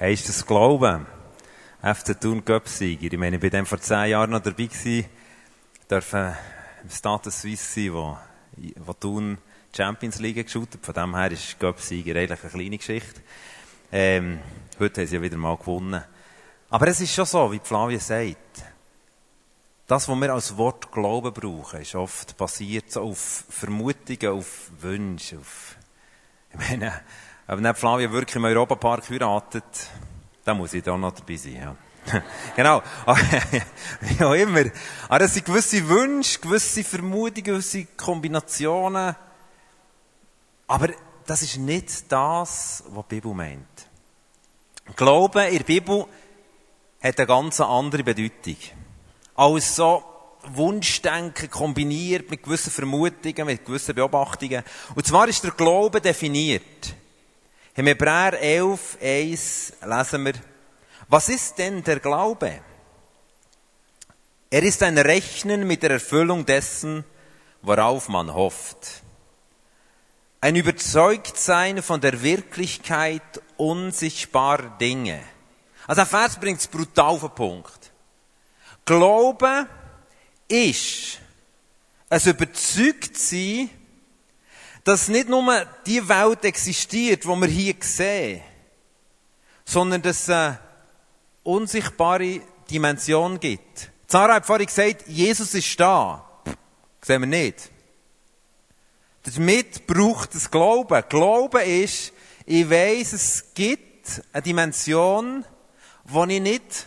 Du 0.00 0.14
das 0.14 0.46
Glauben? 0.46 1.08
FC 1.82 2.20
Thun 2.20 2.44
Göpsieger. 2.44 3.12
Ich 3.12 3.18
meine, 3.18 3.34
ich 3.34 3.42
bin 3.42 3.50
dann 3.50 3.66
vor 3.66 3.80
zehn 3.80 4.10
Jahren 4.10 4.30
noch 4.30 4.40
dabei 4.40 4.66
gewesen, 4.66 5.06
dürfen 5.90 6.36
im 6.84 6.90
Status 6.90 7.42
Suisse 7.42 7.80
sein, 7.80 7.92
wo, 7.92 8.16
wo 8.76 8.92
Thun 8.92 9.38
Champions 9.76 10.20
League 10.20 10.46
geschaut 10.46 10.68
Von 10.80 10.94
dem 10.94 11.16
her 11.16 11.32
ist 11.32 11.58
Göpsieger 11.58 12.14
eigentlich 12.14 12.40
eine 12.40 12.50
kleine 12.50 12.78
Geschichte. 12.78 13.20
Ähm, 13.90 14.38
heute 14.78 15.00
haben 15.00 15.08
sie 15.08 15.16
ja 15.16 15.22
wieder 15.22 15.36
mal 15.36 15.56
gewonnen. 15.56 16.04
Aber 16.70 16.86
es 16.86 17.00
ist 17.00 17.12
schon 17.12 17.26
so, 17.26 17.50
wie 17.50 17.58
Flavia 17.58 17.98
sagt. 17.98 18.62
Das, 19.88 20.08
was 20.08 20.16
wir 20.16 20.32
als 20.32 20.56
Wort 20.56 20.92
Glauben 20.92 21.32
brauchen, 21.32 21.80
ist 21.80 21.96
oft 21.96 22.36
basiert 22.36 22.92
so 22.92 23.02
auf 23.02 23.46
Vermutungen, 23.48 24.38
auf 24.38 24.70
Wünsche, 24.78 25.38
auf, 25.38 25.76
ich 26.52 26.70
meine, 26.70 26.92
wenn 27.56 27.62
nicht 27.62 27.78
Flavia 27.78 28.12
wirklich 28.12 28.36
im 28.36 28.44
Europapark 28.44 29.08
heiratet, 29.08 29.64
dann 30.44 30.58
muss 30.58 30.74
ich 30.74 30.82
da 30.82 30.96
noch 30.96 31.12
dabei 31.12 31.36
sein, 31.36 31.56
ja. 31.56 31.76
genau. 32.56 32.82
Wie 34.00 34.24
auch 34.24 34.34
immer. 34.34 34.64
Aber 35.08 35.24
es 35.24 35.34
sind 35.34 35.46
gewisse 35.46 35.86
Wünsche, 35.88 36.38
gewisse 36.40 36.84
Vermutungen, 36.84 37.44
gewisse 37.44 37.84
Kombinationen. 37.84 39.16
Aber 40.66 40.88
das 41.26 41.42
ist 41.42 41.56
nicht 41.56 42.10
das, 42.10 42.84
was 42.88 43.04
die 43.08 43.14
Bibel 43.16 43.34
meint. 43.34 43.66
Glauben 44.96 45.46
in 45.48 45.58
der 45.58 45.64
Bibel 45.64 46.06
hat 47.02 47.18
eine 47.18 47.26
ganz 47.26 47.60
andere 47.60 48.02
Bedeutung. 48.02 48.56
Als 49.34 49.76
so 49.76 50.02
Wunschdenken 50.44 51.50
kombiniert 51.50 52.30
mit 52.30 52.42
gewissen 52.42 52.70
Vermutungen, 52.70 53.46
mit 53.46 53.64
gewissen 53.64 53.94
Beobachtungen. 53.94 54.62
Und 54.94 55.06
zwar 55.06 55.28
ist 55.28 55.44
der 55.44 55.50
Glaube 55.50 56.00
definiert. 56.00 56.94
Im 57.78 57.86
Hebräer 57.86 58.32
11, 58.42 58.98
1 59.00 59.72
lesen 59.86 60.24
wir, 60.24 60.32
was 61.06 61.28
ist 61.28 61.58
denn 61.58 61.84
der 61.84 62.00
Glaube? 62.00 62.60
Er 64.50 64.62
ist 64.64 64.82
ein 64.82 64.98
Rechnen 64.98 65.64
mit 65.64 65.84
der 65.84 65.92
Erfüllung 65.92 66.44
dessen, 66.44 67.04
worauf 67.62 68.08
man 68.08 68.34
hofft. 68.34 69.04
Ein 70.40 70.56
Überzeugtsein 70.56 71.80
von 71.80 72.00
der 72.00 72.20
Wirklichkeit 72.20 73.40
unsichtbarer 73.56 74.76
Dinge. 74.80 75.22
Also 75.86 76.00
ein 76.00 76.08
Vers 76.08 76.34
bringt 76.40 76.58
es 76.58 76.66
brutal 76.66 77.14
auf 77.14 77.20
den 77.20 77.30
Punkt. 77.30 77.92
Glaube 78.86 79.68
ist 80.48 81.20
ein 82.10 82.20
Überzeugtsein 82.24 83.70
dass 84.88 85.08
nicht 85.08 85.28
nur 85.28 85.66
die 85.84 86.08
Welt 86.08 86.46
existiert, 86.46 87.26
wo 87.26 87.36
wir 87.36 87.46
hier 87.46 87.74
sehen, 87.78 88.40
sondern 89.62 90.00
dass 90.00 90.22
es 90.22 90.30
eine 90.30 90.58
unsichtbare 91.42 92.40
Dimension 92.70 93.38
gibt. 93.38 93.90
Zara 94.06 94.36
hat 94.36 94.46
vorhin 94.46 94.64
gesagt, 94.64 95.06
Jesus 95.06 95.52
ist 95.52 95.78
da. 95.78 96.26
sehen 97.02 97.20
wir 97.20 97.26
nicht. 97.26 97.70
Damit 99.24 99.86
braucht 99.86 100.34
es 100.34 100.50
Glauben. 100.50 101.04
Glauben 101.06 101.60
ist, 101.60 102.14
ich 102.46 102.70
weiss, 102.70 103.12
es 103.12 103.44
gibt 103.52 104.22
eine 104.32 104.40
Dimension, 104.40 105.44
die 106.06 106.32
ich 106.32 106.40
nicht 106.40 106.86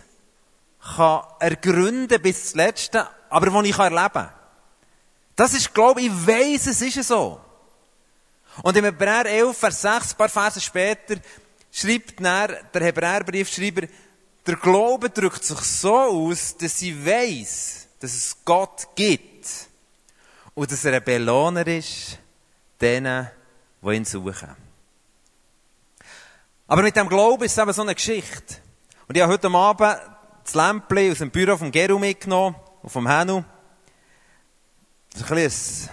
kann 0.96 1.22
ergründen 1.40 2.20
bis 2.20 2.50
zum 2.50 2.62
Letzten, 2.62 3.04
aber 3.30 3.62
die 3.62 3.70
ich 3.70 3.78
erleben 3.78 4.10
kann. 4.12 4.34
Das 5.36 5.54
ist 5.54 5.72
Glaube. 5.72 6.02
Ich 6.02 6.28
weiss, 6.28 6.66
es 6.66 6.82
ist 6.82 7.08
so. 7.08 7.40
Und 8.64 8.76
im 8.78 8.86
Hebräer 8.86 9.26
11, 9.26 9.58
Vers 9.58 9.82
6, 9.82 10.12
ein 10.12 10.18
paar 10.18 10.30
Verse 10.30 10.62
später, 10.62 11.16
schreibt 11.72 12.20
der 12.20 12.62
Hebräerbriefschreiber, 12.74 13.88
der 14.46 14.56
Glaube 14.56 15.10
drückt 15.10 15.44
sich 15.44 15.60
so 15.60 15.96
aus, 15.96 16.58
dass 16.58 16.80
sie 16.80 17.06
weiß, 17.06 17.88
dass 18.00 18.14
es 18.14 18.38
Gott 18.44 18.88
gibt. 18.96 19.48
Und 20.54 20.72
dass 20.72 20.84
er 20.84 20.94
ein 20.94 21.04
Belohner 21.04 21.66
ist, 21.66 22.18
denen, 22.80 23.30
die 23.82 23.94
ihn 23.94 24.06
suchen. 24.06 24.56
Aber 26.68 26.84
mit 26.84 26.96
dem 26.96 27.08
Glauben 27.08 27.44
ist 27.44 27.54
es 27.54 27.58
eben 27.58 27.74
so 27.74 27.82
eine 27.82 27.96
Geschichte. 27.96 28.58
Und 29.08 29.16
ich 29.16 29.22
habe 29.22 29.34
heute 29.34 29.50
Abend 29.50 29.98
das 30.44 30.56
Lämpchen 30.56 31.12
aus 31.12 31.18
dem 31.20 31.32
Büro 31.32 31.58
vom 31.58 31.72
Geru 31.72 32.00
mitgenommen, 32.00 32.56
und 32.82 32.90
vom 32.90 33.08
Henu. 33.08 33.44
Das 35.12 35.22
ist 35.22 35.32
ein 35.32 35.36
bisschen 35.36 35.90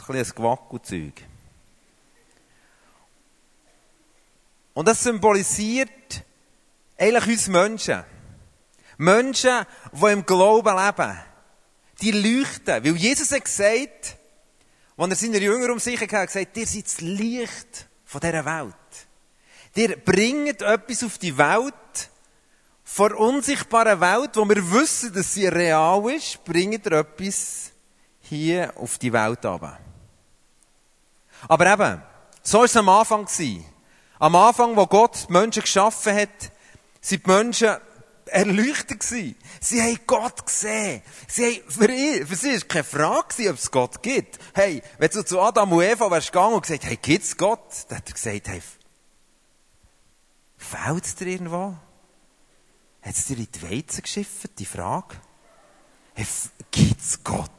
ein 0.00 0.06
bisschen 0.06 0.32
ein 0.32 0.36
Gewackelzeug. 0.36 1.24
Und 4.74 4.86
das 4.88 5.02
symbolisiert 5.02 6.24
eigentlich 6.98 7.26
uns 7.28 7.48
Menschen. 7.48 8.04
Menschen, 8.98 9.66
die 9.92 10.12
im 10.12 10.26
Glauben 10.26 10.76
leben. 10.76 11.18
Die 12.00 12.10
leuchten. 12.10 12.84
Weil 12.84 12.96
Jesus 12.96 13.32
hat 13.32 13.44
gesagt, 13.44 14.16
als 14.96 15.10
er 15.10 15.16
seine 15.16 15.38
Jünger 15.38 15.72
um 15.72 15.78
sich 15.78 16.00
hatte, 16.00 16.18
hat 16.18 16.26
gesagt, 16.26 16.56
ihr 16.56 16.66
seid 16.66 16.84
das 16.84 17.00
Licht 17.00 17.86
von 18.04 18.20
dieser 18.20 18.44
Welt. 18.44 18.74
Ihr 19.74 19.96
bringt 19.96 20.62
etwas 20.62 21.04
auf 21.04 21.18
die 21.18 21.36
Welt, 21.36 21.74
vor 22.84 23.14
unsichtbaren 23.14 24.00
Welt, 24.00 24.36
wo 24.36 24.48
wir 24.48 24.72
wissen, 24.72 25.12
dass 25.12 25.34
sie 25.34 25.48
real 25.48 26.10
ist, 26.10 26.42
bringt 26.44 26.86
ihr 26.86 26.92
etwas 26.92 27.72
hier 28.20 28.72
auf 28.76 28.96
die 28.96 29.12
Welt 29.12 29.44
runter. 29.44 29.78
Aber 31.48 31.72
eben, 31.72 32.02
so 32.42 32.58
war 32.58 32.64
es 32.64 32.76
am 32.76 32.88
Anfang. 32.88 33.26
Am 34.18 34.34
Anfang, 34.34 34.76
wo 34.76 34.86
Gott 34.86 35.26
die 35.28 35.32
Menschen 35.32 35.62
geschaffen 35.62 36.16
hat, 36.16 36.52
sind 37.00 37.26
die 37.26 37.30
Menschen 37.30 37.76
erleuchtet 38.26 39.00
gewesen. 39.00 39.36
Sie 39.60 39.80
haben 39.80 39.98
Gott 40.06 40.46
gesehen. 40.46 41.02
Sie 41.28 41.44
haben, 41.44 41.70
für, 41.70 41.90
ihn, 41.90 42.26
für 42.26 42.36
sie 42.36 42.52
war 42.54 42.68
keine 42.68 42.84
Frage, 42.84 43.50
ob 43.50 43.56
es 43.56 43.70
Gott 43.70 44.02
gibt. 44.02 44.38
Hey, 44.54 44.82
wenn 44.98 45.10
du 45.10 45.24
zu 45.24 45.40
Adam 45.40 45.72
und 45.72 45.82
Eva 45.82 46.10
wärst 46.10 46.32
gegangen 46.32 46.54
und 46.54 46.62
gesagt, 46.62 46.84
hey, 46.84 46.96
gibt's 46.96 47.36
Gott? 47.36 47.86
Dann 47.88 47.98
hat 47.98 48.08
er 48.08 48.14
gesagt, 48.14 48.48
hey, 48.48 48.62
fehlt's 50.56 51.14
dir 51.14 51.26
irgendwo? 51.28 51.76
Hat's 53.02 53.26
dir 53.26 53.36
in 53.36 53.48
die 53.50 53.62
Weizen 53.62 54.02
geschifft, 54.02 54.58
die 54.58 54.66
Frage? 54.66 55.16
Hey, 56.14 56.26
gibt's 56.76 57.18
Gott? 57.24 57.50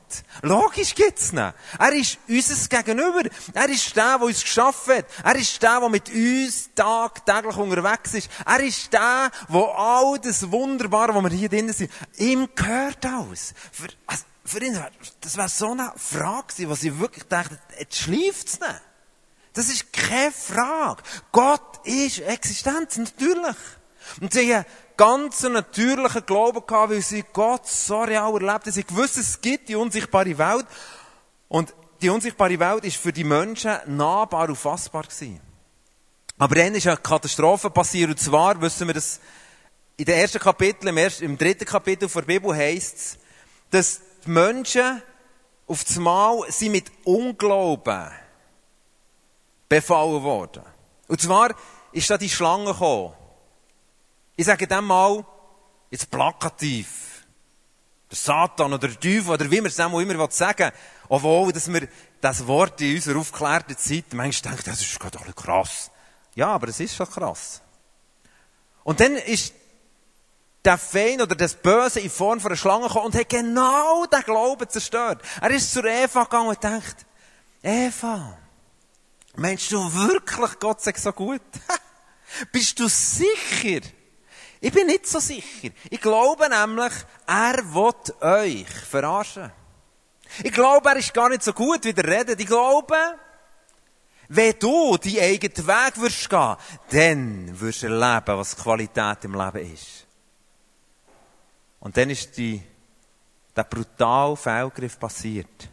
Logisch 0.41 0.93
gibt's 0.95 1.33
ihn. 1.33 1.37
Er 1.37 1.93
ist 1.93 2.17
unser 2.27 2.67
Gegenüber. 2.69 3.23
Er 3.53 3.69
ist 3.69 3.95
der, 3.95 4.17
der 4.17 4.27
uns 4.27 4.41
geschaffen 4.41 4.97
hat. 4.97 5.05
Er 5.23 5.35
ist 5.35 5.61
der, 5.61 5.79
der 5.79 5.89
mit 5.89 6.09
uns 6.09 6.69
tagtäglich 6.75 7.57
unterwegs 7.57 8.13
ist. 8.13 8.29
Er 8.45 8.59
ist 8.59 8.93
der, 8.93 9.31
der 9.49 9.77
all 9.77 10.19
das 10.19 10.49
Wunderbare, 10.49 11.13
was 11.15 11.23
wir 11.23 11.37
hier 11.37 11.49
drinnen 11.49 11.73
sind, 11.73 11.91
ihm 12.17 12.47
gehört 12.55 13.05
alles. 13.05 13.53
Für, 13.71 13.87
also, 14.05 14.23
für 14.45 14.63
ihn, 14.63 14.79
das 15.21 15.35
wäre 15.35 15.49
so 15.49 15.71
eine 15.71 15.91
Frage 15.97 16.47
gewesen, 16.47 16.69
was 16.69 16.83
ich 16.83 16.99
wirklich 16.99 17.25
dachte, 17.25 17.59
jetzt 17.79 17.97
schläft's 17.97 18.59
nicht. 18.59 18.81
Das 19.53 19.69
ist 19.69 19.91
keine 19.91 20.31
Frage. 20.31 21.01
Gott 21.31 21.85
ist 21.85 22.19
Existenz, 22.19 22.97
natürlich. 22.97 23.57
Und 24.21 24.31
sie 24.31 24.55
haben 24.55 24.65
ganz 24.97 25.43
natürlichen 25.43 26.25
Glauben 26.25 26.65
gehabt, 26.65 26.91
weil 26.91 27.01
sie 27.01 27.23
Gott 27.31 27.67
so 27.67 28.01
real 28.01 28.33
erlebt 28.33 28.65
haben. 28.65 28.71
Sie 28.71 28.83
gewusst, 28.83 29.17
es 29.17 29.39
gibt 29.39 29.69
die 29.69 29.75
unsichtbare 29.75 30.37
Welt. 30.37 30.65
Und 31.47 31.73
die 32.01 32.09
unsichtbare 32.09 32.59
Welt 32.59 32.83
ist 32.83 32.97
für 32.97 33.13
die 33.13 33.23
Menschen 33.23 33.77
nahbar 33.85 34.49
und 34.49 34.55
fassbar 34.55 35.03
gewesen. 35.03 35.39
Aber 36.37 36.55
dann 36.55 36.75
ist 36.75 36.87
eine 36.87 36.97
Katastrophe 36.97 37.69
passiert. 37.69 38.09
Und 38.09 38.19
zwar 38.19 38.59
wissen 38.61 38.87
wir, 38.87 38.93
dass 38.93 39.19
in 39.95 40.05
den 40.05 40.19
ersten 40.19 40.39
Kapitel, 40.39 40.87
im, 40.89 40.97
ersten, 40.97 41.25
im 41.25 41.37
dritten 41.37 41.65
Kapitel 41.65 42.07
der 42.07 42.21
Bibel 42.21 42.55
heißt 42.55 42.97
es, 42.97 43.17
dass 43.71 44.01
die 44.25 44.29
Menschen 44.29 45.01
auf 45.65 45.83
das 45.83 45.97
Mal 45.97 46.43
sind 46.49 46.71
mit 46.71 46.91
Unglauben 47.03 48.11
befallen 49.67 50.23
worden. 50.23 50.63
Und 51.07 51.21
zwar 51.21 51.55
ist 51.91 52.09
da 52.09 52.17
die 52.17 52.29
Schlange 52.29 52.71
gekommen. 52.71 53.13
Ich 54.37 54.45
sage 54.45 54.67
dem 54.67 54.85
mal, 54.85 55.25
jetzt 55.89 56.11
plakativ. 56.11 57.25
Der 58.09 58.17
Satan 58.17 58.71
oder 58.71 58.87
der 58.87 58.99
Teufel 58.99 59.31
oder 59.31 59.51
wie 59.51 59.59
man 59.59 59.65
es 59.65 59.79
auch 59.79 59.99
immer 59.99 60.31
sagen 60.31 60.71
Obwohl, 61.09 61.51
dass 61.51 61.71
wir 61.73 61.87
das 62.21 62.45
Wort 62.45 62.79
in 62.79 62.95
unserer 62.95 63.19
aufgeklärten 63.19 63.77
Zeit 63.77 64.05
manchmal 64.13 64.53
denken, 64.53 64.69
das 64.69 64.81
ist 64.81 64.99
gerade 64.99 65.33
krass. 65.33 65.91
Ja, 66.35 66.49
aber 66.49 66.67
es 66.67 66.79
ist 66.79 66.95
schon 66.95 67.09
krass. 67.09 67.61
Und 68.83 68.99
dann 68.99 69.15
ist 69.15 69.53
der 70.63 70.77
Feind 70.77 71.21
oder 71.21 71.35
das 71.35 71.55
Böse 71.55 71.99
in 71.99 72.09
Form 72.11 72.39
von 72.39 72.51
einer 72.51 72.57
Schlange 72.57 72.87
gekommen 72.87 73.07
und 73.07 73.15
hat 73.15 73.29
genau 73.29 74.05
den 74.05 74.21
Glauben 74.21 74.69
zerstört. 74.69 75.21
Er 75.41 75.49
ist 75.49 75.73
zur 75.73 75.85
Eva 75.85 76.23
gegangen 76.23 76.49
und 76.49 76.63
denkt, 76.63 77.05
Eva, 77.63 78.37
meinst 79.35 79.71
du 79.71 79.93
wirklich, 79.93 80.59
Gott 80.59 80.81
sagt 80.81 80.99
so 80.99 81.11
gut? 81.11 81.41
Bist 82.51 82.79
du 82.79 82.87
sicher, 82.87 83.81
ich 84.59 84.71
bin 84.71 84.87
nicht 84.87 85.07
so 85.07 85.19
sicher. 85.19 85.69
Ich 85.89 86.01
glaube 86.01 86.49
nämlich, 86.49 86.93
er 87.25 87.57
will 87.73 87.93
euch 88.21 88.69
verarschen. 88.69 89.51
Ich 90.43 90.51
glaube, 90.51 90.89
er 90.89 90.97
ist 90.97 91.13
gar 91.13 91.29
nicht 91.29 91.43
so 91.43 91.53
gut, 91.53 91.83
wie 91.83 91.91
er 91.91 92.03
redet. 92.03 92.39
Ich 92.39 92.47
glaube, 92.47 92.95
Wenn 94.29 94.59
du 94.59 94.97
deinen 94.97 95.19
eigenen 95.19 95.67
Weg 95.67 96.01
wirst 96.01 96.29
gehen, 96.29 96.55
dann 96.89 97.59
wirst 97.59 97.83
du 97.83 97.87
erleben, 97.87 98.37
was 98.37 98.57
Qualität 98.57 99.23
im 99.23 99.35
Leben 99.35 99.73
ist. 99.73 100.05
Und 101.79 101.95
dann 101.95 102.09
ist 102.09 102.35
die, 102.37 102.61
der 103.55 103.63
brutale 103.63 104.35
Fehlgriff 104.35 104.99
passiert, 104.99 105.69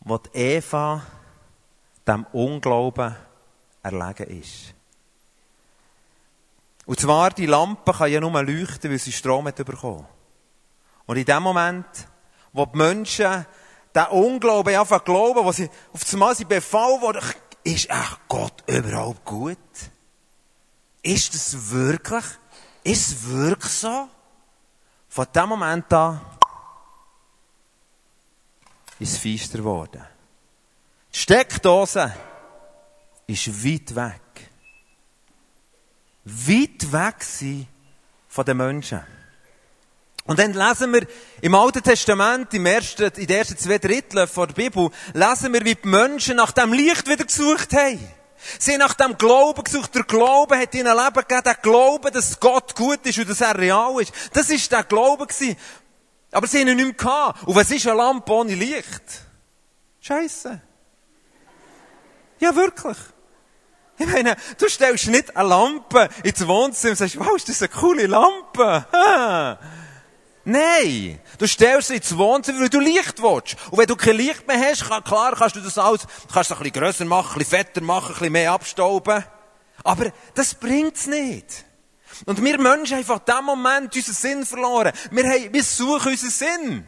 wo 0.00 0.20
Eva 0.32 1.02
dem 2.06 2.26
Unglauben 2.32 3.14
erlegen 3.82 4.40
ist. 4.40 4.74
Und 6.86 7.00
zwar, 7.00 7.30
die 7.30 7.46
Lampe 7.46 7.92
kann 7.92 8.10
ja 8.10 8.20
nur 8.20 8.42
leuchten, 8.42 8.90
weil 8.90 8.98
sie 8.98 9.12
Strom 9.12 9.46
hat 9.46 9.56
bekommen. 9.56 10.06
Und 11.06 11.16
in 11.16 11.24
dem 11.24 11.42
Moment, 11.42 11.86
wo 12.52 12.66
die 12.66 12.76
Menschen 12.76 13.46
den 13.94 14.06
Unglauben 14.06 14.74
einfach 14.74 15.04
glauben, 15.04 15.44
wo 15.44 15.52
sie 15.52 15.70
auf 15.92 16.12
einmal 16.12 16.34
sie 16.34 16.44
befallen 16.44 17.00
worden, 17.00 17.22
ist 17.62 17.88
echt 17.88 18.18
Gott 18.28 18.62
überhaupt 18.66 19.24
gut? 19.24 19.58
Ist 21.02 21.34
das 21.34 21.70
wirklich? 21.70 22.24
Ist 22.82 23.08
es 23.08 23.28
wirklich 23.28 23.72
so? 23.72 24.08
Von 25.08 25.26
dem 25.34 25.48
Moment 25.48 25.92
an 25.92 26.20
ist 28.98 29.12
es 29.12 29.18
feister 29.18 29.58
geworden. 29.58 30.04
Die 31.12 31.18
Steckdose 31.18 32.14
ist 33.26 33.64
weit 33.64 33.94
weg. 33.94 34.50
Weit 36.24 36.92
weg 36.92 37.22
sein 37.22 37.66
von 38.28 38.44
den 38.44 38.56
Menschen. 38.56 39.00
Und 40.26 40.38
dann 40.38 40.54
lesen 40.54 40.92
wir 40.92 41.06
im 41.42 41.54
Alten 41.54 41.82
Testament, 41.82 42.54
im 42.54 42.64
ersten, 42.64 43.12
in 43.16 43.26
den 43.26 43.36
ersten 43.36 43.58
zwei 43.58 43.78
Dritteln 43.78 44.26
von 44.26 44.48
der 44.48 44.54
Bibel, 44.54 44.90
lesen 45.12 45.52
wir, 45.52 45.64
wie 45.64 45.74
die 45.74 45.86
Menschen 45.88 46.36
nach 46.36 46.52
dem 46.52 46.72
Licht 46.72 47.06
wieder 47.06 47.24
gesucht 47.24 47.74
haben. 47.74 48.00
Sie 48.58 48.72
haben 48.72 48.78
nach 48.78 48.94
dem 48.94 49.16
Glauben 49.18 49.62
gesucht. 49.64 49.94
Der 49.94 50.04
Glaube 50.04 50.58
hat 50.58 50.74
ihnen 50.74 50.96
Leben 50.96 51.14
gegeben. 51.14 51.42
Der 51.44 51.54
Glaube, 51.54 52.10
dass 52.10 52.40
Gott 52.40 52.74
gut 52.74 53.04
ist 53.04 53.18
und 53.18 53.28
dass 53.28 53.40
er 53.40 53.58
real 53.58 54.00
ist. 54.00 54.12
Das 54.32 54.50
ist 54.50 54.70
der 54.70 54.84
Glaube 54.84 55.26
gewesen. 55.26 55.56
Aber 56.30 56.46
sie 56.46 56.60
haben 56.60 56.68
ihn 56.68 56.76
nicht 56.76 56.86
mehr 56.86 56.94
gehabt. 56.94 57.46
Und 57.46 57.54
was 57.54 57.70
ist 57.70 57.86
eine 57.86 57.96
Lampe 57.96 58.32
ohne 58.32 58.54
Licht? 58.54 59.02
Scheiße. 60.00 60.60
Ja, 62.40 62.54
wirklich. 62.54 62.96
Ich 63.96 64.06
meine, 64.06 64.36
du 64.58 64.68
stellst 64.68 65.06
nicht 65.08 65.36
eine 65.36 65.48
Lampe 65.48 66.08
ins 66.24 66.46
Wohnzimmer 66.46 66.92
und 66.92 66.96
sagst, 66.96 67.18
wow, 67.18 67.36
ist 67.36 67.48
das 67.48 67.62
eine 67.62 67.68
coole 67.68 68.06
Lampe? 68.06 68.86
Ha. 68.92 69.58
Nein! 70.44 71.20
Du 71.38 71.46
stellst 71.46 71.88
sie 71.88 71.96
ins 71.96 72.16
Wohnzimmer, 72.16 72.60
weil 72.60 72.68
du 72.68 72.80
Licht 72.80 73.22
willst. 73.22 73.56
Und 73.70 73.78
wenn 73.78 73.86
du 73.86 73.96
kein 73.96 74.16
Licht 74.16 74.46
mehr 74.46 74.58
hast, 74.58 74.88
kann, 74.88 75.02
klar 75.04 75.34
kannst 75.36 75.56
du 75.56 75.60
das 75.60 75.78
alles, 75.78 76.06
kannst 76.32 76.50
es 76.50 76.56
ein 76.56 76.62
bisschen 76.62 76.80
grösser 76.80 77.04
machen, 77.04 77.32
ein 77.34 77.38
bisschen 77.38 77.58
fetter 77.58 77.80
machen, 77.80 78.08
ein 78.08 78.14
bisschen 78.14 78.32
mehr 78.32 78.52
abstauben. 78.52 79.24
Aber 79.84 80.12
das 80.34 80.54
bringt's 80.54 81.06
nicht. 81.06 81.64
Und 82.26 82.42
wir 82.42 82.60
Menschen 82.60 82.96
haben 82.96 83.04
von 83.04 83.20
dem 83.26 83.44
Moment 83.44 83.94
unseren 83.94 84.14
Sinn 84.14 84.46
verloren. 84.46 84.92
Wir, 85.10 85.24
haben, 85.24 85.52
wir 85.52 85.64
suchen 85.64 86.12
unseren 86.12 86.30
Sinn. 86.30 86.86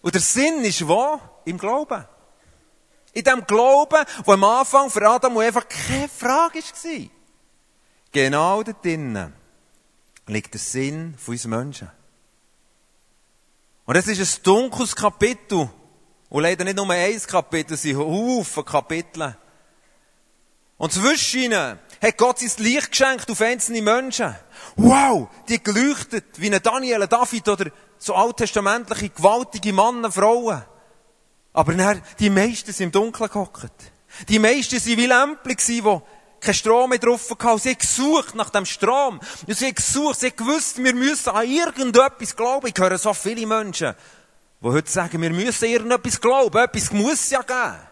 Und 0.00 0.14
der 0.14 0.20
Sinn 0.20 0.64
ist 0.64 0.86
wo? 0.86 1.20
Im 1.44 1.58
Glauben. 1.58 2.04
In 3.12 3.24
dem 3.24 3.46
Glauben, 3.46 4.04
wo 4.24 4.32
am 4.32 4.44
Anfang 4.44 4.90
für 4.90 5.08
Adam 5.08 5.36
und 5.36 5.44
Eva 5.44 5.60
keine 5.62 6.08
Frage 6.08 6.60
war. 6.60 7.08
Genau 8.12 8.62
da 8.62 8.72
drinnen 8.72 9.32
liegt 10.26 10.54
der 10.54 10.60
Sinn 10.60 11.14
von 11.18 11.32
uns 11.32 11.46
Menschen. 11.46 11.90
Und 13.86 13.96
es 13.96 14.06
ist 14.06 14.40
ein 14.40 14.42
dunkles 14.42 14.94
Kapitel. 14.94 15.70
Und 16.28 16.42
leider 16.42 16.64
nicht 16.64 16.76
nur 16.76 16.90
ein 16.90 17.22
Kapitel, 17.22 17.74
es 17.74 17.82
sind 17.82 17.96
Haufen 17.96 18.64
Kapitel. 18.64 19.34
Und 20.76 20.92
zwischen 20.92 21.40
ihnen 21.40 21.78
hat 22.00 22.18
Gott 22.18 22.38
sein 22.38 22.64
Licht 22.64 22.90
geschenkt 22.90 23.30
auf 23.30 23.40
einzelne 23.40 23.82
Menschen. 23.82 24.34
Wow! 24.76 25.28
Die 25.48 25.62
geleuchtet, 25.62 26.26
wie 26.36 26.54
ein 26.54 26.62
Daniel, 26.62 27.02
ein 27.02 27.08
David 27.08 27.48
oder 27.48 27.70
so 27.98 28.14
alttestamentliche, 28.14 29.08
gewaltige 29.08 29.72
Männer, 29.72 30.12
Frauen. 30.12 30.62
Aber 31.58 31.74
dann, 31.74 32.00
die 32.20 32.30
meisten 32.30 32.72
sind 32.72 32.86
im 32.86 32.92
Dunkeln 32.92 33.28
gehockt. 33.28 33.72
Die 34.28 34.38
meisten 34.38 34.76
waren 34.76 34.96
wie 34.96 35.06
Lämpchen, 35.06 35.82
die 35.82 36.00
kein 36.38 36.54
Strom 36.54 36.90
mehr 36.90 37.00
drauf 37.00 37.36
gehabt. 37.36 37.62
Sie 37.62 37.70
haben 37.70 37.78
gesucht 37.78 38.36
nach 38.36 38.50
dem 38.50 38.64
Strom. 38.64 39.18
Und 39.44 39.56
sie 39.56 39.66
haben 39.66 39.74
gesucht, 39.74 40.20
sie 40.20 40.28
haben 40.28 40.36
gewusst, 40.36 40.78
wir 40.80 40.94
müssen 40.94 41.30
an 41.30 41.44
irgendetwas 41.44 42.36
glauben. 42.36 42.68
Ich 42.68 42.80
höre 42.80 42.96
so 42.96 43.12
viele 43.12 43.44
Menschen, 43.44 43.92
die 44.60 44.68
heute 44.68 44.88
sagen, 44.88 45.20
wir 45.20 45.30
müssen 45.30 45.64
an 45.64 45.70
irgendetwas 45.72 46.20
glauben. 46.20 46.56
Etwas 46.58 46.92
muss 46.92 47.14
es 47.14 47.30
ja 47.30 47.42
geben. 47.42 47.88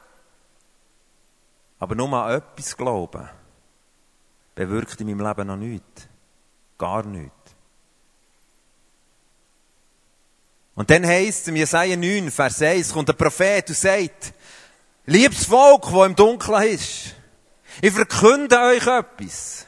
Aber 1.80 1.96
nur 1.96 2.12
an 2.12 2.36
etwas 2.36 2.76
glauben, 2.76 3.28
bewirkt 4.54 5.00
in 5.00 5.08
meinem 5.08 5.26
Leben 5.26 5.46
noch 5.48 5.56
nichts. 5.56 6.06
Gar 6.78 7.04
nichts. 7.04 7.45
Und 10.76 10.90
dann 10.90 11.05
heisst 11.05 11.43
es 11.43 11.49
im 11.49 11.56
Jesaja 11.56 11.96
9, 11.96 12.31
Vers 12.31 12.62
1, 12.62 12.93
kommt 12.93 13.08
der 13.08 13.14
Prophet 13.14 13.69
und 13.69 13.76
sagt, 13.76 14.32
liebes 15.06 15.46
Volk, 15.46 15.82
das 15.90 16.06
im 16.06 16.14
Dunkeln 16.14 16.62
ist, 16.69 17.14
ich 17.81 17.93
verkünde 17.93 18.58
euch 18.58 18.87
etwas. 18.87 19.67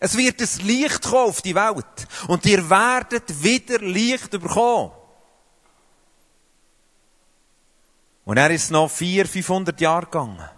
Es 0.00 0.16
wird 0.16 0.40
ein 0.40 0.66
Licht 0.66 1.02
kommen 1.02 1.28
auf 1.28 1.42
die 1.42 1.54
Welt. 1.54 2.08
Und 2.26 2.46
ihr 2.46 2.68
werdet 2.68 3.42
wieder 3.42 3.78
Licht 3.78 4.30
bekommen. 4.30 4.92
Und 8.24 8.36
er 8.36 8.50
ist 8.50 8.70
noch 8.70 8.90
400, 8.90 9.30
500 9.30 9.80
Jahre 9.80 10.06
gegangen. 10.06 10.48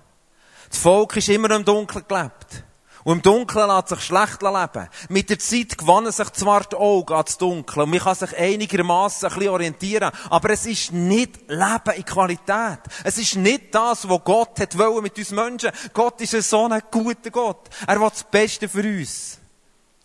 Das 0.69 0.79
Volk 0.79 1.17
ist 1.17 1.29
immer 1.29 1.51
im 1.51 1.65
Dunkeln 1.65 2.05
gelebt. 2.07 2.65
Und 3.05 3.17
im 3.17 3.23
Dunkeln 3.23 3.69
lässt 3.69 3.89
sich 3.89 4.01
schlecht 4.01 4.43
leben. 4.43 4.89
Mit 5.09 5.29
der 5.29 5.39
Zeit 5.39 5.77
gewannen 5.77 6.13
sich 6.13 6.31
zwar 6.31 6.63
die 6.65 6.77
Augen 6.77 7.15
ans 7.15 7.37
Dunkeln 7.37 7.85
und 7.85 7.91
man 7.91 7.99
kann 7.99 8.15
sich 8.15 8.37
einigermaßen 8.37 9.29
ein 9.29 9.35
bisschen 9.35 9.51
orientieren, 9.51 10.13
aber 10.31 10.51
es 10.51 10.67
ist 10.67 10.93
nicht 10.93 11.49
Leben 11.49 11.97
in 11.97 12.05
Qualität. 12.05 12.79
Es 13.03 13.19
ist 13.19 13.37
nicht 13.37 13.75
das, 13.75 14.09
was 14.09 14.25
Gott 14.25 14.61
hat 14.61 14.79
wollen 14.79 15.03
mit 15.03 15.19
uns 15.19 15.31
Menschen. 15.31 15.71
Gott 15.93 16.21
ist 16.21 16.35
ein 16.35 16.43
so 16.43 16.69
ein 16.69 16.83
guter 16.91 17.31
Gott. 17.31 17.69
Er 17.87 18.01
will 18.01 18.09
das 18.09 18.25
Beste 18.25 18.69
für 18.69 18.83
uns. 18.83 19.39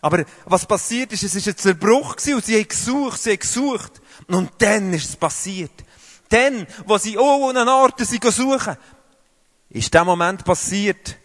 Aber 0.01 0.23
was 0.45 0.65
passiert 0.65 1.11
ist, 1.11 1.23
es 1.23 1.35
ist 1.35 1.47
ein 1.47 1.57
Zerbruch 1.57 2.15
gewesen 2.15 2.35
und 2.35 2.45
sie 2.45 2.55
haben 2.55 2.67
gesucht, 2.67 3.21
sie 3.21 3.31
haben 3.31 3.39
gesucht. 3.39 4.01
Und 4.27 4.51
dann 4.59 4.93
ist 4.93 5.09
es 5.09 5.15
passiert. 5.15 5.71
Dann, 6.29 6.67
wo 6.85 6.97
sie 6.97 7.17
an 7.17 7.67
Orten 7.67 8.05
suchen, 8.05 8.77
ist 9.69 9.93
der 9.93 10.05
Moment 10.05 10.43
passiert, 10.43 11.17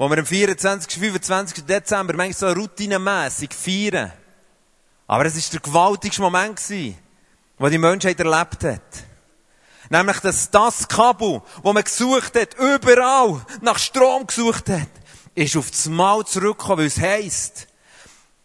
wo 0.00 0.08
wir 0.08 0.16
am 0.16 0.24
24. 0.24 0.98
25. 0.98 1.66
Dezember 1.66 2.14
manchmal 2.16 2.54
so 2.54 2.58
routinemässig 2.58 3.52
feiern. 3.52 4.10
Aber 5.06 5.26
es 5.26 5.34
war 5.34 5.42
der 5.52 5.60
gewaltigste 5.60 6.22
Moment, 6.22 6.56
gewesen, 6.56 6.96
wo 7.58 7.68
die 7.68 7.76
Menschheit 7.76 8.18
erlebt 8.18 8.64
hat. 8.64 8.80
Nämlich, 9.90 10.20
dass 10.20 10.50
das 10.50 10.88
Kabel, 10.88 11.42
wo 11.62 11.72
man 11.74 11.84
gesucht 11.84 12.34
hat, 12.34 12.54
überall 12.54 13.44
nach 13.60 13.78
Strom 13.78 14.26
gesucht 14.26 14.70
hat, 14.70 14.88
ist 15.34 15.54
auf 15.58 15.70
das 15.70 15.84
Mal 15.84 16.24
zurückgekommen, 16.24 16.78
weil 16.78 16.86
es 16.86 16.98
heisst, 16.98 17.66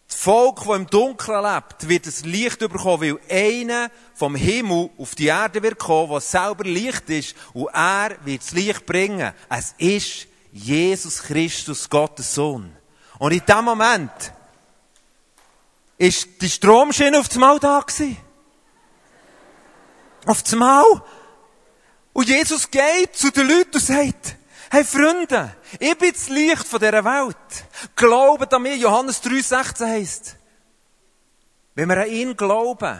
das 0.08 0.18
Volk, 0.18 0.58
das 0.66 0.76
im 0.76 0.86
Dunkeln 0.88 1.42
lebt, 1.42 1.88
wird 1.88 2.06
das 2.06 2.26
Licht 2.26 2.58
bekommen, 2.58 3.00
weil 3.00 3.18
einer 3.30 3.90
vom 4.14 4.34
Himmel 4.34 4.90
auf 4.98 5.14
die 5.14 5.28
Erde 5.28 5.62
wird 5.62 5.78
kommen, 5.78 6.10
der 6.10 6.20
selber 6.20 6.64
Licht 6.64 7.08
ist, 7.08 7.34
und 7.54 7.68
er 7.72 8.14
wird 8.26 8.42
das 8.42 8.52
Licht 8.52 8.84
bringen. 8.84 9.32
Es 9.48 9.74
ist 9.78 10.28
Jesus 10.56 11.22
Christus, 11.22 11.88
Gottes 11.88 12.34
Sohn. 12.34 12.74
Und 13.18 13.32
in 13.32 13.44
dem 13.44 13.64
Moment 13.64 14.32
ist 15.98 16.40
die 16.40 16.48
Stromschiene 16.48 17.18
auf 17.18 17.28
dem 17.28 17.40
Mal 17.40 17.58
da 17.58 17.80
gewesen. 17.80 18.16
Auf 20.24 20.42
dem 20.42 20.60
Mal. 20.60 20.84
Und 22.12 22.28
Jesus 22.28 22.70
geht 22.70 23.14
zu 23.14 23.30
den 23.30 23.48
Leuten 23.48 23.74
und 23.74 23.84
sagt, 23.84 24.36
hey 24.70 24.84
Freunde, 24.84 25.54
ich 25.78 25.98
bin 25.98 26.12
das 26.12 26.28
Licht 26.28 26.66
von 26.66 26.80
dieser 26.80 27.04
Welt. 27.04 27.36
Glaubt 27.94 28.52
an 28.52 28.62
mich, 28.62 28.80
Johannes 28.80 29.22
3,16 29.22 29.86
heisst. 29.86 30.36
Wenn 31.74 31.88
wir 31.90 31.98
an 31.98 32.10
ihn 32.10 32.36
glauben, 32.36 32.98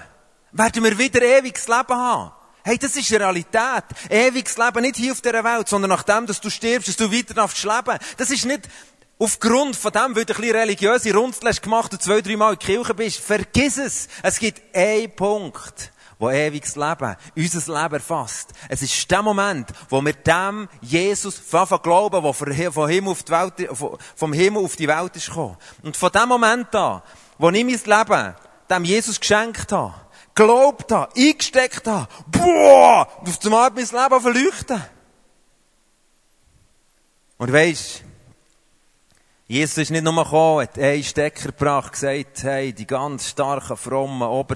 werden 0.52 0.84
wir 0.84 0.98
wieder 0.98 1.22
ewiges 1.22 1.66
Leben 1.66 1.96
haben. 1.96 2.32
Hey, 2.66 2.78
das 2.78 2.96
ist 2.96 3.12
Realität. 3.12 3.84
Ewiges 4.10 4.58
Leben 4.58 4.82
nicht 4.82 4.96
hier 4.96 5.12
auf 5.12 5.20
dieser 5.20 5.44
Welt, 5.44 5.68
sondern 5.68 5.88
nachdem, 5.88 6.26
dass 6.26 6.40
du 6.40 6.50
stirbst, 6.50 6.88
dass 6.88 6.96
du 6.96 7.12
weiter 7.12 7.32
darfst 7.32 7.62
leben. 7.62 7.96
Das 8.16 8.28
ist 8.32 8.44
nicht 8.44 8.62
aufgrund 9.20 9.76
von 9.76 9.92
dem, 9.92 10.16
weil 10.16 10.24
du 10.24 10.32
ein 10.32 10.40
bisschen 10.40 10.56
religiöse 10.56 11.14
Runzel 11.14 11.48
hast 11.48 11.62
gemacht 11.62 11.92
und 11.92 12.02
zwei, 12.02 12.20
drei 12.20 12.36
Mal 12.36 12.54
in 12.54 12.58
die 12.58 12.66
Kirche 12.66 12.92
bist. 12.92 13.20
Vergiss 13.20 13.78
es. 13.78 14.08
Es 14.20 14.40
gibt 14.40 14.60
einen 14.74 15.14
Punkt, 15.14 15.92
wo 16.18 16.28
ewiges 16.28 16.74
Leben 16.74 17.14
unser 17.36 17.82
Leben 17.82 17.94
erfasst. 17.94 18.50
Es 18.68 18.82
ist 18.82 19.08
der 19.12 19.22
Moment, 19.22 19.68
wo 19.88 20.04
wir 20.04 20.14
dem 20.14 20.68
Jesus 20.80 21.38
von 21.38 21.68
glauben, 21.80 22.20
der 22.20 22.72
vom 22.72 22.88
Himmel 22.88 23.12
auf 23.12 23.22
die 23.22 23.30
Welt, 23.30 23.68
vom 24.16 24.32
Himmel 24.32 24.64
auf 24.64 24.74
die 24.74 24.88
Welt 24.88 25.14
ist 25.14 25.28
gekommen. 25.28 25.56
Und 25.84 25.96
von 25.96 26.10
dem 26.10 26.28
Moment 26.28 26.74
an, 26.74 27.00
wo 27.38 27.48
ich 27.48 27.64
mein 27.64 27.98
Leben 27.98 28.34
dem 28.68 28.84
Jesus 28.84 29.20
geschenkt 29.20 29.70
habe, 29.70 29.94
geglaubt 30.36 30.92
habe, 30.92 31.12
eingesteckt 31.16 31.86
habe, 31.88 32.06
boah, 32.28 33.08
und 33.20 33.28
auf 33.28 33.44
einmal 33.44 33.70
mein 33.70 33.86
Leben 33.86 34.20
verleuchten. 34.20 34.82
Und 37.38 37.52
weisst, 37.52 38.04
Jesus 39.48 39.78
ist 39.78 39.90
nicht 39.90 40.04
nur 40.04 40.24
gekommen, 40.24 40.62
hat 40.62 40.78
einen 40.78 41.02
Stecker 41.02 41.52
gebracht, 41.52 41.92
gesagt, 41.92 42.42
hey, 42.42 42.72
die 42.72 42.86
ganz 42.86 43.28
starken, 43.28 43.76
frommen, 43.76 44.46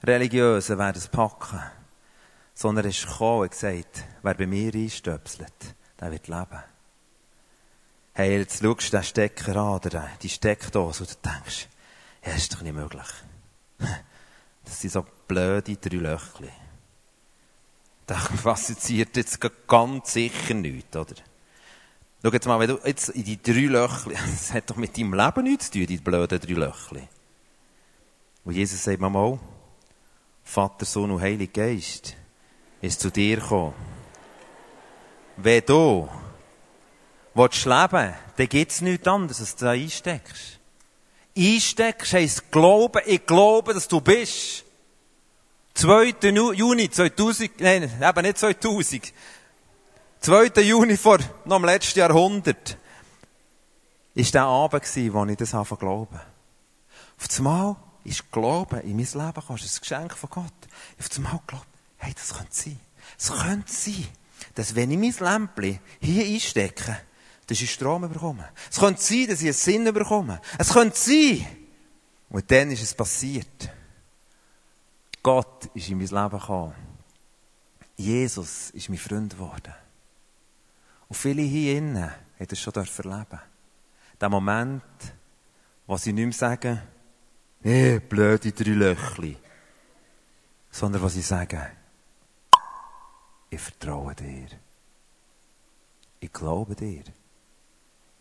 Oberreligiösen 0.00 0.78
werden 0.78 0.98
es 0.98 1.08
packen. 1.08 1.62
Sondern 2.54 2.84
er 2.84 2.90
ist 2.90 3.06
gekommen 3.06 3.42
und 3.42 3.50
gesagt, 3.50 4.04
wer 4.22 4.34
bei 4.34 4.46
mir 4.46 4.74
einstöpselt, 4.74 5.74
der 6.00 6.12
wird 6.12 6.28
leben. 6.28 6.62
Hey, 8.12 8.38
jetzt 8.38 8.62
schaust 8.62 8.92
du 8.92 8.96
den 8.96 9.02
Stecker 9.04 9.56
an, 9.56 9.74
oder 9.74 10.08
die 10.22 10.28
Steckdose, 10.28 11.02
und 11.04 11.10
du 11.10 11.16
denkst, 11.28 11.68
ja, 12.24 12.32
ist 12.32 12.52
doch 12.54 12.62
nicht 12.62 12.74
möglich. 12.74 13.06
Das 14.64 14.80
sind 14.80 14.92
so 14.92 15.04
blöde 15.28 15.76
drei 15.76 15.96
Löchchen. 15.96 16.48
Da 18.06 18.14
passiert 18.42 19.14
jetzt 19.16 19.38
ganz 19.66 20.12
sicher 20.12 20.54
nichts, 20.54 20.96
oder? 20.96 21.14
Schau 22.22 22.32
jetzt 22.32 22.46
mal, 22.46 22.58
wenn 22.58 22.68
du 22.68 22.78
jetzt 22.82 23.10
in 23.10 23.24
die 23.24 23.42
drei 23.42 23.66
Löchchen, 23.66 24.12
das 24.30 24.54
hat 24.54 24.70
doch 24.70 24.76
mit 24.76 24.96
deinem 24.96 25.12
Leben 25.12 25.44
nichts 25.44 25.70
zu 25.70 25.78
tun, 25.78 25.86
die 25.86 25.98
blöden 25.98 26.40
drei 26.40 26.52
Löchchen. 26.54 27.08
Und 28.44 28.54
Jesus 28.54 28.82
sagt 28.82 29.00
mir 29.00 29.10
mal, 29.10 29.38
Vater, 30.42 30.84
Sohn 30.84 31.10
und 31.10 31.20
Heiliger 31.20 31.66
Geist 31.66 32.16
ist 32.80 33.00
zu 33.00 33.10
dir 33.10 33.36
gekommen. 33.36 33.74
Wenn 35.36 35.64
du 35.66 36.08
willst 37.34 37.64
leben, 37.64 38.14
dann 38.36 38.48
gibt 38.48 38.72
es 38.72 38.80
nichts 38.82 39.08
anderes, 39.08 39.40
als 39.40 39.56
du 39.56 39.64
da 39.64 39.70
einsteckst. 39.72 40.60
Einsteckst 41.36 42.12
heisst 42.12 42.50
Glauben, 42.52 43.02
ich 43.06 43.26
glaube, 43.26 43.74
dass 43.74 43.88
du 43.88 44.00
bist. 44.00 44.64
2. 45.74 46.14
Juni 46.54 46.88
2000, 46.88 47.60
nein, 47.60 47.82
eben 47.82 48.22
nicht 48.22 48.38
2000. 48.38 49.12
2. 50.20 50.62
Juni 50.62 50.96
vor 50.96 51.18
noch 51.44 51.56
im 51.56 51.64
letzten 51.64 51.98
Jahrhundert. 51.98 52.78
Ist 54.14 54.34
der 54.34 54.44
Abend 54.44 54.84
gewesen, 54.84 55.12
wo 55.12 55.24
ich 55.24 55.36
das 55.36 55.54
anfangen 55.54 55.80
glauben. 55.80 56.20
Auf 57.20 57.38
einmal 57.38 57.76
ist 58.04 58.30
Glauben 58.30 58.80
in 58.82 58.96
mein 58.96 59.04
Leben 59.04 59.34
gekommen. 59.34 59.58
Das 59.58 59.64
ist 59.64 59.78
ein 59.78 59.80
Geschenk 59.80 60.16
von 60.16 60.30
Gott. 60.30 60.52
Auf 61.00 61.16
einmal 61.16 61.40
glaubt, 61.46 61.66
hey, 61.96 62.14
das 62.14 62.34
könnte 62.34 62.54
sein. 62.54 62.80
Es 63.18 63.32
könnte 63.32 63.72
sein, 63.72 64.06
dass 64.54 64.74
wenn 64.74 64.90
ich 64.92 64.98
mein 64.98 65.32
Lämpchen 65.32 65.80
hier 66.00 66.24
einstecke, 66.24 66.96
dass 67.46 67.60
ich 67.60 67.72
Strom 67.72 68.08
bekomme. 68.08 68.48
Es 68.70 68.78
könnte 68.78 69.02
sein, 69.02 69.26
dass 69.28 69.40
ich 69.40 69.46
einen 69.46 69.52
Sinn 69.52 69.92
bekomme. 69.92 70.40
Es 70.58 70.72
könnte 70.72 70.96
sein. 70.96 71.46
Und 72.30 72.50
dann 72.50 72.70
ist 72.70 72.82
es 72.82 72.94
passiert. 72.94 73.70
Gott 75.22 75.66
ist 75.74 75.88
in 75.88 75.98
mein 75.98 76.06
Leben 76.06 76.38
gekommen. 76.38 76.74
Jesus 77.96 78.70
ist 78.70 78.88
mein 78.88 78.98
Freund 78.98 79.32
geworden. 79.32 79.74
Und 81.08 81.16
viele 81.16 81.42
hier 81.42 81.78
innen 81.78 82.10
haben 82.10 82.48
das 82.48 82.58
schon 82.58 82.74
erleben 82.74 83.40
Der 84.20 84.28
Moment, 84.28 84.82
wo 85.86 85.96
sie 85.96 86.12
nicht 86.12 86.24
mehr 86.24 86.32
sagen, 86.32 86.82
nee, 87.60 87.98
blöde 87.98 88.52
drei 88.52 88.70
Löchli. 88.70 89.36
Sondern 90.70 91.02
wo 91.02 91.08
sie 91.08 91.22
sagen, 91.22 91.62
ich 93.50 93.60
vertraue 93.60 94.14
dir. 94.14 94.48
Ich 96.18 96.32
glaube 96.32 96.74
dir. 96.74 97.04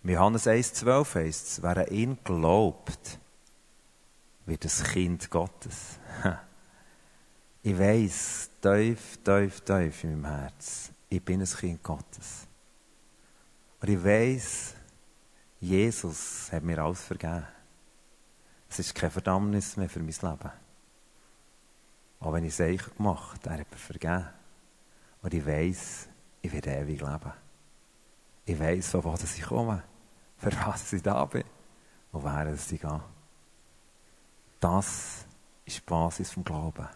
In 0.03 0.09
Johannes 0.09 0.47
1,12 0.47 1.15
heißt 1.15 1.47
es, 1.47 1.63
wer 1.63 1.77
an 1.77 1.87
ihn 1.87 2.17
glaubt, 2.25 3.19
wird 4.45 4.65
ein 4.65 4.83
Kind 4.85 5.29
Gottes. 5.29 5.99
Ich 7.65 7.79
weiss, 7.79 8.49
tief, 8.61 9.19
tief, 9.23 9.61
tief 9.61 10.03
in 10.03 10.19
meinem 10.19 10.37
Herz, 10.37 10.91
ich 11.07 11.23
bin 11.23 11.39
ein 11.39 11.47
Kind 11.47 11.81
Gottes. 11.81 12.45
Und 13.79 13.89
ich 13.89 14.03
weiss, 14.03 14.75
Jesus 15.61 16.51
hat 16.51 16.61
mir 16.61 16.79
alles 16.79 17.01
vergeben. 17.01 17.47
Es 18.69 18.79
ist 18.79 18.93
kein 18.93 19.09
Verdammnis 19.09 19.77
mehr 19.77 19.87
für 19.87 20.01
mein 20.01 20.07
Leben. 20.07 20.51
Auch 22.19 22.33
wenn 22.33 22.43
ich 22.43 22.51
es 22.51 22.59
eigentlich 22.59 22.97
gemacht 22.97 23.47
er 23.47 23.59
hat 23.59 23.71
mir 23.71 23.77
vergeben. 23.77 24.27
Und 25.21 25.33
ich 25.33 25.45
weiss, 25.45 26.09
ich 26.41 26.51
werde 26.51 26.71
ewig 26.71 26.99
leben. 26.99 27.33
Ich 28.43 28.59
weiss, 28.59 28.89
von 28.89 29.05
wo 29.05 29.13
ich 29.13 29.41
komme 29.41 29.83
für 30.43 30.65
was 30.65 30.93
ich 30.93 31.01
da 31.01 31.23
bin 31.25 31.43
und 32.11 32.25
es 32.25 32.71
ich 32.71 32.81
gehe. 32.81 33.01
Das 34.59 35.25
ist 35.65 35.77
die 35.77 35.81
Basis 35.85 36.31
vom 36.31 36.43
Glauben. 36.43 36.87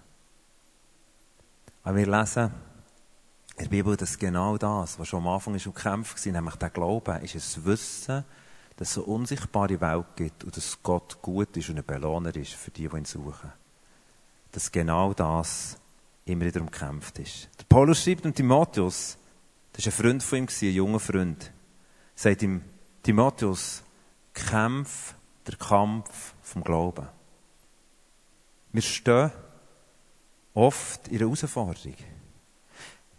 Wenn 1.83 1.95
wir 1.95 2.07
lesen 2.07 2.51
in 3.55 3.63
der 3.63 3.69
Bibel, 3.69 3.95
dass 3.95 4.17
genau 4.17 4.57
das, 4.57 4.99
was 4.99 5.07
schon 5.07 5.21
am 5.21 5.29
Anfang 5.29 5.55
ist 5.55 5.65
und 5.65 5.75
kämpft 5.75 6.25
war, 6.25 6.33
nämlich 6.33 6.55
der 6.55 6.69
Glauben, 6.69 7.21
ist 7.21 7.35
es 7.35 7.65
Wissen, 7.65 8.25
dass 8.75 8.91
es 8.91 8.97
eine 8.97 9.05
unsichtbare 9.05 9.81
Welt 9.81 10.05
gibt 10.15 10.43
und 10.43 10.55
dass 10.55 10.83
Gott 10.83 11.21
gut 11.21 11.55
ist 11.57 11.69
und 11.69 11.77
ein 11.77 11.85
Belohner 11.85 12.35
ist 12.35 12.53
für 12.53 12.71
die, 12.71 12.87
die 12.87 12.97
ihn 12.97 13.05
suchen. 13.05 13.51
Dass 14.51 14.71
genau 14.71 15.13
das 15.13 15.77
immer 16.25 16.45
wieder 16.45 16.61
umkämpft 16.61 17.19
ist. 17.19 17.49
Der 17.59 17.65
Paulus 17.65 18.03
schreibt 18.03 18.25
dem 18.25 18.35
Timotheus, 18.35 19.17
das 19.73 19.85
war 19.85 19.93
ein 19.93 20.21
Freund 20.21 20.23
von 20.23 20.37
ihm, 20.39 20.47
ein 20.61 20.73
junger 20.73 20.99
Freund, 20.99 21.51
sagt 22.15 22.43
ihm, 22.43 22.61
Timotheus, 23.07 23.83
kämpf 24.33 25.13
der 25.47 25.55
Kampf 25.55 26.33
vom 26.41 26.61
Glauben. 26.61 27.07
Wir 28.73 28.81
stehen 28.81 29.31
oft 30.53 31.07
in 31.07 31.13
einer 31.13 31.27
Herausforderung. 31.27 31.95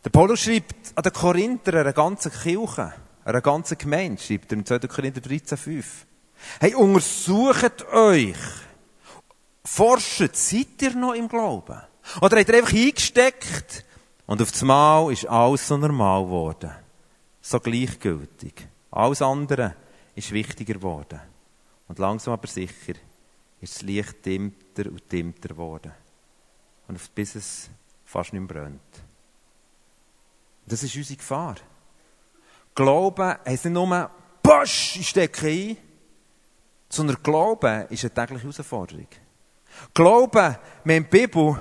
Der 0.04 0.10
Paulus 0.10 0.40
schreibt 0.40 0.92
an 0.94 1.02
den 1.04 1.12
Korinther, 1.14 1.80
einer 1.80 1.94
ganzen 1.94 2.30
Kirche, 2.30 2.92
einer 3.24 3.40
ganzen 3.40 3.78
Gemeinde, 3.78 4.20
schreibt 4.20 4.52
er 4.52 4.58
im 4.58 4.66
2. 4.66 4.78
Korinther 4.80 5.22
13,5. 5.22 5.84
Hey, 6.60 6.74
untersucht 6.74 7.88
euch. 7.90 8.36
Forscht, 9.64 10.36
seid 10.36 10.82
ihr 10.82 10.96
noch 10.96 11.14
im 11.14 11.30
Glauben? 11.30 11.80
Oder 12.20 12.38
habt 12.38 12.50
ihr 12.50 12.56
einfach 12.56 12.74
eingesteckt 12.74 13.86
und 14.26 14.42
auf 14.42 14.52
das 14.52 14.60
Mal 14.60 15.10
ist 15.10 15.24
alles 15.24 15.66
so 15.66 15.78
normal 15.78 16.24
geworden? 16.24 16.72
So 17.40 17.58
gleichgültig. 17.58 18.68
Alles 18.98 19.22
andere 19.22 19.76
ist 20.16 20.32
wichtiger 20.32 20.74
geworden. 20.74 21.20
Und 21.86 22.00
langsam 22.00 22.34
aber 22.34 22.48
sicher 22.48 22.94
ist 23.60 23.76
das 23.76 23.82
Licht 23.82 24.26
dimmter 24.26 24.86
und 24.86 25.12
dimmter 25.12 25.50
geworden. 25.50 25.92
Und 26.88 27.14
bis 27.14 27.36
es 27.36 27.70
fast 28.04 28.32
nicht 28.32 28.40
mehr 28.40 28.62
brennt. 28.62 29.04
Das 30.66 30.82
ist 30.82 30.96
unsere 30.96 31.16
Gefahr. 31.16 31.54
Glauben 32.74 33.36
heisst 33.46 33.66
nicht 33.66 33.74
nur, 33.74 34.10
Bosch, 34.42 34.96
ich 34.96 35.08
stecke 35.08 35.46
ein, 35.46 35.76
sondern 36.88 37.22
Glauben 37.22 37.86
ist 37.90 38.02
eine 38.02 38.14
tägliche 38.14 38.42
Herausforderung. 38.42 39.06
Glauben, 39.94 40.56
haben 40.56 40.58
die 40.84 41.00
Bibel, 41.02 41.56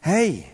hey, 0.00 0.46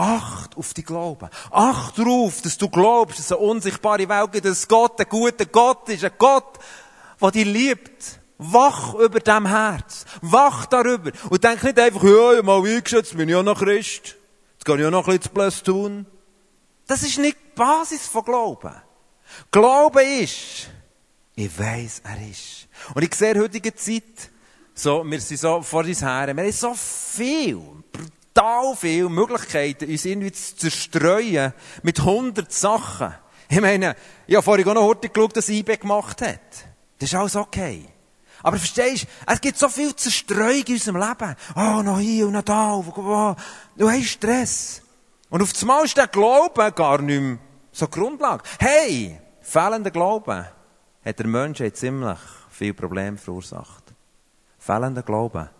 Acht 0.00 0.56
auf 0.56 0.72
die 0.72 0.82
Glauben. 0.82 1.28
Acht 1.50 1.98
darauf, 1.98 2.40
dass 2.40 2.56
du 2.56 2.70
glaubst, 2.70 3.18
dass 3.18 3.32
eine 3.32 3.42
unsichtbare 3.42 4.08
Welt 4.08 4.32
gibt, 4.32 4.46
dass 4.46 4.66
Gott 4.66 4.98
ein 4.98 5.06
guter 5.06 5.44
Gott 5.44 5.90
ist, 5.90 6.02
ein 6.02 6.12
Gott, 6.16 6.58
der 7.20 7.30
dich 7.32 7.44
liebt. 7.44 8.18
Wach 8.38 8.94
über 8.94 9.20
dem 9.20 9.44
Herz. 9.44 10.06
Wach 10.22 10.64
darüber. 10.64 11.12
Und 11.28 11.44
denk 11.44 11.62
nicht 11.62 11.78
einfach, 11.78 12.02
ja, 12.02 12.32
ich 12.32 12.42
mal 12.42 12.64
eingeschätzt, 12.64 13.14
bin 13.14 13.28
ich 13.28 13.34
auch 13.34 13.42
noch 13.42 13.58
Christ. 13.58 14.16
Jetzt 14.54 14.64
kann 14.64 14.80
ich 14.80 14.86
auch 14.86 14.90
noch 14.90 15.06
ein 15.06 15.18
bisschen 15.18 15.34
Plus 15.34 15.62
tun. 15.62 16.06
Das 16.86 17.02
ist 17.02 17.18
nicht 17.18 17.36
die 17.36 17.54
Basis 17.54 18.06
von 18.06 18.24
Glauben. 18.24 18.74
Glauben 19.50 20.22
ist, 20.22 20.70
ich 21.34 21.58
weiss, 21.58 22.00
er 22.04 22.26
ist. 22.26 22.68
Und 22.94 23.02
ich 23.02 23.14
sehe 23.14 23.32
in 23.32 23.42
heutiger 23.42 23.76
Zeit, 23.76 24.30
so, 24.72 25.04
wir 25.04 25.20
sind 25.20 25.40
so 25.40 25.60
vor 25.60 25.84
uns 25.84 26.00
her, 26.00 26.34
wir 26.34 26.42
haben 26.42 26.52
so 26.52 26.72
viel, 26.72 27.60
brutal 28.34 28.76
viele 28.76 29.08
Möglichkeiten, 29.08 29.90
uns 29.90 30.04
irgendwie 30.04 30.32
zu 30.32 30.56
zerstreuen 30.56 31.52
mit 31.82 32.00
hundert 32.00 32.52
Sachen. 32.52 33.14
Ich 33.48 33.60
meine, 33.60 33.96
ich 34.26 34.36
habe 34.36 34.44
vorhin 34.44 34.68
auch 34.68 34.74
noch 34.74 34.82
heute 34.82 35.08
geschaut, 35.08 35.36
dass 35.36 35.48
eBay 35.48 35.76
gemacht 35.76 36.22
hat. 36.22 36.40
Das 36.98 37.10
ist 37.10 37.14
alles 37.14 37.36
okay. 37.36 37.86
Aber 38.42 38.56
verstehst 38.56 39.04
du, 39.04 39.32
es 39.32 39.40
gibt 39.40 39.58
so 39.58 39.68
viel 39.68 39.94
Zerstreuung 39.94 40.64
in 40.66 40.74
unserem 40.74 40.96
Leben. 40.96 41.36
Oh, 41.56 41.82
noch 41.82 41.98
hier 41.98 42.26
und 42.26 42.32
noch 42.32 42.42
da. 42.42 43.36
Du 43.76 43.90
hast 43.90 44.06
Stress. 44.06 44.82
Und 45.28 45.42
auf 45.42 45.52
einmal 45.60 45.84
ist 45.84 45.96
der 45.96 46.06
Glaube 46.06 46.72
gar 46.72 47.02
nicht 47.02 47.20
mehr 47.20 47.38
so 47.72 47.86
Grundlage. 47.88 48.42
Hey, 48.58 49.20
fehlender 49.40 49.90
Glaube 49.90 50.48
hat 51.04 51.18
der 51.18 51.26
Mensch 51.26 51.62
ziemlich 51.74 52.18
viel 52.50 52.74
Probleme 52.74 53.18
verursacht. 53.18 53.84
Fehlender 54.58 55.02
Glaube 55.02 55.50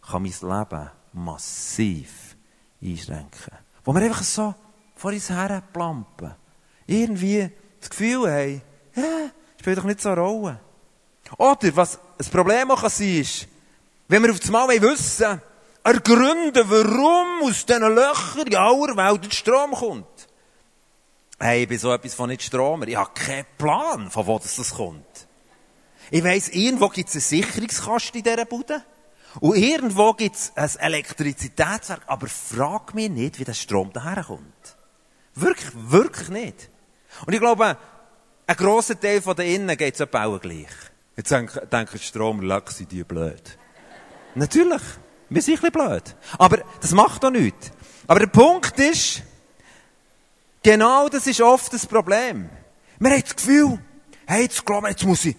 kann 0.00 0.22
mein 0.22 0.32
Leben 0.32 0.90
massiv 1.12 2.36
einschränken. 2.82 3.56
Wo 3.84 3.94
wir 3.94 4.02
einfach 4.02 4.22
so 4.22 4.54
vor 4.96 5.12
uns 5.12 5.30
her 5.30 5.62
plampen. 5.72 6.34
Irgendwie 6.86 7.50
das 7.80 7.90
Gefühl 7.90 8.30
haben, 8.30 8.62
ja, 8.94 9.30
spielt 9.58 9.78
doch 9.78 9.84
nicht 9.84 10.00
so 10.00 10.10
eine 10.10 10.20
Rolle. 10.20 10.60
Oder, 11.38 11.76
was 11.76 11.98
ein 12.18 12.30
Problem 12.30 12.70
auch 12.70 12.80
kann 12.80 12.90
sein 12.90 13.20
ist, 13.20 13.48
wenn 14.08 14.22
wir 14.22 14.30
auf 14.30 14.40
das 14.40 14.50
Mal 14.50 14.68
wissen 14.68 15.40
ergründen, 15.84 16.70
warum 16.70 17.48
aus 17.48 17.66
diesen 17.66 17.94
Löchern 17.94 18.46
in 18.46 18.56
aller 18.56 18.96
Welt 18.96 19.24
der 19.24 19.30
Strom 19.30 19.72
kommt. 19.72 20.28
Hey, 21.38 21.62
ich 21.62 21.68
bin 21.68 21.78
so 21.78 21.92
etwas 21.92 22.14
von 22.14 22.28
nicht 22.28 22.42
Stromer. 22.42 22.86
Ich 22.86 22.96
habe 22.96 23.10
keinen 23.14 23.46
Plan, 23.58 24.10
von 24.10 24.26
wo 24.26 24.38
das 24.38 24.74
kommt. 24.74 25.26
Ich 26.10 26.22
weiss, 26.22 26.50
irgendwo 26.50 26.88
gibt 26.88 27.08
es 27.08 27.14
einen 27.16 27.22
Sicherungskasten 27.22 28.18
in 28.18 28.24
dieser 28.24 28.44
Bude. 28.44 28.84
Und 29.40 29.56
irgendwo 29.56 30.12
gibt 30.12 30.36
es 30.36 30.52
ein 30.56 30.70
Elektrizitätswerk. 30.78 32.02
Aber 32.06 32.26
frag 32.26 32.94
mich 32.94 33.10
nicht, 33.10 33.38
wie 33.38 33.44
der 33.44 33.54
Strom 33.54 33.92
daherkommt. 33.92 34.76
Wirklich, 35.34 35.70
wirklich 35.74 36.28
nicht. 36.28 36.70
Und 37.26 37.32
ich 37.32 37.40
glaube, 37.40 37.76
ein 38.46 38.56
grosser 38.56 38.98
Teil 38.98 39.22
von 39.22 39.36
den 39.36 39.54
Innen 39.54 39.76
geht 39.76 39.94
es 39.94 40.00
auch 40.00 40.40
gleich. 40.40 40.68
Jetzt 41.16 41.30
denken, 41.30 41.68
denken 41.70 41.98
Stromler, 41.98 42.62
sind 42.68 42.92
die 42.92 43.04
blöd. 43.04 43.58
Natürlich. 44.34 44.82
Wir 45.28 45.40
sind 45.40 45.54
ein 45.62 45.70
bisschen 45.70 45.88
blöd. 45.88 46.16
Aber 46.38 46.58
das 46.80 46.92
macht 46.92 47.24
doch 47.24 47.30
nichts. 47.30 47.70
Aber 48.06 48.20
der 48.20 48.26
Punkt 48.26 48.78
ist, 48.78 49.22
genau 50.62 51.08
das 51.08 51.26
ist 51.26 51.40
oft 51.40 51.72
das 51.72 51.86
Problem. 51.86 52.50
Wir 52.98 53.10
haben 53.10 53.22
das 53.22 53.36
Gefühl, 53.36 53.78
hey, 54.26 54.42
jetzt 54.42 54.64
glauben 54.64 54.86
jetzt 54.88 55.04
muss 55.04 55.24
ich. 55.24 55.36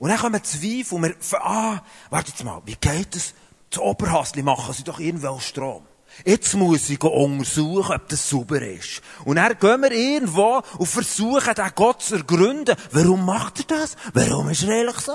Und 0.00 0.08
dann 0.08 0.18
kommen 0.18 0.42
Zweifel 0.42 0.94
und 0.94 1.02
wir, 1.02 1.14
ah, 1.44 1.82
warte 2.08 2.30
jetzt 2.30 2.42
mal, 2.42 2.62
wie 2.64 2.74
geht 2.74 3.14
das? 3.14 3.34
Zu 3.68 3.82
Oberhasli 3.82 4.42
machen 4.42 4.72
sie 4.72 4.82
doch 4.82 4.98
irgendwo 4.98 5.38
Strom. 5.38 5.86
Jetzt 6.24 6.54
muss 6.54 6.88
ich 6.88 7.02
untersuchen, 7.04 7.94
ob 7.94 8.08
das 8.08 8.28
sauber 8.28 8.62
ist. 8.62 9.02
Und 9.26 9.36
dann 9.36 9.58
gehen 9.58 9.82
wir 9.82 9.92
irgendwo 9.92 10.62
und 10.78 10.86
versuchen, 10.86 11.54
den 11.54 11.70
Gott 11.74 12.00
zu 12.00 12.16
ergründen. 12.16 12.76
Warum 12.92 13.26
macht 13.26 13.60
er 13.60 13.76
das? 13.76 13.96
Warum 14.14 14.48
ist 14.48 14.62
er 14.62 14.70
ehrlich 14.70 14.96
so? 14.96 15.12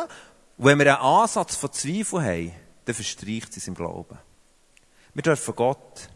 Und 0.57 0.65
wenn 0.65 0.77
wir 0.77 0.85
einen 0.85 1.05
Ansatz 1.05 1.55
von 1.55 1.71
Zweifel 1.71 2.23
haben, 2.23 2.51
dann 2.85 2.95
verstreicht 2.95 3.57
es 3.57 3.67
im 3.67 3.73
Glauben. 3.73 4.19
Wir 5.15 5.23
dürfen 5.23 5.55
Gott 5.55 6.09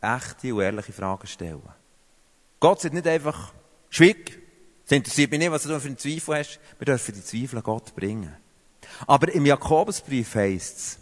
echte 0.00 0.54
und 0.54 0.62
ehrliche 0.62 0.94
Fragen 0.94 1.26
stellen. 1.26 1.68
Gott 2.60 2.80
sagt 2.80 2.94
nicht 2.94 3.06
einfach, 3.06 3.52
schwieg, 3.90 4.39
es 4.90 4.96
interessiert 4.96 5.30
mich 5.30 5.38
nicht, 5.38 5.52
was 5.52 5.62
du 5.62 5.78
für 5.78 5.86
einen 5.86 5.98
Zweifel 5.98 6.38
hast. 6.38 6.58
Wir 6.78 6.86
dürfen 6.86 7.14
die 7.14 7.22
Zweifel 7.22 7.58
an 7.58 7.62
Gott 7.62 7.94
bringen. 7.94 8.34
Aber 9.06 9.32
im 9.32 9.46
Jakobusbrief 9.46 10.34
heisst 10.34 10.78
es, 10.78 10.98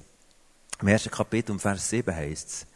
im 0.83 0.88
ersten 0.88 1.11
Kapitel, 1.11 1.52
um 1.52 1.59
Vers 1.59 1.88
7 1.88 2.14
heisst 2.14 2.49
es, 2.49 2.66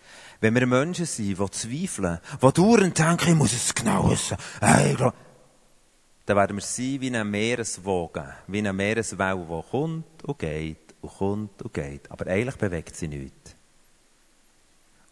wenn 0.41 0.55
wir 0.55 0.67
Menschen 0.67 1.05
sind, 1.05 1.39
die 1.39 1.51
zweifeln, 1.51 2.19
die 2.43 2.53
dauernd 2.53 2.99
denken, 2.99 3.29
ich 3.29 3.35
muss 3.35 3.53
es 3.53 3.75
genau 3.75 4.11
wissen, 4.11 4.39
hey, 4.61 4.97
dann 4.97 6.37
werden 6.37 6.57
wir 6.57 6.63
sein 6.63 7.01
wie 7.03 7.09
eine 7.09 7.25
Meereswoge, 7.25 8.35
wie 8.47 8.59
eine 8.59 8.73
Meereswelle, 8.73 9.47
die 9.47 9.71
kommt 9.71 10.25
und 10.25 10.39
geht 10.39 10.95
und 11.03 11.13
kommt 11.13 11.63
und 11.63 11.75
geht. 11.75 12.11
Aber 12.11 12.27
eigentlich 12.27 12.57
bewegt 12.57 12.97
sie 12.97 13.09
nichts. 13.09 13.55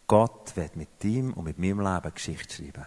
Gott 0.07 0.57
wird 0.57 0.77
mit 0.77 1.05
ihm 1.05 1.35
und 1.35 1.45
mit 1.45 1.59
meinem 1.59 1.81
Leben 1.81 2.15
Geschichte 2.15 2.55
schreiben. 2.55 2.87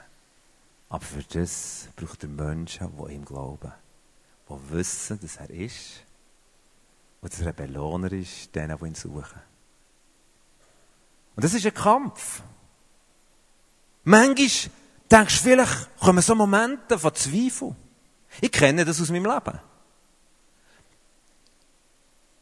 Aber 0.94 1.04
für 1.04 1.24
das 1.24 1.90
braucht 1.96 2.22
er 2.22 2.30
Menschen, 2.30 2.88
die 2.96 3.14
ihm 3.14 3.26
glauben. 3.26 3.72
Die 4.48 4.70
wissen, 4.70 5.20
dass 5.20 5.38
er 5.38 5.50
ist 5.50 6.04
und 7.20 7.34
dass 7.34 7.42
er 7.42 7.48
ein 7.48 7.56
Belohner 7.56 8.12
ist, 8.12 8.54
denen, 8.54 8.78
die 8.78 8.86
ihn 8.86 8.94
suchen. 8.94 9.42
Und 11.36 11.44
das 11.44 11.56
ist 11.56 11.66
ein 11.66 11.74
Kampf. 11.74 12.44
Manchmal 14.04 14.36
denkst 15.10 15.38
du 15.38 15.44
vielleicht, 15.44 15.98
kommen 15.98 16.22
so 16.22 16.36
Momente 16.36 17.00
von 17.00 17.16
Zweifel. 17.16 17.76
Ich 18.40 18.52
kenne 18.52 18.86
das 18.86 19.02
aus 19.02 19.10
meinem 19.10 19.26
Leben. 19.26 19.60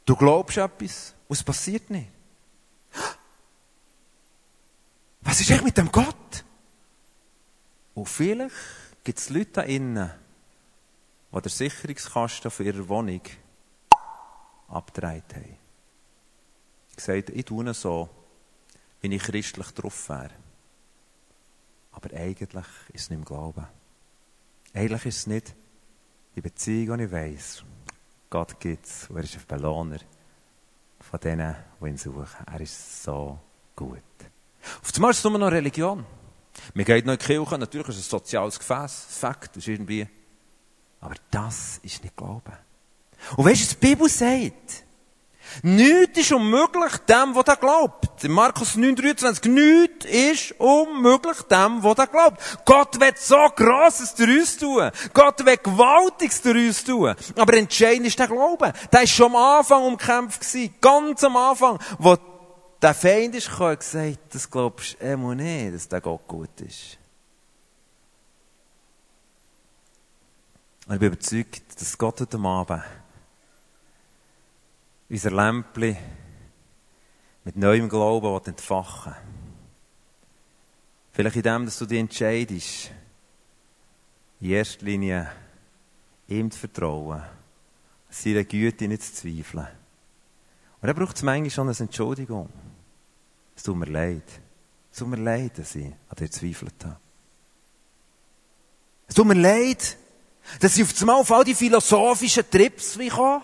Du 0.05 0.13
glaubst 0.13 0.58
etwas 0.58 1.15
und 1.29 1.38
es 1.38 1.43
passiert 1.43 1.89
nicht. 1.89 2.12
Was 5.22 5.39
ist 5.39 5.51
echt 5.51 5.63
mit 5.63 5.77
dem 5.77 5.89
Gott? 5.89 6.43
Und 7.94 8.08
vielleicht 8.08 8.56
gibt 9.04 9.20
es 9.20 9.30
Leute 9.30 9.52
da 9.52 9.62
innen, 9.62 10.12
die 11.34 11.42
den 11.42 11.50
Sicherungskasten 11.50 12.52
von 12.52 12.66
ihrer 12.66 12.88
Wohnung 12.88 13.22
abgedreht 14.68 15.36
haben. 15.36 15.58
Sage, 16.98 17.32
ich 17.32 17.46
tue 17.46 17.74
so, 17.74 18.10
wenn 19.01 19.12
ich 19.12 19.24
christlich 19.24 19.68
drauf 19.72 20.10
wäre. 20.10 20.30
Aber 21.92 22.16
eigentlich 22.16 22.66
ist 22.94 23.04
es 23.04 23.10
nicht 23.10 23.20
im 23.20 23.25
Glauben. 23.25 23.68
Eigentlich 24.74 25.06
ist 25.08 25.18
es 25.18 25.27
nicht 25.27 25.56
die 26.36 26.42
Beziehung, 26.42 26.98
die 26.98 27.06
ich 27.06 27.12
weiss. 27.12 27.64
Gott 28.30 28.60
gibt 28.60 28.86
es 28.86 29.10
und 29.10 29.18
er 29.18 29.24
ist 29.24 29.36
ein 29.36 29.46
Belohner 29.48 30.00
von 31.00 31.20
denen, 31.20 31.56
die 31.82 31.88
ihn 31.88 31.98
suchen. 31.98 32.46
Er 32.46 32.62
ist 32.62 33.04
so 33.04 33.40
gut. 33.75 33.98
Auf 34.82 34.94
einmal 34.96 35.12
ist 35.12 35.18
es 35.18 35.24
nur 35.24 35.38
noch 35.38 35.51
Religion. 35.51 36.06
Wir 36.74 36.85
gehen 36.85 37.05
noch 37.05 37.14
in 37.14 37.20
die 37.20 37.25
Kirche, 37.25 37.57
natürlich 37.57 37.90
ist 37.90 37.98
es 37.98 38.07
ein 38.07 38.09
soziales 38.09 38.59
Gefäß, 38.59 39.05
Fakt, 39.09 39.57
ist 39.57 39.68
irgendwie. 39.68 40.07
Aber 41.00 41.16
das 41.31 41.79
ist 41.83 42.03
nicht 42.03 42.16
Glauben. 42.16 42.53
Und 43.35 43.46
weißt 43.46 43.61
du, 43.61 43.66
was 43.66 43.75
Bibel 43.75 44.09
sagt? 44.09 44.83
Nichts 45.64 46.18
ist 46.18 46.31
unmöglich 46.31 46.98
dem, 47.09 47.33
der 47.33 47.55
glaubt. 47.55 48.24
In 48.24 48.31
Markus 48.31 48.75
9,23. 48.75 49.50
Nichts 49.50 50.05
ist 50.05 50.59
unmöglich 50.59 51.42
dem, 51.44 51.81
der 51.81 52.07
glaubt. 52.07 52.42
Gott 52.66 53.00
wird 53.00 53.18
so 53.18 53.50
Grosses 53.55 54.16
durch 54.16 54.40
uns 54.40 54.57
tun. 54.57 54.92
Gott 55.14 55.46
wird 55.46 55.64
Gewaltiges 55.64 56.42
durch 56.42 56.68
uns 56.68 56.83
tun. 56.83 57.16
Aber 57.35 57.53
entscheidend 57.55 58.07
ist 58.07 58.20
der 58.20 58.27
Glaube. 58.27 58.72
Der 58.92 59.00
war 59.01 59.07
schon 59.07 59.35
am 59.35 59.35
Anfang 59.35 59.83
umkämpft 59.83 60.40
gewesen. 60.42 60.74
Ganz 60.79 61.24
am 61.24 61.35
Anfang. 61.35 61.79
Wo 62.00 62.16
der 62.81 62.94
Feind 62.94 63.35
ist 63.35 63.50
gekommen 63.50 63.72
und 63.72 63.79
gesagt, 63.79 64.35
das 64.35 64.50
glaubst 64.50 65.00
du 65.00 65.05
immer 65.05 65.35
nicht, 65.35 65.75
dass 65.75 65.87
der 65.87 66.01
Gott 66.01 66.27
gut 66.27 66.61
ist. 66.61 66.98
Und 70.87 70.96
ich 70.96 71.00
bin 71.00 71.13
überzeugt, 71.13 71.79
dass 71.79 71.98
Gott 71.98 72.22
heute 72.22 72.39
Abend 72.39 72.83
unser 75.09 75.31
Lämpchen 75.31 75.98
mit 77.44 77.55
neuem 77.55 77.89
Glauben 77.89 78.46
entfachen 78.46 79.15
Vielleicht 81.11 81.35
in 81.35 81.41
dem, 81.41 81.65
dass 81.65 81.77
du 81.77 81.85
dich 81.85 82.00
entscheidest, 82.00 82.91
in 84.39 84.50
erster 84.50 84.85
Linie 84.85 85.29
ihm 86.27 86.50
zu 86.50 86.59
vertrauen, 86.59 87.22
seiner 88.09 88.46
Güte 88.46 88.87
nicht 88.87 89.03
zu 89.03 89.13
zweifeln. 89.13 89.67
Und 90.81 90.87
dann 90.87 90.96
braucht 90.96 91.17
es 91.17 91.24
manchmal 91.24 91.50
schon 91.50 91.67
eine 91.67 91.77
Entschuldigung. 91.77 92.50
Es 93.55 93.64
tut 93.64 93.75
mir 93.75 93.85
leid. 93.85 94.24
Es 94.92 95.00
tut 95.00 95.07
mir 95.07 95.18
leid, 95.18 95.57
dass 95.57 95.75
ich 95.75 95.85
an 95.85 96.16
dir 96.18 96.29
zweifelt 96.29 96.83
habe. 96.83 96.98
Es 99.07 99.16
tut 99.16 99.27
mir 99.27 99.35
leid, 99.35 99.98
dass 100.59 100.77
ich 100.77 100.83
auf 100.83 101.00
einmal 101.01 101.16
auf 101.18 101.31
all 101.31 101.44
die 101.44 101.55
philosophischen 101.55 102.50
Trips 102.50 102.98
komme 103.09 103.42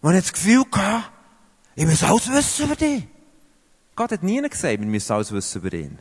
und 0.00 0.14
ich 0.14 0.22
das 0.22 0.32
Gefühl 0.32 0.64
hatte, 0.72 1.04
ich 1.74 1.86
muss 1.86 2.02
alles 2.02 2.30
wissen 2.30 2.66
über 2.66 2.76
dich. 2.76 3.06
Gott 3.94 4.12
hat 4.12 4.22
nie 4.22 4.40
gesagt, 4.40 4.80
wir 4.80 4.86
müssen 4.86 5.12
alles 5.12 5.32
wissen 5.32 5.60
über 5.60 5.76
ihn. 5.76 5.98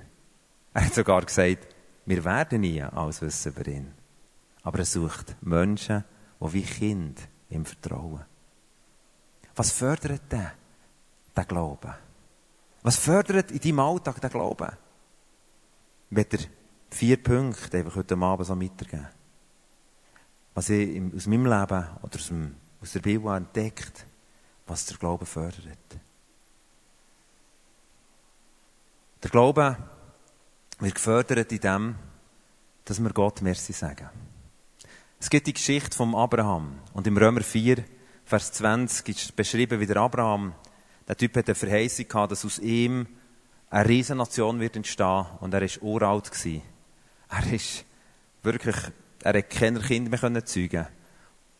Er 0.73 0.85
hat 0.85 0.93
sogar 0.93 1.25
gesagt, 1.25 1.67
wir 2.05 2.23
werden 2.23 2.61
nie 2.61 2.81
alles 2.81 3.21
wissen 3.21 3.51
über 3.51 3.67
ihn. 3.67 3.93
Aber 4.63 4.79
er 4.79 4.85
sucht 4.85 5.35
Menschen, 5.41 6.03
die 6.39 6.53
wie 6.53 6.63
Kind 6.63 7.19
ihm 7.49 7.65
vertrauen. 7.65 8.25
Was 9.55 9.71
fördert 9.71 10.31
der, 10.31 10.53
der 11.35 11.45
Glauben? 11.45 11.93
Was 12.83 12.97
fördert 12.97 13.51
in 13.51 13.59
deinem 13.59 13.79
Alltag 13.79 14.21
den 14.21 14.29
Glauben? 14.29 14.71
Ich 16.09 16.17
er 16.17 16.39
vier 16.89 17.21
Punkte 17.21 17.77
einfach 17.77 17.95
heute 17.95 18.17
Abend 18.17 18.47
so 18.47 18.59
weitergeben. 18.59 19.07
Was 20.53 20.69
ich 20.69 21.01
aus 21.15 21.27
meinem 21.27 21.45
Leben 21.45 21.87
oder 22.01 22.15
aus 22.15 22.27
dem 22.27 22.55
aus 22.81 22.93
der 22.93 22.99
Bibel 22.99 23.33
entdeckt, 23.35 24.05
was 24.65 24.85
der 24.85 24.97
Glaube 24.97 25.25
fördert. 25.25 25.77
Der 29.21 29.29
Glaube 29.29 29.77
wird 30.79 30.95
gefördert 30.95 31.51
in 31.51 31.59
dem, 31.59 31.95
dass 32.85 32.99
wir 32.99 33.11
Gott 33.11 33.41
Merci 33.41 33.71
sagen. 33.71 34.09
Es 35.19 35.29
gibt 35.29 35.45
die 35.45 35.53
Geschichte 35.53 35.95
vom 35.95 36.15
Abraham. 36.15 36.79
Und 36.93 37.05
im 37.05 37.15
Römer 37.17 37.41
4, 37.41 37.85
Vers 38.25 38.51
20 38.53 39.09
ist 39.09 39.35
beschrieben, 39.35 39.79
wie 39.79 39.85
der 39.85 39.97
Abraham, 39.97 40.55
der 41.07 41.17
Typ 41.17 41.35
hat 41.35 41.47
eine 41.47 41.55
Verheißung 41.55 42.07
gehabt, 42.07 42.31
dass 42.31 42.45
aus 42.45 42.59
ihm 42.59 43.07
eine 43.69 43.89
Riesennation 43.89 44.59
wird 44.59 44.75
entstehen. 44.75 45.25
Und 45.39 45.53
er 45.53 45.61
war 45.61 45.83
uralt 45.83 46.31
gewesen. 46.31 46.61
Er 47.29 47.53
ist 47.53 47.85
wirklich, 48.43 48.75
er 49.23 49.37
hat 49.37 49.49
keine 49.49 49.79
Kinder 49.79 50.29
mehr 50.29 50.45
zeugen 50.45 50.87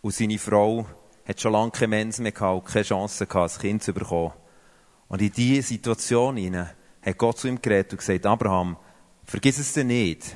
Und 0.02 0.14
seine 0.14 0.38
Frau 0.38 0.86
hat 1.26 1.40
schon 1.40 1.54
lange 1.54 1.72
keine 1.72 1.88
Mens 1.88 2.20
mehr 2.20 2.32
gehabt, 2.32 2.68
keine 2.68 2.86
Chance 2.86 3.26
gehabt, 3.26 3.56
ein 3.56 3.62
Kind 3.62 3.84
zu 3.84 3.94
bekommen. 3.94 4.34
Und 5.08 5.22
in 5.22 5.32
diese 5.32 5.68
Situation 5.68 6.38
hinein 6.38 6.70
hat 7.02 7.18
Gott 7.18 7.38
zu 7.38 7.48
ihm 7.48 7.62
geredet 7.62 7.94
und 7.94 8.00
gesagt, 8.00 8.26
Abraham, 8.26 8.78
vergiss 9.24 9.60
es 9.60 9.74
dir 9.74 9.84
nicht. 9.84 10.36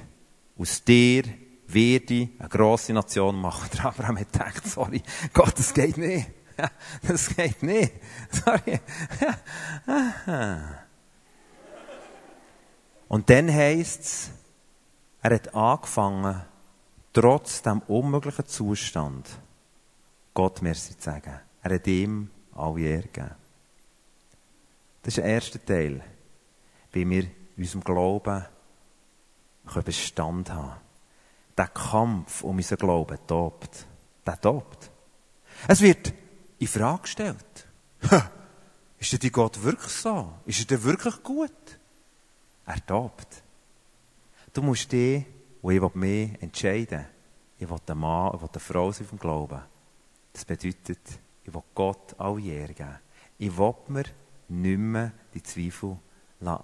Aus 0.58 0.84
dir 0.84 1.24
werde 1.68 2.14
ich 2.14 2.30
eine 2.40 2.50
grosse 2.50 2.94
Nation 2.94 3.40
machen. 3.40 3.70
Der 3.74 3.86
Abraham 3.86 4.20
hat 4.20 4.32
gedacht, 4.32 4.68
sorry, 4.68 5.02
Gott, 5.34 5.58
das 5.58 5.74
geht 5.74 5.98
nicht. 5.98 6.28
Das 7.08 7.36
geht 7.36 7.62
nicht. 7.64 7.94
Sorry. 8.32 8.80
Und 13.08 13.30
dann 13.30 13.54
heisst 13.54 14.02
es, 14.02 14.30
er 15.22 15.36
hat 15.36 15.54
angefangen, 15.56 16.42
trotz 17.14 17.62
dem 17.62 17.80
unmöglichen 17.82 18.46
Zustand 18.46 19.28
Gott 20.34 20.62
Merci 20.62 20.98
zu 20.98 21.04
sagen. 21.04 21.40
Er 21.62 21.76
hat 21.76 21.88
ihm 21.88 22.30
alle 22.54 22.82
Ehre. 22.82 23.36
Das 25.02 25.12
ist 25.12 25.18
der 25.18 25.26
erste 25.26 25.64
Teil, 25.64 26.04
wie 26.92 27.10
wir 27.10 27.28
unserem 27.58 27.84
Glauben 27.84 28.46
Bestand 29.84 30.52
haben 30.52 30.68
können. 30.68 30.82
Der 31.58 31.68
Kampf 31.68 32.44
um 32.44 32.58
unseren 32.58 32.78
Glauben 32.78 33.18
tobt. 33.26 33.86
Der 34.26 34.40
tobt. 34.40 34.92
Es 35.68 35.82
wird 35.82 36.14
in 36.66 36.72
Frage 36.72 37.04
gestellt. 37.04 37.68
Ist 38.98 39.12
denn 39.12 39.20
die 39.20 39.32
Gott 39.32 39.62
wirklich 39.62 39.92
so? 39.92 40.34
Ist 40.46 40.60
er 40.62 40.66
denn 40.66 40.84
wirklich 40.84 41.22
gut? 41.22 41.80
Er 42.66 42.86
tobt. 42.86 43.44
Du 44.52 44.62
musst 44.62 44.92
dich, 44.92 45.26
und 45.62 45.74
ich 45.74 45.82
will 45.82 45.92
mich 45.94 46.42
entscheiden. 46.42 47.06
Ich 47.60 47.70
will 47.70 47.78
ein 47.88 47.98
Mann, 47.98 48.34
ich 48.34 48.42
will 48.42 48.50
eine 48.52 48.60
Frau 48.60 48.92
sein 48.92 49.08
vom 49.08 49.20
Glauben. 49.20 49.62
Das 50.34 50.44
bedeutet, 50.44 51.20
ich 51.44 51.54
will 51.54 51.64
Gott 51.74 52.16
alle 52.18 52.42
Ehre 52.42 52.74
geben. 52.74 53.00
Ich 53.38 53.56
will 53.58 53.76
mir 53.90 54.06
nicht 54.48 54.80
mehr 54.80 55.12
die 55.34 55.44
Zweifel 55.44 55.98
lassen. 56.40 56.64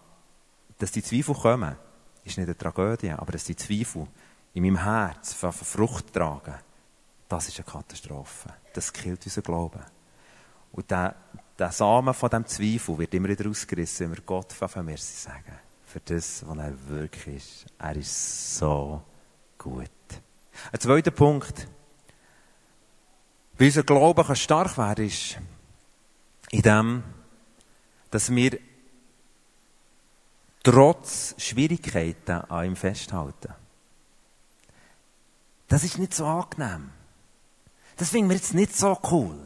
Dass 0.79 0.91
die 0.91 1.03
Zweifel 1.03 1.35
kommen, 1.35 1.75
ist 2.23 2.37
nicht 2.37 2.47
eine 2.47 2.57
Tragödie, 2.57 3.11
aber 3.11 3.33
dass 3.33 3.43
die 3.43 3.55
Zweifel 3.55 4.07
in 4.53 4.63
meinem 4.63 4.83
Herz 4.83 5.33
Frucht 5.33 6.11
tragen, 6.13 6.55
das 7.31 7.47
ist 7.47 7.59
eine 7.59 7.65
Katastrophe. 7.65 8.49
Das 8.73 8.91
killt 8.91 9.25
unseren 9.25 9.43
Glauben. 9.43 9.81
Und 10.73 10.91
der, 10.91 11.15
der 11.57 11.71
Samen 11.71 12.13
von 12.13 12.29
diesem 12.29 12.45
Zweifel 12.45 12.97
wird 12.97 13.13
immer 13.13 13.29
wieder 13.29 13.49
ausgerissen, 13.49 14.07
wenn 14.07 14.17
wir 14.17 14.23
Gott 14.23 14.51
von 14.51 14.85
Merci 14.85 15.13
sagen. 15.13 15.57
Für 15.85 16.01
das, 16.01 16.45
was 16.45 16.57
er 16.57 16.87
wirklich 16.89 17.27
ist. 17.37 17.65
Er 17.79 17.95
ist 17.95 18.57
so 18.57 19.01
gut. 19.57 19.89
Ein 20.73 20.79
zweiter 20.79 21.11
Punkt, 21.11 21.67
wie 23.57 23.65
unser 23.65 23.83
Glaube 23.83 24.25
kann 24.25 24.35
stark 24.35 24.77
werden 24.77 25.05
ist, 25.05 25.37
in 26.49 26.61
dem, 26.61 27.03
dass 28.09 28.29
wir 28.29 28.59
trotz 30.63 31.35
Schwierigkeiten 31.37 32.41
an 32.49 32.65
ihm 32.65 32.75
festhalten. 32.75 33.53
Das 35.69 35.85
ist 35.85 35.97
nicht 35.97 36.13
so 36.13 36.25
angenehm. 36.25 36.91
Das 38.01 38.09
finden 38.09 38.31
wir 38.31 38.35
jetzt 38.35 38.55
nicht 38.55 38.75
so 38.75 38.97
cool. 39.11 39.37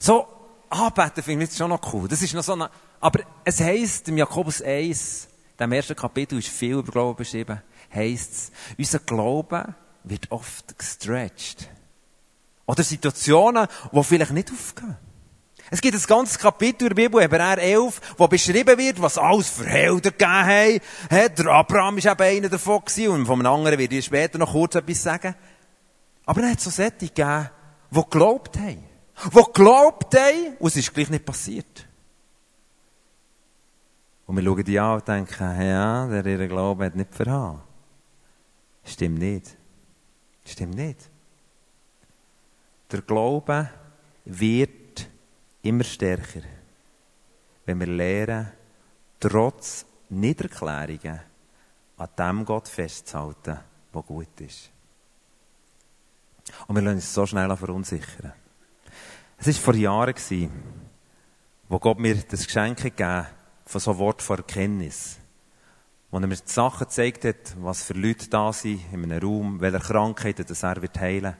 So 0.00 0.26
anbeten 0.68 1.22
finden 1.22 1.38
wir 1.38 1.46
jetzt 1.46 1.56
schon 1.56 1.68
noch 1.68 1.92
cool. 1.92 2.08
Das 2.08 2.20
ist 2.20 2.34
noch 2.34 2.42
so 2.42 2.54
eine, 2.54 2.68
aber 2.98 3.20
es 3.44 3.60
heisst 3.60 4.08
im 4.08 4.18
Jakobus 4.18 4.60
1, 4.60 5.28
dem 5.60 5.70
ersten 5.70 5.94
Kapitel 5.94 6.40
ist 6.40 6.48
viel 6.48 6.78
über 6.78 6.90
Glauben 6.90 7.18
beschrieben, 7.18 7.62
heisst 7.94 8.32
es, 8.32 8.52
unser 8.76 8.98
Glaube 8.98 9.72
wird 10.02 10.32
oft 10.32 10.76
gestretched. 10.76 11.68
Oder 12.66 12.82
Situationen, 12.82 13.68
die 13.92 14.02
vielleicht 14.02 14.32
nicht 14.32 14.50
aufgehen. 14.50 14.96
Es 15.70 15.80
gibt 15.80 15.96
ein 15.96 16.02
ganzes 16.02 16.40
Kapitel 16.40 16.88
in 16.88 16.88
der 16.88 17.02
Bibel, 17.04 17.22
Hebräer 17.22 17.58
11, 17.58 18.00
wo 18.18 18.26
beschrieben 18.26 18.76
wird, 18.76 19.00
was 19.00 19.16
alles 19.16 19.48
für 19.48 19.64
Helden 19.64 20.02
gegeben 20.02 20.28
haben. 20.28 20.80
Der 21.38 21.46
Abraham 21.46 22.02
war 22.02 22.12
eben 22.12 22.22
einer 22.22 22.48
davon 22.48 22.82
und 22.82 23.26
von 23.26 23.38
einem 23.38 23.46
anderen 23.46 23.78
werde 23.78 23.96
ich 23.96 24.06
später 24.06 24.38
noch 24.38 24.50
kurz 24.50 24.74
etwas 24.74 25.04
sagen. 25.04 25.36
Aber 26.24 26.42
er 26.42 26.52
hat 26.52 26.60
so 26.60 26.70
Sätze 26.70 27.06
gegeben, 27.06 27.50
die 27.90 28.00
geglaubt 28.00 28.58
haben. 28.58 28.84
Die 29.24 29.30
geglaubt 29.30 30.14
haben, 30.14 30.56
und 30.58 30.68
es 30.68 30.76
ist 30.76 30.94
gleich 30.94 31.10
nicht 31.10 31.24
passiert. 31.24 31.86
Und 34.26 34.36
wir 34.36 34.44
schauen 34.44 34.64
die 34.64 34.78
an 34.78 34.94
und 34.94 35.08
denken, 35.08 35.60
ja, 35.60 36.06
der 36.06 36.26
ihre 36.26 36.48
Glaube 36.48 36.86
hat 36.86 36.94
nicht 36.94 37.14
verhauen. 37.14 37.60
Stimmt 38.84 39.18
nicht. 39.18 39.56
Stimmt 40.44 40.74
nicht. 40.74 41.10
Der 42.90 43.02
Glaube 43.02 43.70
wird 44.24 45.08
immer 45.62 45.84
stärker, 45.84 46.42
wenn 47.64 47.80
wir 47.80 47.86
lernen, 47.86 48.52
trotz 49.18 49.86
Niederklärungen 50.08 51.20
an 51.96 52.08
dem 52.18 52.44
Gott 52.44 52.68
festzuhalten, 52.68 53.58
der 53.94 54.02
gut 54.02 54.40
ist. 54.40 54.70
Und 56.66 56.76
wir 56.76 56.82
lassen 56.82 56.96
uns 56.96 57.14
so 57.14 57.26
schnell 57.26 57.56
verunsichern. 57.56 58.32
Es 59.38 59.46
war 59.46 59.54
vor 59.54 59.74
Jahren, 59.74 60.14
wo 61.68 61.78
Gott 61.78 61.98
mir 61.98 62.16
das 62.16 62.46
Geschenk 62.46 62.82
gegeben 62.82 63.26
von 63.66 63.80
so 63.80 63.98
Wort 63.98 64.22
von 64.22 64.38
Erkenntnis. 64.38 65.18
Wo 66.10 66.18
er 66.18 66.26
mir 66.26 66.36
die 66.36 66.42
Sachen 66.44 66.86
gezeigt 66.86 67.24
hat, 67.24 67.56
was 67.58 67.84
für 67.84 67.94
Leute 67.94 68.28
da 68.28 68.52
sind 68.52 68.80
in 68.92 69.04
einem 69.04 69.22
Raum, 69.22 69.60
welche 69.60 69.78
Krankheiten 69.78 70.44
das 70.46 70.62
er 70.62 70.80
wird 70.82 71.00
heilen 71.00 71.36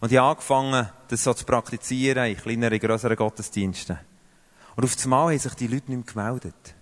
und 0.00 0.10
ich 0.10 0.18
habe 0.18 0.30
angefangen, 0.30 0.88
das 1.08 1.22
so 1.22 1.34
zu 1.34 1.44
praktizieren 1.44 2.24
in 2.24 2.36
kleineren, 2.36 2.78
grösseren 2.78 3.16
Gottesdiensten. 3.16 3.98
Und 4.74 4.84
auf 4.84 4.96
einmal 5.04 5.32
haben 5.32 5.38
sich 5.38 5.54
die 5.54 5.66
Leute 5.66 5.92
nicht 5.92 6.16
mehr 6.16 6.30
gemeldet. 6.30 6.74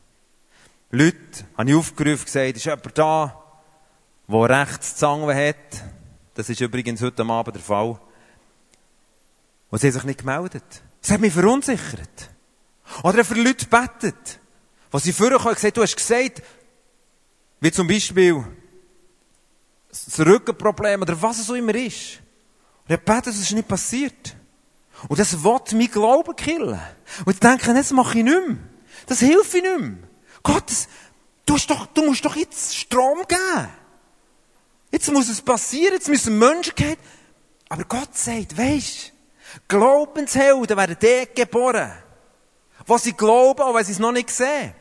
Leute, 0.90 1.44
habe 1.56 1.68
ich 1.68 1.76
aufgerufen, 1.76 2.24
gesagt, 2.24 2.56
ist 2.56 2.64
jemand 2.64 2.96
da, 2.96 3.42
der 4.28 4.48
rechts 4.48 4.96
Zange 4.96 5.34
hat? 5.34 5.84
Das 6.38 6.48
ist 6.48 6.60
übrigens 6.60 7.02
heute 7.02 7.24
Abend 7.24 7.56
der 7.56 7.60
Fall. 7.60 7.98
Und 9.70 9.80
sie 9.80 9.88
haben 9.88 9.94
sich 9.94 10.04
nicht 10.04 10.20
gemeldet. 10.20 10.62
Das 11.00 11.10
hat 11.10 11.20
mich 11.20 11.32
verunsichert. 11.32 12.30
Oder 13.02 13.24
für 13.24 13.34
Leute 13.34 13.66
betet. 13.66 14.38
Was 14.92 15.02
sie 15.02 15.12
vorher 15.12 15.40
gesagt 15.40 15.76
du 15.76 15.82
hast 15.82 15.96
gesagt, 15.96 16.40
wie 17.58 17.72
zum 17.72 17.88
Beispiel 17.88 18.44
das 19.88 20.20
Rückenproblem 20.20 21.02
oder 21.02 21.20
was 21.20 21.40
es 21.40 21.50
auch 21.50 21.54
immer 21.54 21.74
ist. 21.74 22.20
Und 22.86 22.94
ich 22.94 23.00
bete, 23.00 23.22
das 23.22 23.40
ist 23.40 23.50
nicht 23.50 23.66
passiert. 23.66 24.36
Und 25.08 25.18
das 25.18 25.42
wird 25.42 25.72
mein 25.72 25.90
Glauben 25.90 26.36
killen. 26.36 26.80
Und 27.24 27.32
ich 27.32 27.40
denke, 27.40 27.74
das 27.74 27.90
mache 27.90 28.16
ich 28.16 28.24
nicht 28.24 28.46
mehr. 28.46 28.58
Das 29.06 29.18
hilft 29.18 29.54
ich 29.54 29.62
nicht 29.62 29.80
mehr. 29.80 30.08
Gott, 30.44 30.70
das, 30.70 30.86
du, 31.46 31.56
doch, 31.66 31.86
du 31.86 32.04
musst 32.04 32.24
doch 32.24 32.36
jetzt 32.36 32.76
Strom 32.76 33.24
geben. 33.26 33.68
Jetzt 34.90 35.12
muss 35.12 35.28
es 35.28 35.42
passieren, 35.42 35.94
jetzt 35.94 36.08
müssen 36.08 36.38
Menschen 36.38 36.74
gehen. 36.74 36.96
Aber 37.68 37.84
Gott 37.84 38.16
sagt, 38.16 38.56
weisst, 38.56 39.12
Glaubenshelden 39.66 40.76
werden 40.76 40.96
dort 41.00 41.34
geboren. 41.34 41.92
Was 42.86 43.04
sie 43.04 43.12
glauben, 43.12 43.60
auch 43.60 43.74
wenn 43.74 43.84
sie 43.84 43.92
es 43.92 43.98
noch 43.98 44.12
nicht 44.12 44.30
sehen. 44.30 44.72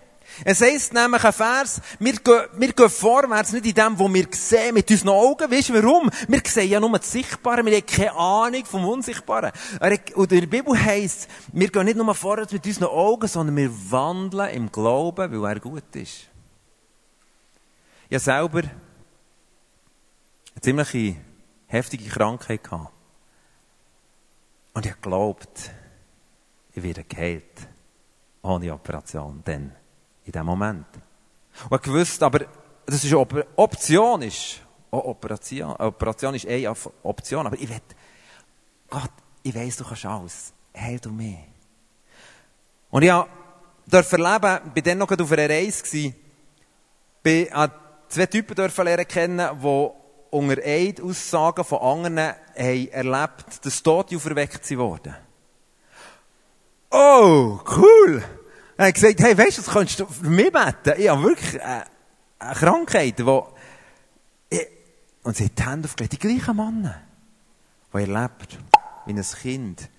Es 0.45 0.61
heisst 0.61 0.93
nämlich 0.93 1.23
ein 1.23 1.33
Vers, 1.33 1.81
wir 1.99 2.13
gehen, 2.13 2.43
wir 2.57 2.73
gehen 2.73 2.89
vorwärts 2.89 3.53
nicht 3.53 3.65
in 3.65 3.73
dem, 3.73 3.97
was 3.99 4.13
wir 4.13 4.27
sehen, 4.31 4.73
mit 4.73 4.89
unseren 4.91 5.09
Augen. 5.09 5.51
Weißt 5.51 5.69
du 5.69 5.73
warum? 5.73 6.09
Wir 6.27 6.41
sehen 6.45 6.69
ja 6.69 6.79
nur 6.79 6.91
das 6.97 7.11
Sichtbare, 7.11 7.65
wir 7.65 7.75
haben 7.75 7.85
keine 7.85 8.13
Ahnung 8.13 8.65
vom 8.65 8.85
Unsichtbaren. 8.85 9.51
Und 10.15 10.31
in 10.31 10.39
der 10.41 10.47
Bibel 10.47 10.79
heisst, 10.79 11.27
wir 11.51 11.69
gehen 11.69 11.85
nicht 11.85 11.97
nur 11.97 12.13
vorwärts 12.13 12.53
mit 12.53 12.65
unseren 12.65 12.89
Augen, 12.89 13.27
sondern 13.27 13.55
wir 13.55 13.91
wandeln 13.91 14.49
im 14.51 14.71
Glauben, 14.71 15.41
weil 15.41 15.55
er 15.55 15.59
gut 15.59 15.95
ist. 15.95 16.27
Habe 18.09 18.19
selber 18.19 18.63
eine 20.57 20.61
ziemlich 20.61 21.15
heftige 21.67 22.09
Krankheit 22.09 22.63
gehabt. 22.63 22.91
Und 24.73 24.85
ich 24.85 24.91
habe 24.91 25.01
geglaubt, 25.01 25.71
ich 26.73 26.83
werde 26.83 27.03
geheilt. 27.03 27.67
Ohne 28.41 28.73
Operation. 28.73 29.41
Dann 29.43 29.75
in 30.25 30.31
dem 30.31 30.45
Moment. 30.45 30.87
Und 31.69 31.85
ich 31.85 31.91
wusste, 31.91 32.25
aber 32.25 32.45
das 32.85 33.03
ist 33.03 33.13
eine 33.13 33.45
Option 33.55 34.21
ist. 34.21 34.61
Oh, 34.89 34.97
Operation, 34.97 35.75
Operation 35.75 36.35
ist 36.35 36.47
eine 36.47 36.73
Option, 37.03 37.45
aber 37.45 37.59
ich 37.59 37.67
will, 37.67 37.81
Gott, 38.89 39.11
ich 39.43 39.53
weiss, 39.53 39.77
du 39.77 39.83
kannst 39.83 40.05
alles. 40.05 40.53
Heil 40.75 40.99
du 40.99 41.11
mich. 41.11 41.37
Und 42.89 43.03
ich 43.03 43.11
durfte 43.85 44.17
erleben, 44.17 44.71
bin 44.73 44.83
dann 44.83 44.97
noch 44.99 45.11
auf 45.11 45.31
einer 45.31 45.49
Reise 45.49 45.83
gewesen, 45.83 46.15
bin 47.21 47.47
zwei 48.07 48.25
Typen 48.27 48.55
lernen 48.55 49.07
kennen, 49.07 49.59
die 49.61 50.06
unter 50.31 50.61
Eid 50.63 51.01
Aussagen 51.01 51.63
von 51.63 51.79
anderen 51.79 52.33
haben 52.57 52.87
erlebt, 52.89 53.65
dass 53.65 53.83
Tote 53.83 54.15
auferweckt 54.15 54.69
wurden. 54.77 55.15
Oh, 56.89 57.59
cool! 57.77 58.23
Er 58.77 58.87
hat 58.87 58.93
gesagt, 58.93 59.19
hey, 59.19 59.37
weißt 59.37 59.57
du, 59.57 59.61
das 59.63 59.73
kannst 59.73 59.99
du 59.99 60.05
für 60.05 60.29
mich 60.29 60.51
beten. 60.51 61.01
Ich 61.01 61.09
habe 61.09 61.23
wirklich 61.23 61.55
äh, 61.55 61.83
eine 62.39 62.53
Krankheit, 62.53 63.25
wo 63.25 63.47
ich, 64.49 64.67
und 65.23 65.35
sie 65.35 65.45
hat 65.45 65.57
die 65.57 65.65
Hände 65.65 65.87
aufgelegt, 65.87 66.13
die 66.13 66.19
gleichen 66.19 66.55
Männer, 66.55 67.01
die 67.93 67.97
erlebt, 67.97 68.59
wie 69.05 69.13
ein 69.13 69.21
Kind, 69.21 69.89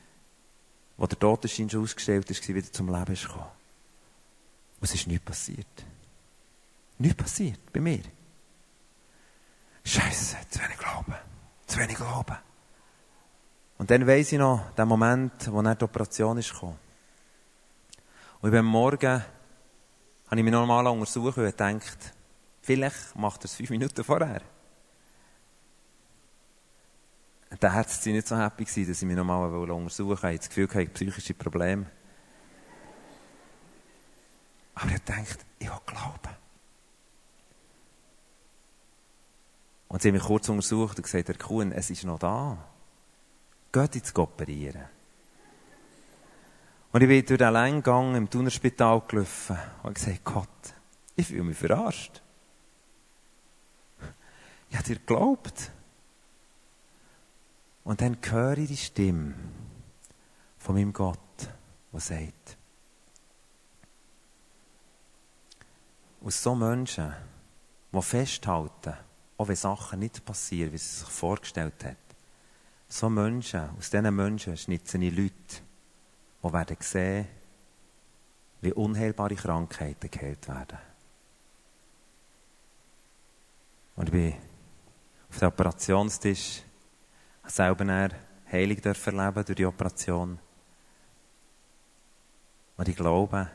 wo 0.96 1.06
der 1.06 1.18
Totenschein 1.18 1.68
schon 1.68 1.82
ausgestellt 1.82 2.30
ist, 2.30 2.46
wieder 2.48 2.72
zum 2.72 2.88
Leben 2.88 3.12
ist 3.12 3.22
gekommen. 3.22 3.46
Und 4.80 4.84
es 4.84 4.94
ist 4.94 5.06
nichts 5.08 5.24
passiert. 5.24 5.66
Nichts 6.98 7.16
passiert 7.16 7.72
bei 7.72 7.80
mir. 7.80 8.02
Scheiße, 9.88 10.36
zu 10.50 10.60
wenig 10.60 10.76
Glauben. 10.76 11.14
Zu 11.66 11.78
wenig 11.78 11.96
Glauben. 11.96 12.36
Und 13.78 13.90
dann 13.90 14.06
weiss 14.06 14.32
ich 14.32 14.38
noch, 14.38 14.70
den 14.76 14.86
Moment, 14.86 15.50
wo 15.50 15.62
dann 15.62 15.78
die 15.78 15.84
Operation 15.84 16.36
ist 16.36 16.52
gekommen. 16.52 16.78
Und 18.42 18.50
beim 18.50 18.66
Morgen 18.66 19.24
habe 20.26 20.36
ich 20.36 20.42
mich 20.42 20.52
nochmal 20.52 20.86
untersucht 20.88 21.38
und 21.38 21.44
gedacht, 21.44 22.12
vielleicht 22.60 23.16
macht 23.16 23.40
er 23.40 23.44
es 23.46 23.54
fünf 23.54 23.70
Minuten 23.70 24.04
vorher. 24.04 24.42
der 27.62 27.72
Herz 27.72 28.04
war 28.04 28.12
nicht 28.12 28.28
so 28.28 28.36
happy, 28.36 28.64
gewesen, 28.64 28.88
dass 28.88 29.00
ich 29.00 29.08
mich 29.08 29.16
nochmal 29.16 29.50
untersuchen 29.50 30.10
wollte. 30.10 30.18
Ich 30.18 30.22
hatte 30.22 30.36
das 30.36 30.48
Gefühl, 30.50 30.64
ich 30.64 30.74
habe 30.74 30.86
psychische 30.90 31.32
Probleme. 31.32 31.86
Aber 34.74 34.90
ich 34.90 35.02
dachte, 35.02 35.38
ich 35.58 35.70
habe 35.70 35.82
Glauben. 35.86 36.47
Und 39.88 40.02
sie 40.02 40.08
haben 40.08 40.14
mich 40.14 40.22
kurz 40.22 40.48
untersucht 40.48 40.98
und 40.98 41.02
gesagt, 41.02 41.28
Herr 41.28 41.38
Kuhn, 41.38 41.72
es 41.72 41.90
ist 41.90 42.04
noch 42.04 42.18
da. 42.18 42.58
Geht 43.72 43.96
ins 43.96 44.14
Operieren. 44.14 44.84
Und 46.92 47.02
ich 47.02 47.08
bin 47.08 47.24
durch 47.24 47.38
den 47.38 47.52
Längang 47.52 48.14
im 48.14 48.30
Thunerspital 48.30 49.02
gelaufen 49.06 49.58
und 49.82 49.94
gesagt, 49.94 50.24
Gott, 50.24 50.48
ich 51.16 51.26
fühle 51.26 51.44
mich 51.44 51.58
verarscht. 51.58 52.22
Ich 54.70 54.76
habe 54.76 54.86
dir 54.86 54.96
geglaubt. 54.96 55.70
Und 57.84 58.00
dann 58.00 58.18
höre 58.22 58.58
ich 58.58 58.68
die 58.68 58.76
Stimme 58.76 59.34
von 60.58 60.74
meinem 60.74 60.92
Gott, 60.92 61.18
der 61.92 62.00
sagt, 62.00 62.56
aus 66.22 66.42
so 66.42 66.54
Menschen, 66.54 67.14
die 67.92 68.02
festhalten, 68.02 68.94
auch 69.38 69.48
wenn 69.48 69.56
Sachen 69.56 70.00
nicht 70.00 70.24
passieren, 70.24 70.72
wie 70.72 70.78
sie 70.78 70.98
sich 70.98 71.08
vorgestellt 71.08 71.84
hat, 71.84 71.96
so 72.88 73.08
Menschen, 73.08 73.70
aus 73.78 73.88
diesen 73.88 74.14
Menschen 74.14 74.56
schnitzen 74.56 75.02
ich 75.02 75.16
Leute, 75.16 75.62
die 76.42 76.52
werden 76.52 76.76
sehen, 76.80 77.28
wie 78.60 78.72
unheilbare 78.72 79.36
Krankheiten 79.36 80.10
geheilt 80.10 80.48
werden. 80.48 80.78
Und 83.94 84.06
ich 84.06 84.12
bin 84.12 84.34
auf 85.30 85.38
dem 85.38 85.48
Operationstisch 85.48 86.62
selber 87.46 88.10
Heilung 88.50 88.78
erleben 88.78 89.44
durch 89.44 89.56
die 89.56 89.66
Operation. 89.66 90.38
Und 92.76 92.88
ich 92.88 92.96
glaube, 92.96 93.50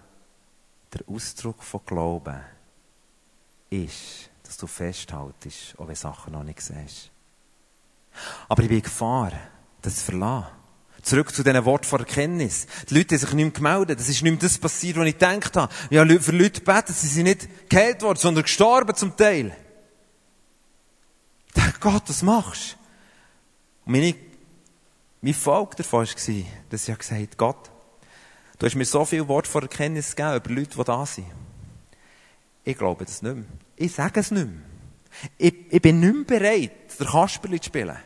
der 0.93 1.01
Ausdruck 1.07 1.63
von 1.63 1.81
Glauben 1.85 2.41
ist, 3.69 4.29
dass 4.53 4.57
du 4.57 4.67
festhaltest, 4.67 5.79
auch 5.79 5.87
wenn 5.87 5.95
Sachen 5.95 6.33
noch 6.33 6.43
nicht 6.43 6.61
siehst. 6.61 7.09
Aber 8.47 8.61
ich 8.61 8.69
bin 8.69 8.77
in 8.77 8.83
Gefahr, 8.83 9.31
das 9.81 9.95
zu 9.95 10.11
verlassen. 10.11 10.47
Zurück 11.01 11.33
zu 11.33 11.43
diesen 11.43 11.65
Worten 11.65 11.85
von 11.85 11.99
Erkenntnis. 11.99 12.67
Die 12.87 12.93
Leute 12.93 13.15
haben 13.15 13.19
sich 13.19 13.33
nicht 13.33 13.45
mehr 13.45 13.51
gemeldet. 13.51 13.99
Es 13.99 14.09
ist 14.09 14.21
nicht 14.21 14.31
mehr 14.31 14.39
das 14.39 14.59
passiert, 14.59 14.95
was 14.97 15.07
ich 15.07 15.17
gedacht 15.17 15.57
habe. 15.57 15.73
Ja, 15.89 16.05
für 16.05 16.31
Leute 16.31 16.61
beten, 16.61 16.93
sie 16.93 17.07
sind 17.07 17.23
nicht 17.23 17.67
geheilt 17.67 18.03
worden, 18.03 18.19
sondern 18.19 18.43
gestorben 18.43 18.95
zum 18.95 19.17
Teil. 19.17 19.57
Ich 21.47 21.53
dachte, 21.53 21.79
Gott, 21.79 22.03
was 22.05 22.21
machst 22.21 22.73
du? 22.73 23.87
Und 23.87 23.91
meine, 23.93 24.15
mein 25.19 25.33
Volk 25.33 25.75
davon 25.75 26.05
war, 26.05 26.45
dass 26.69 26.87
ich 26.87 26.97
gesagt 26.97 27.11
habe, 27.11 27.37
Gott, 27.37 27.71
du 28.59 28.65
hast 28.67 28.75
mir 28.75 28.85
so 28.85 29.03
viele 29.03 29.27
Worte 29.27 29.49
von 29.49 29.63
Erkenntnis 29.63 30.15
gegeben 30.15 30.35
über 30.35 30.53
Leute, 30.53 30.77
die 30.77 30.83
da 30.83 31.05
sind. 31.07 31.25
Ich 32.63 32.77
glaube 32.77 33.03
das 33.03 33.23
nicht 33.23 33.35
mehr. 33.35 33.45
Ich 33.75 33.93
sage 33.93 34.19
es 34.19 34.31
nicht 34.31 34.47
mehr. 34.47 34.61
Ich, 35.37 35.53
ich 35.69 35.81
bin 35.81 35.99
nicht 35.99 36.13
mehr 36.13 36.39
bereit, 36.39 36.99
der 36.99 37.07
Kasperli 37.07 37.59
zu 37.59 37.67
spielen. 37.67 37.97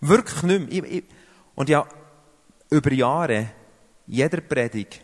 Wirklich 0.00 0.42
nicht 0.42 0.70
mehr. 0.70 0.84
Ich, 0.84 0.96
ich, 0.98 1.04
und 1.54 1.68
ja, 1.68 1.86
über 2.70 2.92
Jahre, 2.92 3.50
jeder 4.06 4.40
Predigt, 4.40 5.02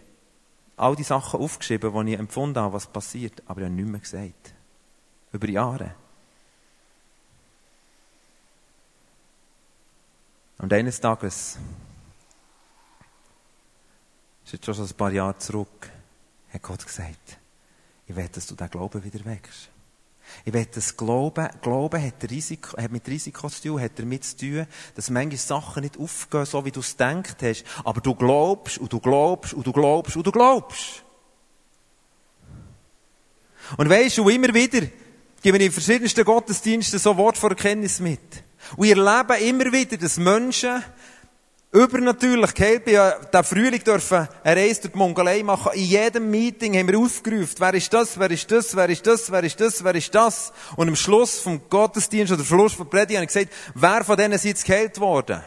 all 0.76 0.96
die 0.96 1.02
Sachen 1.02 1.40
aufgeschrieben, 1.40 2.06
die 2.06 2.12
ich 2.12 2.18
empfunden 2.18 2.58
habe, 2.58 2.74
was 2.74 2.86
passiert, 2.86 3.42
aber 3.46 3.60
ich 3.60 3.66
habe 3.66 3.74
nichts 3.74 3.90
mehr 3.90 4.00
gesagt. 4.00 4.54
Über 5.32 5.48
Jahre. 5.48 5.94
Und 10.58 10.72
eines 10.72 11.00
Tages, 11.00 11.58
ist 14.44 14.52
jetzt 14.52 14.64
schon 14.64 14.86
ein 14.86 14.94
paar 14.94 15.10
Jahre 15.10 15.38
zurück, 15.38 15.90
hat 16.52 16.62
Gott 16.62 16.84
gesagt, 16.84 17.38
ich 18.06 18.14
will, 18.14 18.28
dass 18.28 18.46
du 18.46 18.54
den 18.54 18.70
Glauben 18.70 19.02
wieder 19.02 19.24
wächst. 19.24 19.70
Ich 20.44 20.52
will 20.52 20.66
das 20.66 20.96
Glauben, 20.96 21.48
Glauben 21.60 22.02
hat, 22.02 22.30
Risiko, 22.30 22.76
hat 22.76 22.90
mit 22.90 23.06
Risiko 23.06 23.48
zu 23.48 23.62
tun, 23.62 23.80
hat 23.80 23.98
damit 23.98 24.24
zu 24.24 24.36
tun, 24.36 24.66
dass 24.94 25.10
manche 25.10 25.36
Sachen 25.36 25.82
nicht 25.82 25.98
aufgehen, 25.98 26.46
so 26.46 26.64
wie 26.64 26.70
du 26.70 26.80
es 26.80 26.92
gedacht 26.92 27.42
hast, 27.42 27.64
aber 27.84 28.00
du 28.00 28.14
glaubst, 28.14 28.78
und 28.78 28.92
du 28.92 28.98
glaubst, 28.98 29.54
und 29.54 29.66
du 29.66 29.72
glaubst, 29.72 30.16
und 30.16 30.26
du 30.26 30.32
glaubst. 30.32 31.04
Und 33.76 33.88
weisst 33.88 34.18
du, 34.18 34.28
immer 34.28 34.52
wieder 34.52 34.86
geben 35.42 35.58
wir 35.58 35.66
in 35.66 35.72
verschiedensten 35.72 36.24
Gottesdiensten 36.24 36.98
so 36.98 37.16
Wort 37.16 37.36
vor 37.36 37.50
Erkenntnis 37.50 38.00
mit. 38.00 38.20
Und 38.76 38.86
wir 38.86 38.96
erleben 38.96 39.48
immer 39.48 39.72
wieder, 39.72 39.96
dass 39.96 40.16
Menschen 40.16 40.82
Übernatürlich 41.74 42.52
geheilt 42.52 42.84
bin, 42.84 42.98
den 43.32 43.44
Frühling 43.44 43.82
dürfen 43.82 44.28
eine 44.44 44.60
Reise 44.60 44.82
durch 44.82 44.92
die 44.92 44.98
Mongolei 44.98 45.42
machen. 45.42 45.72
In 45.72 45.84
jedem 45.84 46.30
Meeting 46.30 46.76
haben 46.76 46.86
wir 46.86 46.98
aufgerufen, 46.98 47.54
wer 47.60 47.72
ist 47.72 47.90
das, 47.90 48.18
wer 48.18 48.30
ist 48.30 48.50
das, 48.50 48.76
wer 48.76 48.90
ist 48.90 49.06
das, 49.06 49.32
wer 49.32 49.42
ist 49.42 49.58
das, 49.58 49.82
wer 49.82 49.94
ist 49.94 50.14
das. 50.14 50.52
Und 50.76 50.88
am 50.88 50.96
Schluss 50.96 51.40
vom 51.40 51.62
Gottesdienst 51.70 52.30
oder 52.30 52.42
am 52.42 52.46
Schluss 52.46 52.74
von 52.74 52.90
Predigt 52.90 53.16
habe 53.16 53.24
ich 53.24 53.32
gesagt, 53.32 53.54
wer 53.74 54.04
von 54.04 54.18
denen 54.18 54.34
ist 54.34 54.44
jetzt 54.44 54.66
geheilt 54.66 55.00
worden? 55.00 55.40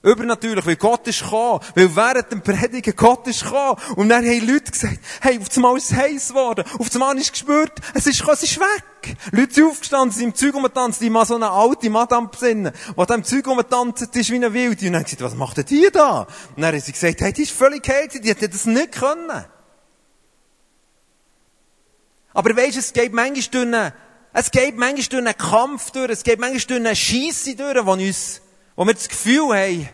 Übernatürlich, 0.00 0.64
weil 0.64 0.76
Gott 0.76 1.08
ist 1.08 1.22
gekommen. 1.22 1.60
Weil 1.74 1.94
während 1.94 2.30
dem 2.30 2.40
Predigen 2.40 2.94
Gott 2.94 3.26
ist 3.26 3.42
gekommen. 3.42 3.80
Und 3.96 4.08
dann 4.08 4.24
haben 4.24 4.46
Leute 4.46 4.70
gesagt, 4.70 5.00
hey, 5.20 5.40
auf 5.40 5.56
einmal 5.56 5.76
ist 5.76 5.90
es 5.90 5.96
heiß 5.96 6.28
geworden. 6.28 6.64
Auf 6.78 6.92
einmal 6.94 7.18
ist 7.18 7.32
gespürt, 7.32 7.72
es 7.94 8.06
ist, 8.06 8.22
es 8.22 8.42
ist 8.44 8.60
weg. 8.60 9.16
Leute 9.32 9.54
sind 9.54 9.66
aufgestanden, 9.66 10.12
sind 10.12 10.28
im 10.28 10.34
Zeug 10.36 10.54
umgetanzt, 10.54 11.00
die 11.00 11.10
mal 11.10 11.26
so 11.26 11.34
eine 11.34 11.50
alte 11.50 11.90
Madame 11.90 12.28
besinnen, 12.28 12.72
die 12.96 13.06
da 13.06 13.14
im 13.14 13.24
Zeug 13.24 13.46
umgetanzt 13.48 14.14
ist 14.14 14.30
wie 14.30 14.36
eine 14.36 14.52
Wilde. 14.52 14.86
Und 14.86 14.92
dann 14.92 15.00
haben 15.00 15.04
gesagt, 15.04 15.22
was 15.22 15.34
macht 15.34 15.56
denn 15.56 15.66
die 15.66 15.88
da? 15.92 16.28
Und 16.54 16.62
dann 16.62 16.72
haben 16.72 16.80
sie 16.80 16.92
gesagt, 16.92 17.20
hey, 17.20 17.32
die 17.32 17.42
ist 17.42 17.52
völlig 17.52 17.82
geheilt, 17.82 18.12
die 18.22 18.28
hätte 18.28 18.48
das 18.48 18.66
nicht 18.66 18.92
können. 18.92 19.46
Aber 22.34 22.56
weisst, 22.56 22.78
es 22.78 22.92
geht 22.92 23.12
manchmal 23.12 23.42
durch 23.50 23.66
einen, 23.66 23.92
es 24.32 24.50
geht 24.52 24.76
manchmal 24.76 25.06
durch 25.06 25.26
einen 25.26 25.38
Kampf 25.38 25.90
durch, 25.90 26.10
es 26.10 26.22
geht 26.22 26.38
manchmal 26.38 26.60
durch 26.60 26.86
einen 26.86 26.94
Scheisse 26.94 27.56
durch, 27.56 27.84
wo 27.84 27.92
uns 27.94 28.42
wo 28.78 28.86
wir 28.86 28.94
das 28.94 29.08
Gefühl 29.08 29.48
haben, 29.56 29.88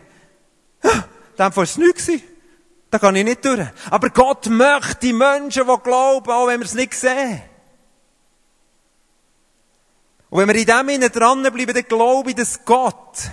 dem 1.39 1.55
war 1.55 1.63
es 1.63 1.75
nichts. 1.75 2.07
Da 2.91 2.99
kann 2.99 3.15
ich 3.15 3.23
nicht 3.23 3.43
durch. 3.43 3.67
Aber 3.89 4.11
Gott 4.11 4.45
möchte 4.45 4.97
die 5.01 5.11
Menschen, 5.11 5.65
die 5.65 5.83
glauben, 5.83 6.29
auch 6.29 6.45
wenn 6.45 6.59
wir 6.59 6.67
es 6.67 6.75
nicht 6.75 6.93
sehen. 6.93 7.41
Und 10.29 10.39
wenn 10.39 10.49
wir 10.49 10.55
in 10.55 10.67
dem 10.67 10.87
Sinne 10.87 11.09
dranbleiben, 11.09 11.73
dann 11.73 11.83
glaube 11.83 12.29
ich, 12.29 12.35
dass 12.35 12.63
Gott 12.63 13.31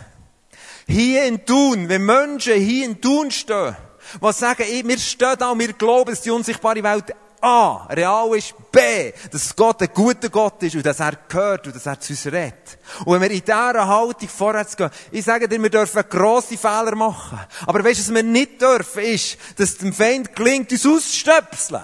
hier 0.87 1.27
in 1.27 1.45
Tun, 1.45 1.87
wenn 1.87 2.07
Menschen 2.07 2.55
hier 2.55 2.87
in 2.87 2.99
Tun 2.99 3.31
stehen, 3.31 3.77
die 4.23 4.33
sagen, 4.33 4.65
wir 4.89 4.99
stehen 4.99 5.37
da 5.39 5.51
und 5.51 5.59
wir 5.59 5.75
glauben, 5.75 6.13
dass 6.13 6.23
die 6.23 6.31
unsichtbare 6.31 6.83
Welt 6.83 7.15
A, 7.43 7.87
real 7.91 8.37
ist, 8.37 8.55
B, 8.71 9.13
dass 9.31 9.55
Gott 9.57 9.83
ein 9.83 9.89
guter 9.93 10.29
Gott 10.29 10.63
ist 10.63 10.77
und 10.77 10.87
dass 10.87 11.01
er 11.01 11.17
gehört 11.29 11.67
und 11.67 11.75
dass 11.75 11.87
er 11.87 11.99
zu 11.99 12.13
uns 12.13 12.27
redet. 12.27 12.79
Und 13.05 13.15
wenn 13.15 13.23
wir 13.23 13.31
in 13.33 13.45
dieser 13.45 13.87
Haltung 13.87 14.29
vorwärts 14.29 14.77
gehen, 14.77 14.91
ich 15.11 15.25
sage 15.25 15.49
dir, 15.49 15.61
wir 15.61 15.71
dürfen 15.71 16.05
grosse 16.09 16.57
Fehler 16.57 16.95
machen. 16.95 17.41
Aber 17.67 17.83
weißt 17.83 17.99
du, 17.99 18.05
was 18.05 18.15
wir 18.15 18.23
nicht 18.23 18.63
dürfen, 18.63 19.03
ist, 19.03 19.39
dass 19.57 19.77
dem 19.77 19.93
Feind 19.93 20.37
gelingt, 20.37 20.71
uns 20.71 20.87
auszustöpseln. 20.87 21.83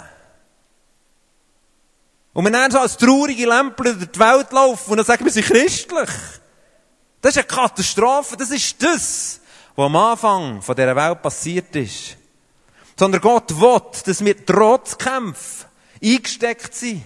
Und 2.32 2.44
wir 2.44 2.52
dann 2.52 2.70
so 2.70 2.78
als 2.78 2.96
traurige 2.96 3.46
Lämpel 3.46 3.96
durch 3.96 4.12
die 4.12 4.20
Welt 4.20 4.52
laufen 4.52 4.92
und 4.92 4.98
dann 4.98 5.06
sagen 5.06 5.24
wir, 5.24 5.32
sind 5.32 5.46
christlich. 5.46 6.10
Das 7.20 7.36
ist 7.36 7.38
eine 7.38 7.46
Katastrophe. 7.48 8.36
Das 8.36 8.50
ist 8.50 8.80
das, 8.80 9.40
was 9.74 9.86
am 9.86 9.96
Anfang 9.96 10.62
von 10.62 10.76
dieser 10.76 10.94
Welt 10.94 11.20
passiert 11.20 11.74
ist. 11.74 12.16
Sondern 12.98 13.20
Gott 13.20 13.60
will, 13.60 13.80
dass 14.04 14.24
wir 14.24 14.44
trotz 14.44 14.98
Kämpfen 14.98 15.66
eingesteckt 16.02 16.74
sind. 16.74 17.04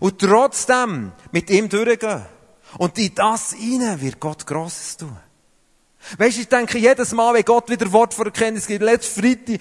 Und 0.00 0.18
trotzdem 0.18 1.12
mit 1.32 1.48
ihm 1.48 1.68
durchgehen. 1.68 2.26
Und 2.78 2.98
in 2.98 3.14
das 3.14 3.52
hinein 3.52 4.00
wird 4.00 4.20
Gott 4.20 4.46
Grosses 4.46 4.96
tun. 4.98 5.16
Weisst, 6.18 6.38
ich 6.38 6.48
denke 6.48 6.78
jedes 6.78 7.12
Mal, 7.12 7.34
wenn 7.34 7.44
Gott 7.44 7.70
wieder 7.70 7.90
Wort 7.92 8.14
vor 8.14 8.26
Erkenntnis 8.26 8.66
gibt, 8.66 8.82
letztes 8.82 9.14
Freitag, 9.14 9.60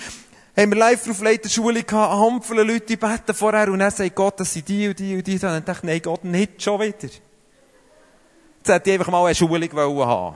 haben 0.55 0.71
wir 0.71 0.77
live 0.77 1.09
auf 1.09 1.21
Leiterschule 1.21 1.83
gehabt, 1.83 2.11
eine 2.11 2.21
Handvoll 2.21 2.61
Leute 2.61 2.97
beten 2.97 3.33
vorher, 3.33 3.69
und 3.69 3.81
er 3.81 3.91
sagt 3.91 4.15
Gott, 4.15 4.39
das 4.39 4.53
sind 4.53 4.67
die 4.67 4.87
und 4.87 4.99
die 4.99 5.15
und 5.15 5.25
die. 5.25 5.33
Und 5.33 5.43
dann 5.43 5.65
dachte 5.65 5.87
ich, 5.87 5.91
nein, 5.91 6.01
Gott, 6.01 6.23
nicht 6.23 6.61
schon 6.61 6.79
wieder. 6.79 6.93
Jetzt 7.01 8.69
hätte 8.69 8.89
ich 8.89 8.99
einfach 8.99 9.11
mal 9.11 9.25
eine 9.25 9.35
Schulung 9.35 9.71
haben 9.71 10.35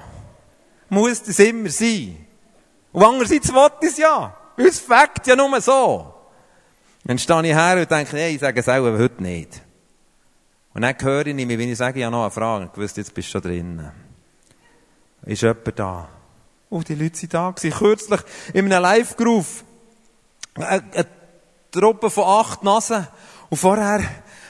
Muss 0.89 1.23
das 1.23 1.39
immer 1.39 1.69
sein. 1.69 2.25
Und 2.91 3.03
andererseits 3.03 3.53
wollte 3.53 3.77
ich 3.81 3.91
es 3.91 3.97
ja. 3.97 4.35
Uns 4.59 4.79
fängt 4.79 5.25
ja 5.25 5.35
nur 5.35 5.61
so. 5.61 6.13
Dann 7.05 7.17
stehe 7.17 7.41
ich 7.43 7.55
her 7.55 7.77
und 7.79 7.89
denke, 7.89 8.15
nee, 8.15 8.29
ich 8.29 8.41
sage 8.41 8.59
es 8.59 8.67
auch 8.67 8.83
heute 8.83 9.23
nicht. 9.23 9.61
Und 10.73 10.81
dann 10.81 10.95
höre 10.99 11.27
ich 11.27 11.33
mich, 11.33 11.47
wenn 11.47 11.71
ich 11.71 11.77
sage, 11.77 11.99
ich 11.99 12.05
habe 12.05 12.11
noch 12.11 12.23
eine 12.23 12.31
Frage. 12.31 12.69
Ich 12.71 12.77
wusste, 12.77 13.01
jetzt 13.01 13.13
bist 13.13 13.29
du 13.29 13.31
schon 13.31 13.41
drin. 13.41 13.91
Ist 15.25 15.41
jemand 15.41 15.79
da? 15.79 16.09
Oh, 16.69 16.81
die 16.81 16.95
Leute 16.95 17.17
sind 17.17 17.33
da 17.33 17.49
gewesen. 17.49 17.77
Kürzlich 17.77 18.19
in 18.53 18.65
einem 18.65 18.83
Live-Groove. 18.83 19.63
Eine, 20.55 21.07
Truppe 21.71 22.09
von 22.09 22.25
acht 22.25 22.63
Nasen. 22.63 23.07
Und 23.49 23.57
vorher 23.57 24.03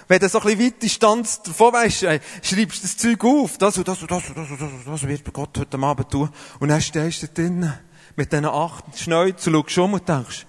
Wenn 0.08 0.20
du 0.20 0.28
so 0.28 0.40
ein 0.40 0.46
bisschen 0.46 0.66
weit 0.66 0.82
Distanz 0.82 1.42
davon 1.44 1.74
weisst, 1.74 2.00
schreibst 2.00 2.52
du 2.52 2.66
das 2.82 2.98
Zeug 2.98 3.24
auf. 3.24 3.58
Das 3.60 3.78
und 3.78 3.88
das 3.88 4.02
und 4.02 4.10
das 4.10 4.28
und 4.28 4.38
das 4.38 4.50
und 4.50 4.62
das, 4.62 4.72
und 4.72 4.92
das 4.92 5.08
wird 5.08 5.34
Gott 5.34 5.58
heute 5.58 5.78
Abend 5.78 6.10
tun. 6.10 6.30
Und 6.60 6.70
dann 6.70 6.82
stehst 6.82 7.22
du 7.22 7.28
drinnen 7.28 7.78
mit 8.20 8.34
diesen 8.34 8.46
acht 8.46 9.00
Schneuzen, 9.00 9.54
schaust 9.54 9.78
um 9.78 9.94
und 9.94 10.08
denkst, 10.08 10.46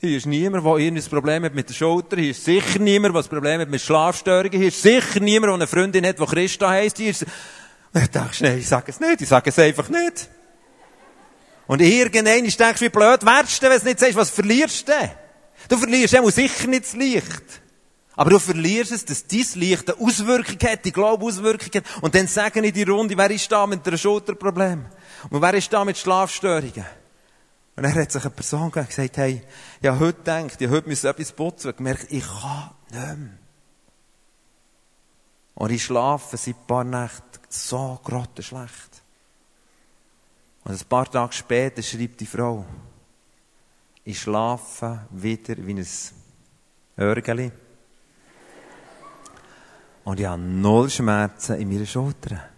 hier 0.00 0.16
ist 0.16 0.24
niemand, 0.24 0.64
der 0.64 0.76
irgendein 0.78 1.10
Problem 1.10 1.44
hat 1.44 1.54
mit 1.54 1.68
der 1.68 1.74
Schulter. 1.74 2.16
Hier 2.16 2.30
ist 2.30 2.42
sicher 2.42 2.78
niemand, 2.78 3.14
der 3.14 3.22
ein 3.22 3.28
Problem 3.28 3.60
hat 3.60 3.68
mit 3.68 3.82
Schlafstörungen. 3.82 4.58
Hier 4.58 4.68
ist 4.68 4.80
sicher 4.80 5.20
niemand, 5.20 5.50
der 5.50 5.54
eine 5.54 5.66
Freundin 5.66 6.06
hat, 6.06 6.18
die 6.18 6.24
Christa 6.24 6.70
heisst. 6.70 6.96
Hier 6.96 7.10
ist... 7.10 7.24
Und 7.92 8.14
denkst 8.14 8.38
du, 8.38 8.44
nein, 8.44 8.58
ich 8.58 8.66
sage 8.66 8.86
es 8.88 8.98
nicht. 8.98 9.20
Ich 9.20 9.28
sage 9.28 9.50
es 9.50 9.58
einfach 9.58 9.90
nicht. 9.90 10.28
Und 11.66 11.82
irgendwann 11.82 12.24
denkst 12.24 12.56
du, 12.56 12.80
wie 12.80 12.88
blöd 12.88 13.24
wärst 13.26 13.62
du, 13.62 13.68
wenn 13.68 13.78
du 13.78 13.84
nicht 13.84 14.00
sagst, 14.00 14.16
was 14.16 14.30
verlierst 14.30 14.88
du 14.88 14.92
denn? 14.92 15.10
Du 15.68 15.76
verlierst 15.76 16.18
auch 16.18 16.30
sicher 16.30 16.66
nicht 16.66 16.84
das 16.84 16.94
Licht. 16.94 17.42
Aber 18.16 18.30
du 18.30 18.38
verlierst 18.38 18.90
es, 18.90 19.04
dass 19.04 19.26
dein 19.26 19.46
Licht 19.54 19.88
eine 19.88 20.00
Auswirkung 20.00 20.58
hat, 20.68 20.84
die 20.84 20.92
Glaube 20.92 21.24
Auswirkung 21.26 21.70
hat. 21.74 21.84
Und 22.00 22.14
dann 22.14 22.26
sagen 22.26 22.64
in 22.64 22.72
die 22.72 22.82
Runde, 22.82 23.16
wer 23.16 23.30
ist 23.30 23.52
da 23.52 23.66
mit 23.66 23.86
einem 23.86 23.98
Schulterproblem? 23.98 24.86
Und 25.30 25.42
wer 25.42 25.54
ist 25.54 25.72
da 25.72 25.84
mit 25.84 25.98
Schlafstörungen? 25.98 27.01
Und 27.74 27.84
dann 27.84 27.94
hat 27.94 28.12
sich 28.12 28.22
eine 28.22 28.30
Person 28.30 28.70
gesagt, 28.70 29.16
hey, 29.16 29.42
ich 29.80 29.88
habe 29.88 29.98
heute 29.98 30.18
gedacht, 30.18 30.60
ich 30.60 30.68
heute 30.68 30.88
müssen 30.88 31.06
etwas 31.06 31.32
putzen 31.32 31.68
und 31.68 31.76
gemerkt, 31.78 32.06
ich 32.10 32.24
kann 32.24 32.70
nicht 32.90 33.18
mehr. 33.18 33.38
Und 35.54 35.70
ich 35.70 35.84
schlafe 35.84 36.36
seit 36.36 36.56
ein 36.56 36.66
paar 36.66 36.84
Nächten 36.84 37.40
so 37.48 37.98
grottenschlecht. 38.04 39.02
Und 40.64 40.72
ein 40.72 40.88
paar 40.88 41.10
Tage 41.10 41.32
später 41.32 41.82
schreibt 41.82 42.20
die 42.20 42.26
Frau, 42.26 42.64
ich 44.04 44.20
schlafe 44.20 45.06
wieder 45.10 45.56
wie 45.58 45.74
ein 45.74 45.86
Örgeli. 46.98 47.52
Und 50.04 50.20
ich 50.20 50.26
habe 50.26 50.42
null 50.42 50.90
Schmerzen 50.90 51.60
in 51.60 51.68
meiner 51.68 51.86
Schulter. 51.86 52.48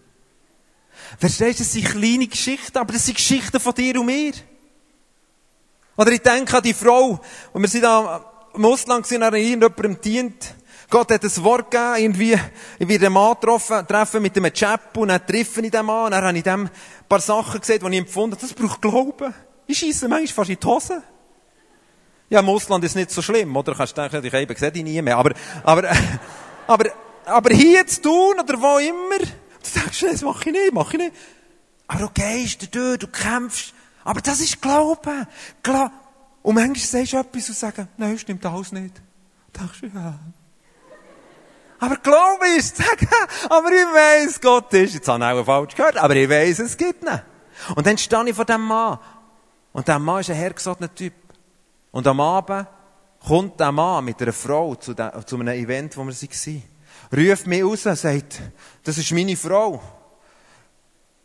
Verstehst 1.19 1.61
du, 1.61 1.65
das 1.65 1.73
sind 1.73 1.87
kleine 1.87 2.27
Geschichten, 2.27 2.79
aber 2.79 2.93
das 2.93 3.05
sind 3.05 3.17
Geschichten 3.17 3.61
von 3.61 3.75
dir 3.75 4.01
und 4.01 4.07
mir. 4.07 4.33
Oder 5.97 6.13
ich 6.13 6.21
denke 6.21 6.57
an 6.57 6.63
die 6.63 6.75
Frau, 6.75 7.21
und 7.53 7.63
wir 7.63 7.69
sind 7.69 7.85
da 7.85 8.25
im 8.55 8.65
Ausland 8.65 9.05
gesehen, 9.05 9.23
an 9.23 9.35
irgendjemandem 9.35 10.01
dient. 10.01 10.55
Gott 10.91 11.11
hat 11.11 11.25
ein 11.25 11.45
Wort 11.45 11.71
gegeben, 11.71 11.95
irgendwie, 11.99 12.39
ich 12.79 12.89
werde 12.89 13.07
einen 13.07 13.15
Mann 13.15 13.41
treffen, 13.41 13.87
treffen 13.87 14.23
mit 14.23 14.37
einem 14.37 14.53
Chap 14.53 14.97
und 14.97 15.09
dann 15.09 15.27
treffe 15.27 15.61
ich 15.61 15.71
den 15.71 15.87
Mann, 15.87 16.07
und 16.07 16.11
dann 16.13 16.25
habe 16.25 16.37
ich 16.37 16.45
dem 16.45 16.65
ein 16.65 16.71
paar 17.09 17.21
Sachen 17.21 17.61
gesehen, 17.61 17.81
die 17.81 17.93
ich 17.93 17.99
empfunden 17.99 18.37
habe, 18.37 18.47
das 18.47 18.55
braucht 18.55 18.83
Glauben. 18.83 19.35
Ich 19.67 19.79
scheisse 19.79 20.09
manchmal 20.09 20.29
fast 20.29 20.51
in 20.51 20.59
die 20.61 20.67
Hose. 20.67 21.03
Ja, 22.29 22.41
im 22.41 22.49
Ausland 22.49 22.85
ist 22.85 22.97
nicht 22.97 23.11
so 23.11 23.23
schlimm, 23.23 23.55
oder? 23.57 23.73
Du 23.73 23.79
kannst 23.79 23.97
denken, 23.97 24.25
ich 24.25 24.35
eben 24.35 24.57
sehe 24.57 24.73
dich 24.73 24.83
nie 24.83 25.01
mehr. 25.01 25.17
Aber, 25.17 25.33
aber, 25.63 25.91
aber, 26.67 26.91
aber 27.25 27.55
hier 27.55 27.87
zu 27.87 28.03
tun, 28.03 28.41
oder 28.41 28.61
wo 28.61 28.79
immer, 28.79 29.19
du 29.19 29.81
denkst, 29.81 30.01
das 30.11 30.23
mache 30.23 30.49
ich 30.49 30.53
nicht, 30.53 30.73
mache 30.73 30.97
ich 30.97 31.03
nicht. 31.03 31.15
Aber 31.87 32.01
du 32.01 32.11
gehst 32.15 32.75
durch, 32.75 32.99
du 32.99 33.07
kämpfst, 33.09 33.74
aber 34.05 34.21
das 34.21 34.41
ist 34.41 34.61
Glauben. 34.61 35.27
Gla 35.63 35.91
und 36.43 36.55
manchmal 36.57 36.77
sagst 36.77 37.15
du 37.15 37.17
etwas 37.17 37.49
und 37.49 37.57
sagst, 37.57 37.87
nein, 37.97 38.19
stimmt 38.19 38.45
alles 38.45 38.71
nicht. 38.71 39.01
Und 39.47 39.61
denkst 39.61 39.81
du, 39.81 39.87
ja. 39.87 40.19
Aber 41.81 41.97
Glaube 41.97 42.49
ist 42.57 42.77
sagen, 42.77 43.09
aber 43.49 43.69
ich 43.69 43.87
weiss, 43.87 44.41
Gott 44.41 44.73
ist, 44.75 44.95
jetzt 44.95 45.09
habe 45.09 45.25
ich 45.25 45.31
auch 45.31 45.45
falsch 45.45 45.75
gehört, 45.75 45.97
aber 45.97 46.15
ich 46.17 46.29
weiss, 46.29 46.59
es 46.59 46.77
gibt 46.77 47.03
ihn. 47.03 47.21
Und 47.75 47.87
dann 47.87 47.97
stehe 47.97 48.29
ich 48.29 48.35
vor 48.35 48.45
dem 48.45 48.61
Mann. 48.61 48.99
Und 49.73 49.89
der 49.89 49.99
Mann 49.99 50.21
ist 50.21 50.31
ein 50.31 50.37
hergesogener 50.37 50.95
Typ. 50.95 51.15
Und 51.91 52.07
am 52.07 52.21
Abend 52.21 52.69
kommt 53.27 53.59
der 53.59 53.73
Mann 53.73 54.05
mit 54.05 54.21
einer 54.21 54.33
Frau 54.33 54.75
zu, 54.75 54.93
de, 54.93 55.11
zu 55.25 55.37
einem 55.37 55.49
Event, 55.49 55.97
wo 55.97 56.05
wir 56.05 56.15
waren. 56.15 56.63
Ruft 57.13 57.47
mich 57.47 57.65
raus 57.65 57.87
und 57.87 57.99
sagt, 57.99 58.41
das 58.83 58.99
ist 58.99 59.13
meine 59.13 59.37
Frau. 59.37 59.83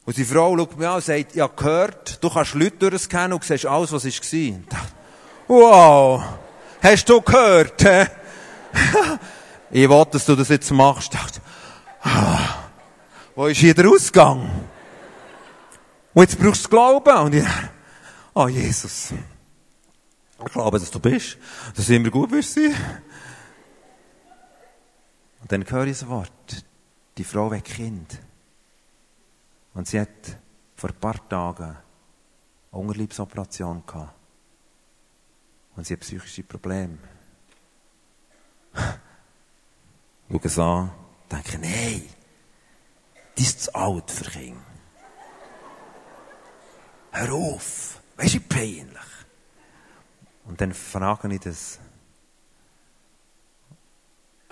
Und 0.09 0.17
die 0.17 0.25
Frau 0.25 0.57
schaut 0.57 0.75
mich 0.75 0.87
an 0.87 0.95
und 0.95 1.03
sagt, 1.03 1.37
habe 1.37 1.53
gehört, 1.55 2.23
du 2.23 2.31
kannst 2.31 2.55
Leute 2.55 2.89
durchscannen 2.89 3.33
und 3.33 3.43
siehst 3.43 3.67
alles, 3.67 3.91
was 3.91 4.05
war. 4.05 4.79
Wow! 5.47 6.23
Hast 6.81 7.07
du 7.07 7.21
gehört? 7.21 7.79
ich 9.69 9.87
wollte, 9.87 10.13
dass 10.13 10.25
du 10.25 10.35
das 10.35 10.49
jetzt 10.49 10.71
machst. 10.71 11.13
Ich 11.13 11.19
dachte, 11.19 11.41
ah, 12.01 12.39
wo 13.35 13.45
ist 13.45 13.59
hier 13.59 13.75
der 13.75 13.87
Ausgang? 13.87 14.49
Und 16.15 16.23
jetzt 16.23 16.39
brauchst 16.39 16.65
du 16.65 16.69
Glauben. 16.69 17.15
Und 17.15 17.35
ich, 17.35 17.45
oh 18.33 18.47
Jesus. 18.47 19.13
Ich 20.43 20.51
glaube, 20.51 20.79
dass 20.79 20.89
du 20.89 20.99
bist. 20.99 21.37
Dass 21.75 21.85
du 21.85 21.95
immer 21.95 22.09
gut 22.09 22.31
wirst 22.31 22.55
sein. 22.55 22.73
Und 25.39 25.51
dann 25.51 25.69
höre 25.69 25.85
ich 25.85 25.99
das 25.99 26.09
Wort. 26.09 26.31
Die 27.15 27.23
Frau 27.23 27.51
weckt 27.51 27.67
Kind. 27.67 28.19
Und 29.79 29.87
sie 29.87 30.01
hat 30.01 30.37
vor 30.75 30.89
ein 30.89 30.99
paar 30.99 31.29
Tagen 31.29 31.63
eine 31.63 31.77
Unterleibsoperation 32.69 33.85
gehabt. 33.85 34.13
Und 35.73 35.87
sie 35.87 35.93
hat 35.93 36.01
psychische 36.01 36.43
Probleme. 36.43 36.97
Schau 40.29 40.41
es 40.43 40.59
an, 40.59 40.91
denke, 41.31 41.59
nein, 41.59 42.03
die 43.37 43.41
ist 43.41 43.63
zu 43.63 43.73
alt 43.73 44.11
für 44.11 44.29
Kinder. 44.29 44.59
Hör 47.11 47.31
auf, 47.31 48.01
weißt 48.17 48.35
du, 48.35 48.41
peinlich. 48.41 48.99
Und 50.43 50.59
dann 50.59 50.73
frage 50.73 51.33
ich 51.33 51.39
das, 51.39 51.79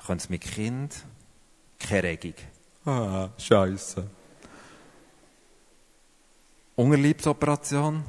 können 0.06 0.20
Sie 0.20 0.30
mit 0.30 0.44
Kind 0.44 1.04
keine 1.80 2.04
Regung? 2.04 2.36
Ah, 2.86 3.28
Scheiße. 3.38 4.10
Unterleibsoperation, 6.78 8.06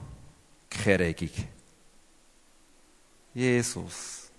keine 0.68 0.98
Regung. 0.98 1.30
Jesus. 3.32 4.30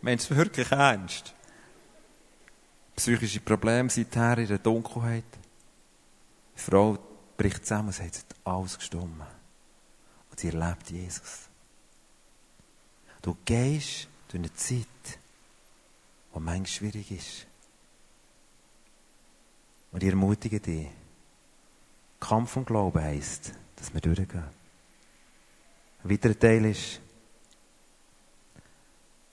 Meinst 0.00 0.30
du 0.30 0.36
wirklich 0.36 0.70
ernst? 0.70 1.34
Psychische 2.94 3.40
Probleme 3.40 3.90
seither 3.90 4.38
in 4.38 4.46
der 4.46 4.58
Dunkelheit. 4.58 5.24
Die 6.54 6.60
Frau 6.60 6.98
bricht 7.36 7.66
zusammen 7.66 7.88
und 7.88 7.94
sagt, 7.94 8.14
es 8.14 8.20
hat 8.20 8.36
alles 8.44 8.78
gestummen. 8.78 9.26
Und 10.30 10.38
sie 10.38 10.50
erlebt 10.50 10.88
Jesus. 10.90 11.48
Du 13.22 13.36
gehst 13.44 14.06
durch 14.28 14.40
eine 14.40 14.54
Zeit, 14.54 14.86
die 16.32 16.38
manchmal 16.38 16.66
schwierig 16.68 17.10
ist. 17.10 17.46
Und 19.90 20.04
ich 20.04 20.10
ermutige 20.10 20.60
dich, 20.60 20.86
Kampf 22.20 22.56
und 22.56 22.66
Glauben 22.66 23.02
heisst, 23.02 23.52
dass 23.76 23.92
wir 23.92 24.00
durchgehen. 24.00 24.44
Ein 26.04 26.10
weiterer 26.10 26.38
Teil 26.38 26.64
ist, 26.66 27.00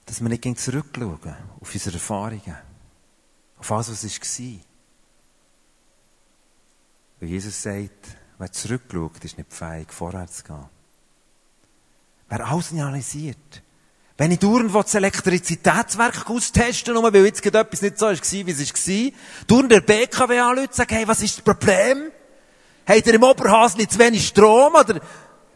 dass 0.05 0.21
wir 0.21 0.29
nicht 0.29 0.59
zurückschauen 0.59 1.35
auf 1.59 1.73
unsere 1.73 1.95
Erfahrungen, 1.95 2.55
auf 3.57 3.71
alles, 3.71 3.89
was 3.89 4.03
war. 4.39 4.59
Weil 7.19 7.29
Jesus 7.29 7.61
sagt, 7.61 8.17
wer 8.37 8.51
zurückschaut, 8.51 9.23
ist 9.23 9.37
nicht 9.37 9.51
fähig, 9.51 9.91
vorwärts 9.91 10.37
zu 10.37 10.43
gehen. 10.43 10.65
Wer 12.29 12.47
alles 12.47 12.71
analysiert, 12.71 13.61
wenn 14.17 14.31
ich 14.31 14.39
dauernd 14.39 14.73
das 14.73 14.95
Elektrizitätswerk 14.95 16.29
austesten 16.29 16.93
nur 16.93 17.11
weil 17.11 17.25
jetzt 17.25 17.45
etwas 17.45 17.81
nicht 17.81 17.99
so 17.99 18.05
war, 18.05 18.13
wie 18.13 18.51
es 18.51 18.87
war, 18.87 19.11
dauernd 19.47 19.71
der 19.71 19.81
BKW 19.81 20.39
anrufen 20.39 20.67
und 20.67 20.73
sagen, 20.73 20.95
hey, 20.95 21.07
was 21.07 21.21
ist 21.21 21.37
das 21.37 21.43
Problem? 21.43 22.11
Habt 22.87 23.07
ihr 23.07 23.15
im 23.15 23.23
Oberhasli 23.23 23.87
zu 23.87 23.97
wenig 23.97 24.27
Strom? 24.27 24.75
Oder? 24.75 25.01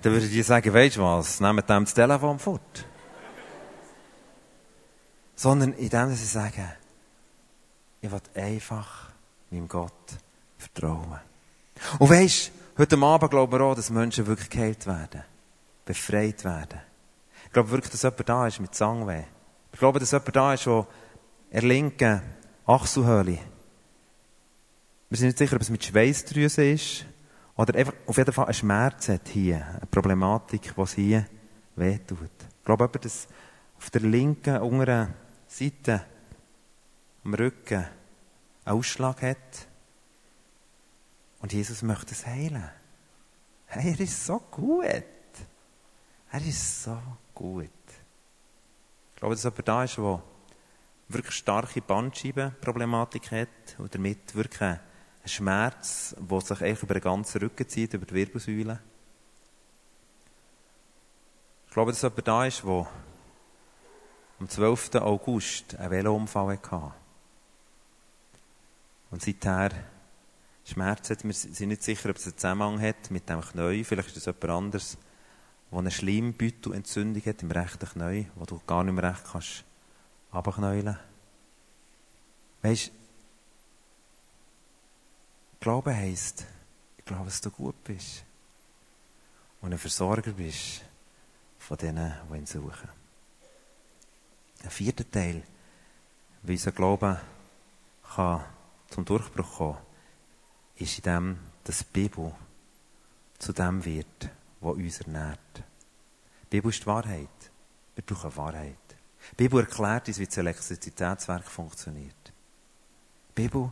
Dann 0.02 0.14
würde 0.14 0.26
ich 0.26 0.46
sagen, 0.46 0.74
weisst 0.74 0.98
du 0.98 1.04
was, 1.04 1.40
nehmt 1.40 1.70
dem 1.70 1.84
das 1.84 1.94
Telefon 1.94 2.40
fort. 2.40 2.86
Sondern 5.36 5.74
in 5.74 5.90
dem, 5.90 6.10
dass 6.10 6.20
sie 6.20 6.26
sagen, 6.26 6.68
ich 8.02 8.12
will 8.12 8.22
einfach 8.34 9.10
meinem 9.52 9.68
Gott 9.68 9.94
vertrauen. 10.58 11.20
Und 12.00 12.10
weisst, 12.10 12.52
heute 12.78 12.98
Abend 12.98 13.30
glauben 13.30 13.52
wir 13.52 13.62
auch, 13.62 13.76
dass 13.76 13.90
Menschen 13.90 14.26
wirklich 14.26 14.50
geheilt 14.50 14.88
werden. 14.88 15.24
Befreit 15.86 16.44
werden. 16.44 16.80
Ich 17.46 17.52
glaube 17.52 17.70
wirklich, 17.72 17.92
dass 17.92 18.04
jemand 18.04 18.28
da 18.28 18.48
ist 18.48 18.60
mit 18.60 18.74
Sangweh. 18.74 19.24
Ich 19.72 19.80
glaube, 19.80 20.00
dass 20.00 20.12
jemand 20.12 20.36
da 20.36 20.54
ist, 20.54 20.66
der 20.66 20.88
erlinken 21.52 22.22
Achselhöhle. 22.66 23.40
Wir 25.10 25.18
sind 25.18 25.28
nicht 25.28 25.38
sicher, 25.38 25.56
ob 25.56 25.62
es 25.62 25.70
mit 25.70 25.84
Schweißdrüsen 25.84 26.74
ist 26.74 27.06
oder 27.60 27.76
einfach 27.76 27.94
auf 28.08 28.18
jeden 28.18 28.32
Fall 28.32 28.46
einen 28.46 28.54
Schmerz 28.54 29.10
hat 29.10 29.28
hier, 29.28 29.58
eine 29.68 29.86
Problematik, 29.92 30.74
die 30.74 31.02
hier 31.02 31.26
wehtut. 31.76 32.32
Ich 32.58 32.64
glaube 32.64 32.86
aber, 32.86 33.00
dass 33.00 33.28
auf 33.78 33.90
der 33.90 34.00
linken, 34.00 34.62
unteren 34.62 35.14
Seite, 35.46 36.06
am 37.26 37.34
Rücken, 37.34 37.86
einen 38.64 38.78
Ausschlag 38.78 39.22
hat. 39.24 39.68
Und 41.42 41.52
Jesus 41.52 41.82
möchte 41.82 42.14
es 42.14 42.26
heilen. 42.26 42.70
Hey, 43.66 43.92
er 43.92 44.00
ist 44.00 44.26
so 44.26 44.40
gut. 44.40 45.04
Er 46.32 46.40
ist 46.48 46.84
so 46.84 46.98
gut. 47.36 47.70
Ich 49.16 49.20
glaube, 49.20 49.36
dass 49.36 49.44
jemand 49.44 49.68
da 49.68 49.84
ist, 49.84 49.98
der 49.98 50.24
wirklich 51.10 51.36
starke 51.36 51.82
Bandscheibenproblematik 51.82 53.32
hat 53.32 53.78
und 53.80 53.94
damit 53.94 54.34
wirklich 54.34 54.80
Schmerz, 55.30 56.16
der 56.20 56.42
sich 56.42 56.62
eigentlich 56.62 56.84
über 56.84 56.94
den 56.94 57.04
ganzen 57.04 57.42
Rücken 57.42 57.68
zieht, 57.68 57.94
über 57.94 58.06
die 58.06 58.14
Wirbelsäule. 58.14 58.80
Ich 61.68 61.74
glaube, 61.74 61.92
dass 61.92 62.02
jemand 62.02 62.28
da 62.28 62.46
ist, 62.46 62.64
der 62.64 62.88
am 64.40 64.50
12. 64.50 64.96
August 64.96 65.76
einen 65.76 65.92
Velounfall 65.92 66.58
hatte. 66.58 66.94
Und 69.12 69.22
seither 69.22 69.72
Schmerzen 70.70 71.16
hat. 71.16 71.24
Wir 71.24 71.34
sind 71.34 71.70
nicht 71.70 71.84
sicher, 71.84 72.10
ob 72.10 72.18
es 72.18 72.26
einen 72.26 72.38
Zusammenhang 72.38 72.82
hat 72.82 73.12
mit 73.12 73.28
dem 73.30 73.42
Knie. 73.42 73.84
Vielleicht 73.84 74.10
ist 74.10 74.18
es 74.18 74.26
jemand 74.26 74.46
anderes, 74.46 74.98
der 75.72 75.80
eine 75.80 75.92
Schleimbeutelentzündung 75.92 77.26
hat 77.26 77.44
im 77.44 77.52
rechten 77.52 77.88
Knie, 77.88 78.28
wo 78.36 78.46
du 78.46 78.60
gar 78.66 78.84
nicht 78.84 78.94
mehr 78.94 79.12
recht 79.12 79.24
kannst 79.32 79.64
runterknäulen. 80.34 80.98
Weisst, 82.62 82.92
Glauben 85.60 85.96
heisst, 85.96 86.46
ich 86.98 87.06
glaube, 87.06 87.26
dass 87.26 87.42
du 87.42 87.52
gut 87.52 87.84
bist. 87.84 88.24
Und 89.62 89.74
ein 89.74 89.80
Versorger 89.80 90.32
bist 90.32 90.82
von 91.58 91.78
denen, 91.78 92.14
die 92.32 92.38
ihn 92.38 92.46
suchen. 92.46 92.90
Ein 94.64 94.70
vierter 94.70 95.10
Teil, 95.10 95.44
wie 96.44 96.54
unser 96.54 96.72
Glaube 96.72 97.20
kann 98.16 98.44
zum 98.90 99.04
Durchbruch 99.06 99.58
kommen, 99.58 99.78
ist 100.78 100.98
in 101.00 101.04
dem, 101.04 101.40
dass 101.66 101.80
die 101.80 101.86
Bibel 101.92 102.34
zu 103.38 103.54
dem 103.54 103.84
wird, 103.84 104.30
was 104.62 104.76
uns 104.76 105.02
ernährt. 105.02 105.40
Die 106.44 106.50
Bibel 106.50 106.70
ist 106.70 106.82
die 106.82 106.88
Wahrheit. 106.88 107.52
Wir 107.96 108.04
brauchen 108.04 108.36
Wahrheit. 108.38 108.76
Die 109.32 109.36
Bibel 109.36 109.62
erklärt 109.62 110.08
uns, 110.08 110.20
wie 110.20 110.26
das 110.26 110.38
Elektrizitätswerk 110.38 111.46
funktioniert. 111.46 112.34
Die 113.30 113.42
Bibel, 113.42 113.72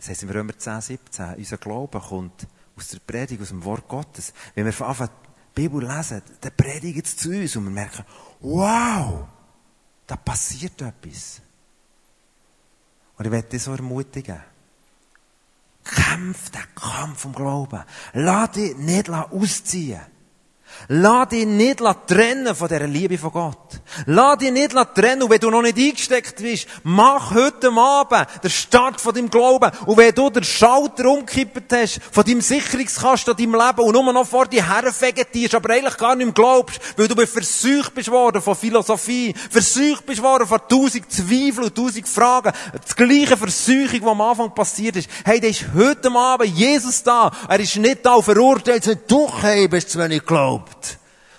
das 0.00 0.08
heißt 0.08 0.22
in 0.22 0.30
Römer 0.30 0.56
10, 0.56 0.80
17, 0.80 1.34
unser 1.34 1.58
Glaube 1.58 2.00
kommt 2.00 2.46
aus 2.74 2.88
der 2.88 3.00
Predigt, 3.00 3.42
aus 3.42 3.48
dem 3.48 3.62
Wort 3.64 3.86
Gottes. 3.86 4.32
Wenn 4.54 4.64
wir 4.64 4.72
von 4.72 4.86
Anfang 4.86 5.10
die 5.54 5.62
Bibel 5.62 5.86
lesen, 5.86 6.22
dann 6.40 6.56
predigt 6.56 7.06
es 7.06 7.18
zu 7.18 7.28
uns 7.28 7.54
und 7.54 7.64
wir 7.64 7.70
merken, 7.70 8.06
wow, 8.40 9.26
da 10.06 10.16
passiert 10.16 10.80
etwas. 10.80 11.42
Und 13.18 13.26
ich 13.26 13.30
werde 13.30 13.48
dich 13.48 13.62
so 13.62 13.72
ermutigen. 13.72 14.40
Kämpf 15.84 16.48
den 16.48 16.74
Kampf 16.74 17.20
vom 17.20 17.34
Glauben. 17.34 17.84
Lass 18.14 18.52
dich 18.52 18.74
nicht 18.78 19.10
ausziehen. 19.10 20.00
Lass 20.88 21.28
dich 21.28 21.46
nicht 21.46 21.80
trennen 22.06 22.54
von 22.54 22.68
dieser 22.68 22.86
Liebe 22.86 23.18
von 23.18 23.30
Gott. 23.30 23.80
Lass 24.06 24.38
dich 24.38 24.50
nicht 24.50 24.74
trennen. 24.94 25.22
Und 25.22 25.30
wenn 25.30 25.38
du 25.38 25.50
noch 25.50 25.62
nicht 25.62 25.78
eingesteckt 25.78 26.36
bist, 26.42 26.66
mach 26.82 27.34
heute 27.34 27.70
Abend 27.70 28.26
den 28.42 28.50
Start 28.50 29.00
von 29.00 29.14
deinem 29.14 29.30
Glauben. 29.30 29.70
Und 29.86 29.96
wenn 29.96 30.14
du 30.14 30.30
den 30.30 30.44
Schalter 30.44 31.06
umgekippt 31.06 31.72
hast 31.72 32.00
von 32.10 32.24
deinem 32.24 32.40
Sicherungskasten 32.40 33.36
in 33.36 33.52
deinem 33.52 33.66
Leben 33.66 33.80
und 33.80 33.92
nur 33.92 34.12
noch 34.12 34.26
vor 34.26 34.46
dir 34.46 34.68
hervegetierst, 34.68 35.54
aber 35.54 35.74
eigentlich 35.74 35.96
gar 35.96 36.16
nicht 36.16 36.26
mehr 36.26 36.34
glaubst, 36.34 36.80
weil 36.96 37.08
du 37.08 37.26
versucht 37.26 37.94
bist 37.94 38.10
worden 38.10 38.42
von 38.42 38.56
Philosophie, 38.56 39.34
versucht 39.50 40.04
bist 40.06 40.22
worden 40.22 40.46
von 40.46 40.60
tausend 40.68 41.10
Zweifeln 41.10 41.64
und 41.64 41.74
tausend 41.74 42.08
Fragen, 42.08 42.52
das 42.72 42.96
gleiche 42.96 43.36
Versuchung, 43.36 44.00
was 44.02 44.10
am 44.10 44.20
Anfang 44.20 44.54
passiert 44.54 44.96
ist. 44.96 45.08
Hey, 45.24 45.40
der 45.40 45.50
ist 45.50 45.66
heute 45.74 46.10
Abend 46.10 46.56
Jesus 46.56 47.02
da. 47.02 47.30
Er 47.48 47.60
ist 47.60 47.76
nicht 47.76 48.04
da 48.04 48.20
verurteilt, 48.20 48.86
wenn 48.86 48.98
du 49.06 49.28
bist 49.68 49.90
zu 49.90 49.98
wenig 49.98 50.24
glaubt. 50.24 50.59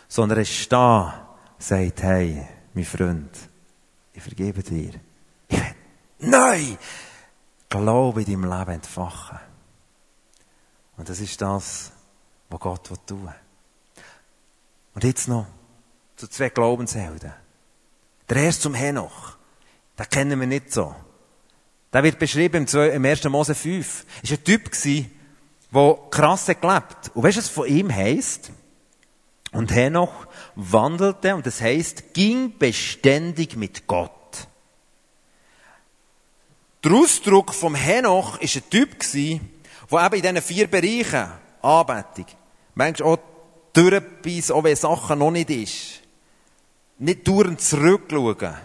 Sondern 0.07 0.39
er 0.39 0.41
ist 0.41 0.71
da, 0.71 1.35
sagt, 1.57 2.03
hey, 2.03 2.47
mein 2.73 2.85
Freund, 2.85 3.29
ich 4.13 4.21
vergebe 4.21 4.61
dir. 4.63 4.93
Neu 6.19 6.77
Glaube 7.69 8.23
in 8.23 8.41
deinem 8.41 8.51
Leben 8.51 8.71
entfachen. 8.71 9.39
Und 10.97 11.07
das 11.07 11.21
ist 11.21 11.41
das, 11.41 11.91
was 12.49 12.59
Gott 12.59 12.89
tun. 13.07 13.33
Und 14.93 15.03
jetzt 15.05 15.29
noch 15.29 15.47
zu 16.17 16.27
zwei 16.27 16.49
Glaubenshelden. 16.49 17.31
Der 18.29 18.37
erste 18.37 18.63
zum 18.63 18.73
Henoch. 18.73 19.37
Den 19.97 20.09
kennen 20.09 20.39
wir 20.39 20.47
nicht 20.47 20.73
so. 20.73 20.93
Der 21.93 22.03
wird 22.03 22.19
beschrieben 22.19 22.67
im 22.67 23.05
1. 23.05 23.23
Mose 23.25 23.55
5. 23.55 24.05
Er 24.23 24.29
war 24.29 24.37
ein 24.37 24.43
Typ, 24.43 24.71
der 25.73 26.09
krass 26.11 26.45
gelebt 26.45 26.65
hat. 26.65 27.11
Und 27.13 27.23
weißt 27.23 27.37
du, 27.37 27.41
was 27.41 27.49
von 27.49 27.67
ihm 27.67 27.89
heisst? 27.89 28.51
Und 29.51 29.73
Henoch 29.75 30.27
wandelte, 30.55 31.35
und 31.35 31.45
das 31.45 31.61
heißt, 31.61 32.13
ging 32.13 32.57
beständig 32.57 33.55
mit 33.55 33.85
Gott. 33.85 34.11
Der 36.83 36.93
Ausdruck 36.93 37.53
vom 37.53 37.75
Henoch 37.75 38.33
war 38.33 38.41
ein 38.41 38.69
Typ, 38.69 38.99
der 38.99 39.21
eben 39.21 40.15
in 40.15 40.21
diesen 40.21 40.41
vier 40.41 40.67
Bereichen, 40.67 41.29
Anbetung, 41.61 42.25
manchmal 42.73 43.13
auch 43.13 43.19
durchbeissen, 43.73 44.55
auch 44.55 44.63
wenn 44.63 44.75
Sachen 44.75 45.19
noch 45.19 45.31
nicht 45.31 45.49
ist, 45.49 46.01
nicht 46.97 47.27
dauernd 47.27 47.61
zurückschauen. 47.61 48.55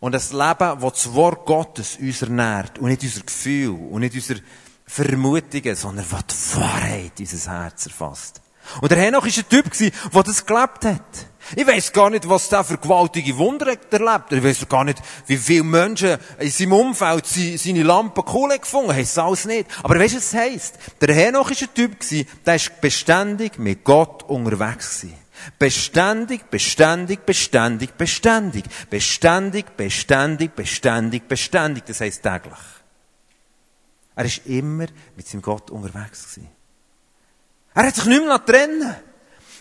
Und 0.00 0.14
ein 0.14 0.38
Leben, 0.38 0.80
das 0.80 0.92
das 0.92 1.14
Wort 1.14 1.44
Gottes 1.44 1.96
uns 1.96 2.22
ernährt, 2.22 2.78
und 2.78 2.88
nicht 2.88 3.02
unser 3.02 3.20
Gefühl, 3.20 3.78
und 3.90 4.00
nicht 4.00 4.14
unsere 4.14 4.40
Vermutungen, 4.86 5.76
sondern 5.76 6.06
was 6.10 6.26
die 6.26 6.60
Wahrheit 6.60 7.12
unser 7.20 7.52
Herz 7.52 7.86
erfasst. 7.86 8.40
Und 8.80 8.90
der 8.90 8.98
Henoch 8.98 9.24
war 9.24 9.32
ein 9.32 9.48
Typ, 9.48 9.70
der 10.12 10.22
das 10.22 10.46
gelebt 10.46 10.84
hat. 10.84 11.26
Ich 11.56 11.66
weiss 11.66 11.92
gar 11.92 12.10
nicht, 12.10 12.28
was 12.28 12.48
der 12.48 12.62
für 12.62 12.78
gewaltige 12.78 13.36
Wunder 13.36 13.66
erlebt. 13.90 14.32
Ich 14.32 14.44
weiss 14.44 14.68
gar 14.68 14.84
nicht, 14.84 15.02
wie 15.26 15.36
viele 15.36 15.64
Menschen 15.64 16.18
in 16.38 16.50
seinem 16.50 16.72
Umfeld 16.74 17.26
seine 17.26 17.82
Lampe 17.82 18.22
Kohle 18.22 18.58
gefunden 18.58 18.92
haben. 18.92 19.00
Das 19.00 19.18
alles 19.18 19.46
nicht. 19.46 19.66
Aber 19.82 19.98
weißt 19.98 20.14
du, 20.14 20.18
was 20.18 20.26
es 20.26 20.34
heisst? 20.34 20.78
Der 21.00 21.14
Henoch 21.14 21.50
war 21.50 21.56
ein 21.60 21.74
Typ, 21.74 21.96
der 22.46 22.54
ist 22.54 22.80
beständig 22.80 23.58
mit 23.58 23.82
Gott 23.84 24.22
unterwegs 24.24 25.04
war. 25.04 25.10
Beständig, 25.58 26.50
beständig, 26.50 27.24
beständig, 27.24 27.96
beständig. 27.96 28.64
Beständig, 28.88 29.76
beständig, 29.76 30.54
beständig, 30.54 31.26
beständig. 31.26 31.84
Das 31.86 32.00
heisst 32.00 32.22
täglich. 32.22 32.58
Er 34.14 34.24
ist 34.24 34.46
immer 34.46 34.86
mit 35.16 35.26
seinem 35.26 35.42
Gott 35.42 35.70
unterwegs 35.70 36.34
gewesen. 36.34 36.59
Er 37.74 37.86
hat 37.86 37.94
sich 37.94 38.06
nicht 38.06 38.24
mehr 38.24 38.44
trennen 38.44 38.96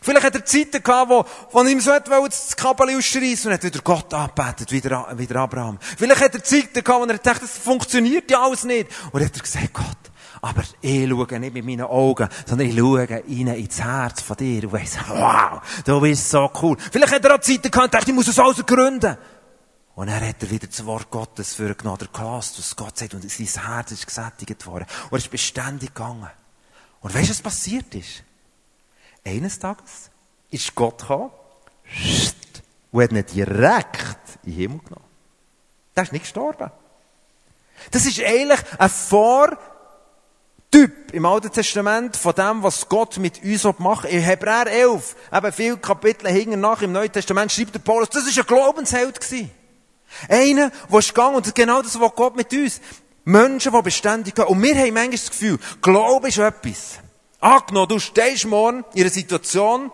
Vielleicht 0.01 0.25
hat 0.25 0.35
er 0.35 0.45
Zeiten 0.45 0.81
gehabt, 0.81 1.09
wo, 1.09 1.25
wo 1.51 1.61
ihm 1.63 1.81
so 1.81 1.91
das 1.91 2.55
Kabel 2.55 2.95
ausschreissen 2.95 3.47
und 3.47 3.53
hat 3.53 3.63
wieder 3.63 3.81
Gott 3.81 4.13
angebetet, 4.13 4.71
wieder, 4.71 5.07
wieder 5.17 5.35
Abraham. 5.41 5.77
Vielleicht 5.79 6.21
hat 6.21 6.35
er 6.35 6.43
Zeiten 6.43 6.83
gehabt, 6.83 7.01
wo 7.01 7.05
er 7.05 7.17
dachte, 7.17 7.41
das 7.41 7.57
funktioniert 7.57 8.31
ja 8.31 8.41
alles 8.41 8.63
nicht. 8.63 8.89
Und 9.11 9.23
hat 9.23 9.35
er 9.35 9.41
gesagt, 9.41 9.73
Gott, 9.73 9.85
aber 10.41 10.63
ich 10.81 11.09
schaue 11.09 11.39
nicht 11.39 11.53
mit 11.53 11.65
meinen 11.65 11.81
Augen, 11.81 12.29
sondern 12.45 12.69
ich 12.69 12.77
schaue 12.77 13.09
rein 13.09 13.47
ins 13.47 13.81
Herz 13.81 14.21
von 14.21 14.37
dir 14.37 14.63
und 14.63 14.71
weiss, 14.71 14.97
wow, 15.07 15.61
du 15.83 15.99
bist 15.99 16.29
so 16.29 16.49
cool. 16.61 16.77
Vielleicht 16.91 17.13
hat 17.13 17.25
er 17.25 17.35
auch 17.35 17.41
Zeiten 17.41 17.69
gehabt, 17.69 17.93
dachte, 17.93 18.09
ich 18.09 18.15
muss 18.15 18.27
es 18.27 18.39
alles 18.39 18.65
gründen. 18.65 19.17
Und 19.95 20.07
er 20.07 20.29
hat 20.29 20.41
er 20.41 20.49
wieder 20.49 20.67
das 20.67 20.85
Wort 20.85 21.11
Gottes 21.11 21.55
für 21.55 21.75
genommen, 21.75 21.97
der 21.99 22.07
Glas, 22.07 22.53
was 22.57 22.73
Gott 22.73 22.97
sagt, 22.97 23.13
und 23.15 23.29
sein 23.29 23.65
Herz 23.65 23.91
ist 23.91 24.07
gesättigt 24.07 24.65
worden. 24.65 24.85
Und 25.09 25.11
er 25.11 25.17
ist 25.17 25.29
beständig 25.29 25.93
gegangen. 25.93 26.29
Und 27.01 27.13
weißt 27.13 27.29
du, 27.29 27.33
was 27.33 27.41
passiert 27.41 27.93
ist? 27.95 28.23
Eines 29.25 29.59
Tages 29.59 30.09
ist 30.49 30.75
Gott 30.75 30.99
gekommen 30.99 31.31
und 32.91 33.01
hat 33.01 33.11
ihn 33.13 33.25
direkt 33.25 34.39
in 34.43 34.51
den 34.51 34.53
Himmel 34.53 34.79
genommen. 34.79 35.05
Der 35.95 36.03
ist 36.03 36.11
nicht 36.11 36.23
gestorben. 36.23 36.71
Das 37.91 38.05
ist 38.05 38.21
eigentlich 38.21 38.59
ein 38.77 38.89
Vortyp 38.89 39.59
im 41.13 41.25
Alten 41.25 41.51
Testament 41.51 42.15
von 42.17 42.33
dem, 42.33 42.63
was 42.63 42.87
Gott 42.89 43.17
mit 43.17 43.43
uns 43.43 43.63
macht. 43.79 44.05
In 44.05 44.21
Hebräer 44.21 44.67
11, 44.67 45.15
eben 45.33 45.53
viele 45.53 45.77
Kapitel 45.77 46.29
hinten 46.29 46.59
nach 46.59 46.81
im 46.81 46.91
Neuen 46.91 47.11
Testament, 47.11 47.51
schreibt 47.51 47.75
der 47.75 47.79
Paulus, 47.79 48.09
das 48.09 48.27
ist 48.27 48.37
ein 48.37 48.45
Glaubensheld. 48.45 49.19
Einer, 50.27 50.71
der 50.71 50.99
ist 50.99 51.09
gegangen, 51.09 51.35
und 51.35 51.55
genau 51.55 51.81
das, 51.81 51.99
was 51.99 52.15
Gott 52.15 52.35
mit 52.35 52.51
uns. 52.53 52.81
Menschen, 53.25 53.71
die 53.73 53.81
beständig 53.81 54.35
gehen. 54.35 54.45
Und 54.45 54.61
wir 54.61 54.75
haben 54.75 54.93
manchmal 54.93 55.11
das 55.11 55.29
Gefühl, 55.29 55.59
Glaube 55.81 56.29
ist 56.29 56.37
etwas. 56.37 56.99
Angenommen, 57.39 57.87
du 57.87 57.99
stehst 57.99 58.45
morgen 58.45 58.83
in 58.93 59.01
einer 59.01 59.09
Situation, 59.09 59.91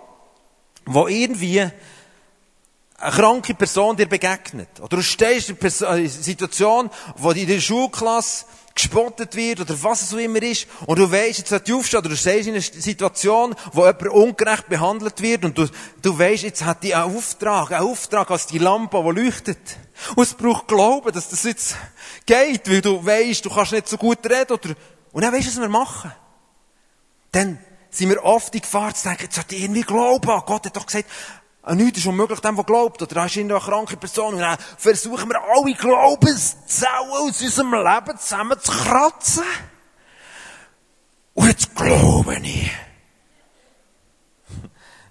wo 0.85 1.07
irgendwie 1.07 1.61
eine 2.97 3.11
kranke 3.11 3.53
Person 3.53 3.95
dir 3.95 4.07
begegnet. 4.07 4.69
Oder 4.79 4.97
du 4.97 5.03
stehst 5.03 5.49
in 5.49 5.57
einer 5.59 6.09
Situation, 6.09 6.89
wo 7.17 7.31
in 7.31 7.47
der 7.47 7.59
Schulklasse 7.59 8.45
gespottet 8.75 9.35
wird 9.35 9.61
oder 9.61 9.81
was 9.83 10.01
es 10.01 10.09
so 10.09 10.17
immer 10.17 10.41
ist 10.43 10.67
und 10.85 10.99
du 10.99 11.09
weißt, 11.09 11.39
jetzt 11.39 11.51
hat 11.51 11.65
die 11.65 11.73
aufstehen 11.73 11.99
oder 11.99 12.09
du 12.09 12.17
stehst 12.17 12.47
in 12.47 12.55
einer 12.55 12.61
Situation, 12.61 13.55
wo 13.71 13.85
jemand 13.85 14.09
ungerecht 14.09 14.67
behandelt 14.67 15.21
wird 15.21 15.45
und 15.45 15.57
du, 15.57 15.67
du 16.01 16.19
weißt, 16.19 16.43
jetzt 16.43 16.65
hat 16.65 16.83
die 16.83 16.93
einen 16.93 17.15
Auftrag, 17.15 17.71
einen 17.71 17.87
Auftrag 17.87 18.29
als 18.31 18.47
die 18.47 18.57
Lampe, 18.57 19.01
die 19.01 19.21
leuchtet. 19.21 19.57
Und 20.15 20.23
es 20.23 20.33
braucht 20.33 20.67
Glauben, 20.67 21.11
dass 21.11 21.29
das 21.29 21.43
jetzt 21.43 21.77
geht, 22.25 22.69
weil 22.69 22.81
du 22.81 23.05
weißt, 23.05 23.45
du 23.45 23.49
kannst 23.49 23.71
nicht 23.71 23.87
so 23.87 23.97
gut 23.97 24.19
reden 24.25 24.53
oder, 24.53 24.75
und 25.11 25.23
dann 25.23 25.33
weißt 25.33 25.47
du, 25.47 25.51
was 25.51 25.61
wir 25.61 25.69
machen. 25.69 26.11
Dann 27.31 27.59
sind 27.89 28.09
wir 28.09 28.23
oft 28.23 28.53
in 28.53 28.61
Gefahr 28.61 28.93
zu 28.93 29.07
denken, 29.07 29.23
jetzt 29.23 29.37
hat 29.37 29.51
irgendwie 29.51 29.81
Glauben. 29.81 30.41
Gott 30.45 30.65
hat 30.65 30.75
doch 30.75 30.85
gesagt, 30.85 31.09
An 31.65 31.77
nichts 31.77 31.97
ist 31.97 32.05
unmöglich 32.05 32.39
dem, 32.41 32.55
der 32.55 32.63
glaubt. 32.63 33.01
Oder 33.01 33.15
da 33.15 33.25
ist 33.25 33.37
eine 33.37 33.59
kranke 33.59 33.97
Person. 33.97 34.35
Und 34.35 34.41
dann 34.41 34.57
versuchen 34.77 35.27
wir 35.27 35.41
alle 35.41 35.73
Glaubenszellen 35.73 37.09
aus 37.09 37.41
unserem 37.41 37.73
Leben 37.73 38.17
zusammen 38.19 38.59
zu 38.59 38.71
kratzen. 38.71 39.43
Und 41.33 41.47
jetzt 41.47 41.75
glaube 41.75 42.35
ich. 42.35 42.71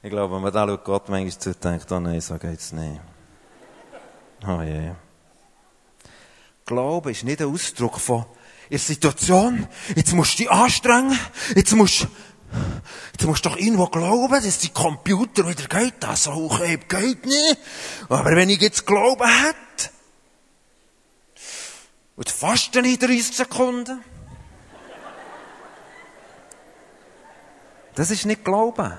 Ich 0.03 0.11
glaube, 0.11 0.35
wenn 0.35 0.43
man 0.43 0.53
da 0.53 0.66
schaut, 0.68 0.85
Gott 0.85 1.09
manchmal 1.09 1.39
zu 1.39 1.55
denkt, 1.55 1.91
oh 1.91 1.99
nein, 1.99 2.20
so 2.20 2.39
geht's 2.39 2.70
nicht. 2.72 3.01
Oh. 4.47 4.61
Yeah. 4.61 4.97
Glaube 6.66 7.11
ist 7.11 7.24
nicht 7.24 7.40
ein 7.40 7.49
Ausdruck 7.49 7.99
von, 7.99 8.24
in 8.64 8.70
der 8.70 8.78
Situation, 8.78 9.66
jetzt 9.95 10.12
musst 10.12 10.34
du 10.34 10.42
dich 10.45 10.51
anstrengen, 10.51 11.18
jetzt 11.55 11.72
musst 11.72 12.09
Jetzt 13.12 13.26
musst 13.26 13.45
du 13.45 13.49
doch 13.49 13.57
irgendwo 13.57 13.86
glauben, 13.86 14.32
dass 14.32 14.59
die 14.59 14.68
Computer 14.68 15.49
wieder 15.49 15.66
geht. 15.66 15.95
Das 16.01 16.28
hochheben 16.28 16.86
geht 16.88 17.26
nicht. 17.26 17.59
Aber 18.09 18.36
wenn 18.36 18.49
ich 18.49 18.61
jetzt 18.61 18.86
Glauben 18.86 19.28
hätte, 19.28 19.90
und 22.16 22.30
fast 22.30 22.76
in 22.76 22.84
30 22.84 23.36
Sekunden, 23.36 24.05
das 27.97 28.11
ist 28.11 28.24
nicht 28.24 28.45
Glauben. 28.45 28.92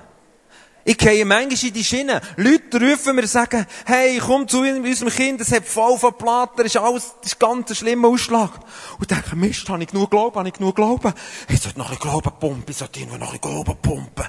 Ich 0.87 0.99
gehe 0.99 1.25
manchmal 1.25 1.67
in 1.67 1.73
die 1.73 1.83
Schiene. 1.83 2.21
Leute 2.37 2.79
rufen 2.79 3.15
mir 3.15 3.25
sagen, 3.25 3.65
hey, 3.87 4.19
komm 4.19 4.47
zu 4.47 4.59
unserem 4.59 5.11
Kind, 5.11 5.41
es 5.41 5.51
hat 5.51 5.65
voll 5.65 5.97
von 5.97 6.15
Platten, 6.15 6.61
ist 6.63 6.77
alles, 6.77 7.15
das 7.21 7.33
ist 7.33 7.39
ganz 7.39 7.71
ein 7.71 7.75
schlimmer 7.75 8.09
Ausschlag. 8.09 8.51
Und 8.99 9.01
ich 9.01 9.07
denke, 9.07 9.35
Mist, 9.35 9.67
habe 9.67 9.81
ich 9.81 9.89
genug 9.89 10.11
Glauben, 10.11 10.37
habe 10.37 10.47
ich 10.47 10.53
genug 10.53 10.75
Glauben? 10.75 11.11
Ich 11.49 11.59
sollte 11.59 11.79
noch 11.79 11.89
ein 11.89 11.97
Glauben 11.97 12.31
pumpen, 12.39 12.65
ich 12.69 12.77
sollte 12.77 12.99
irgendwo 12.99 13.17
noch 13.17 13.33
ein 13.33 13.41
Glauben 13.41 13.75
pumpen. 13.81 14.25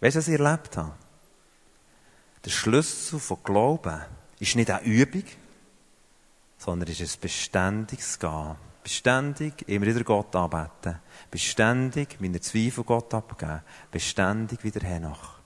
Weißt 0.00 0.16
du, 0.16 0.18
was 0.20 0.28
ich 0.28 0.40
erlebt 0.40 0.78
habe? 0.78 0.94
Der 2.46 2.50
Schlüssel 2.50 3.20
von 3.20 3.36
Glauben 3.44 4.00
ist 4.40 4.56
nicht 4.56 4.70
eine 4.70 4.82
Übung, 4.82 5.24
sondern 6.56 6.88
ist 6.88 7.02
ein 7.02 7.20
beständiges 7.20 8.18
Gehen. 8.18 8.56
Beständig 8.82 9.68
immer 9.68 9.84
wieder 9.84 10.04
Gott 10.04 10.34
anbeten. 10.34 10.98
Beständig 11.32 12.20
meine 12.20 12.42
Zweifel 12.42 12.84
Gott 12.84 13.14
abgeben. 13.14 13.62
Beständig 13.90 14.62
wieder 14.62 14.86
hernach. 14.86 15.38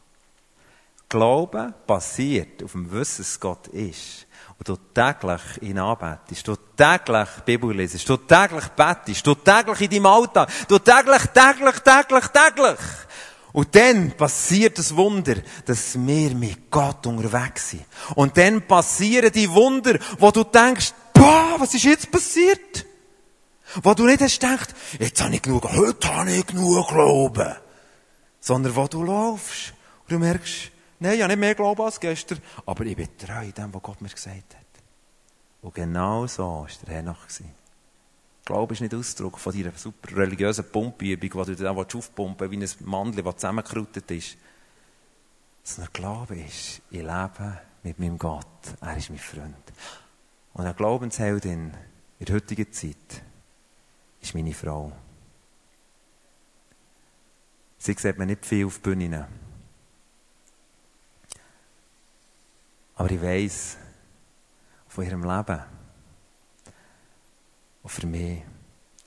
Glauben 1.09 1.72
basiert 1.87 2.64
auf 2.64 2.72
dem 2.72 2.91
Wissen, 2.91 3.22
dass 3.22 3.39
Gott 3.39 3.68
ist. 3.68 4.26
Und 4.59 4.68
du 4.68 4.76
täglich 4.93 5.62
ihn 5.62 5.78
anbetest, 5.78 6.49
du 6.49 6.57
täglich 6.76 7.28
Bibel 7.45 7.72
lesest, 7.72 8.09
du 8.09 8.16
täglich 8.16 8.66
betest, 8.70 9.24
du 9.24 9.37
täglich 9.37 9.80
in 9.82 9.91
deinem 9.91 10.07
Alltag, 10.07 10.51
du 10.66 10.80
täglich, 10.80 11.22
täglich, 11.26 11.78
täglich, 11.78 12.26
täglich. 12.26 12.80
Und 13.53 13.72
dann 13.76 14.11
passiert 14.16 14.78
das 14.78 14.97
Wunder, 14.97 15.37
dass 15.66 15.95
wir 15.95 16.34
mit 16.34 16.68
Gott 16.68 17.07
unterwegs 17.07 17.70
sind. 17.70 17.84
Und 18.16 18.37
dann 18.37 18.66
passieren 18.66 19.30
die 19.30 19.49
Wunder, 19.49 20.01
wo 20.18 20.32
du 20.32 20.43
denkst, 20.43 20.95
boah, 21.14 21.55
was 21.59 21.74
ist 21.74 21.84
jetzt 21.84 22.11
passiert? 22.11 22.86
Wo 23.82 23.94
du 23.94 24.06
nicht 24.06 24.20
hast 24.20 24.40
gedacht, 24.40 24.74
jetzt 24.98 25.22
habe 25.22 25.34
ich 25.34 25.42
genug, 25.42 25.64
heute 25.64 26.14
habe 26.14 26.30
ich 26.30 26.46
genug 26.46 26.88
Glauben. 26.88 27.54
Sondern 28.40 28.76
wo 28.76 28.86
du 28.86 29.02
laufst 29.02 29.74
und 30.02 30.12
du 30.12 30.18
merkst, 30.18 30.70
nein, 31.00 31.14
ich 31.14 31.22
habe 31.22 31.32
nicht 31.32 31.40
mehr 31.40 31.54
Glauben 31.54 31.82
als 31.82 32.00
gestern, 32.00 32.40
aber 32.64 32.84
ich 32.84 32.96
bin 32.96 33.08
treu 33.18 33.42
in 33.42 33.52
dem, 33.52 33.74
was 33.74 33.82
Gott 33.82 34.00
mir 34.00 34.08
gesagt 34.08 34.54
hat. 34.54 34.66
Und 35.62 35.74
genau 35.74 36.26
so 36.26 36.42
war 36.42 36.68
der 36.86 36.94
Herr 36.94 37.02
noch. 37.02 37.26
Glaube 38.44 38.74
ist 38.74 38.80
nicht 38.80 38.94
Ausdruck 38.94 39.40
von 39.40 39.52
deiner 39.52 39.72
super 39.72 40.16
religiösen 40.16 40.64
Pumpübung, 40.70 41.30
wo 41.34 41.44
du 41.44 41.56
dann 41.56 41.76
aufpumpen 41.76 42.48
wie 42.48 42.56
ein 42.56 42.70
Mandel, 42.84 43.24
das 43.24 43.36
zusammengeruttet 43.36 44.08
ist. 44.12 44.36
Sondern 45.64 45.92
Glaube 45.92 46.36
ist, 46.36 46.80
ich 46.90 47.02
lebe 47.02 47.60
mit 47.82 47.98
meinem 47.98 48.16
Gott. 48.16 48.46
Er 48.80 48.96
ist 48.96 49.10
mein 49.10 49.18
Freund. 49.18 49.72
Und 50.54 50.64
eine 50.64 50.74
Glaubensheldin 50.74 51.72
in 52.20 52.26
der 52.26 52.36
heutigen 52.36 52.72
Zeit 52.72 53.22
ist 54.20 54.34
meine 54.34 54.52
Frau. 54.52 54.92
Sie 57.78 57.92
sieht 57.92 58.18
mir 58.18 58.26
nicht 58.26 58.44
viel 58.44 58.66
auf 58.66 58.76
die 58.76 58.82
Bühne. 58.82 59.28
Aber 62.96 63.10
ich 63.10 63.22
weiss 63.22 63.76
von 64.88 65.04
ihrem 65.04 65.22
Leben. 65.22 65.62
Und 67.82 67.90
für 67.90 68.06
mich 68.06 68.42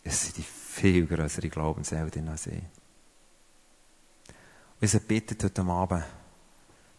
ist 0.03 0.25
sie 0.25 0.33
die 0.33 0.43
viel 0.43 1.05
größere 1.07 1.49
Glaubensheldin 1.49 2.29
als 2.29 2.47
ich. 2.47 2.63
Und 2.63 2.63
ich 4.79 4.91
sie 4.91 4.99
bittet 4.99 5.43
heute 5.43 5.61
Abend, 5.63 6.05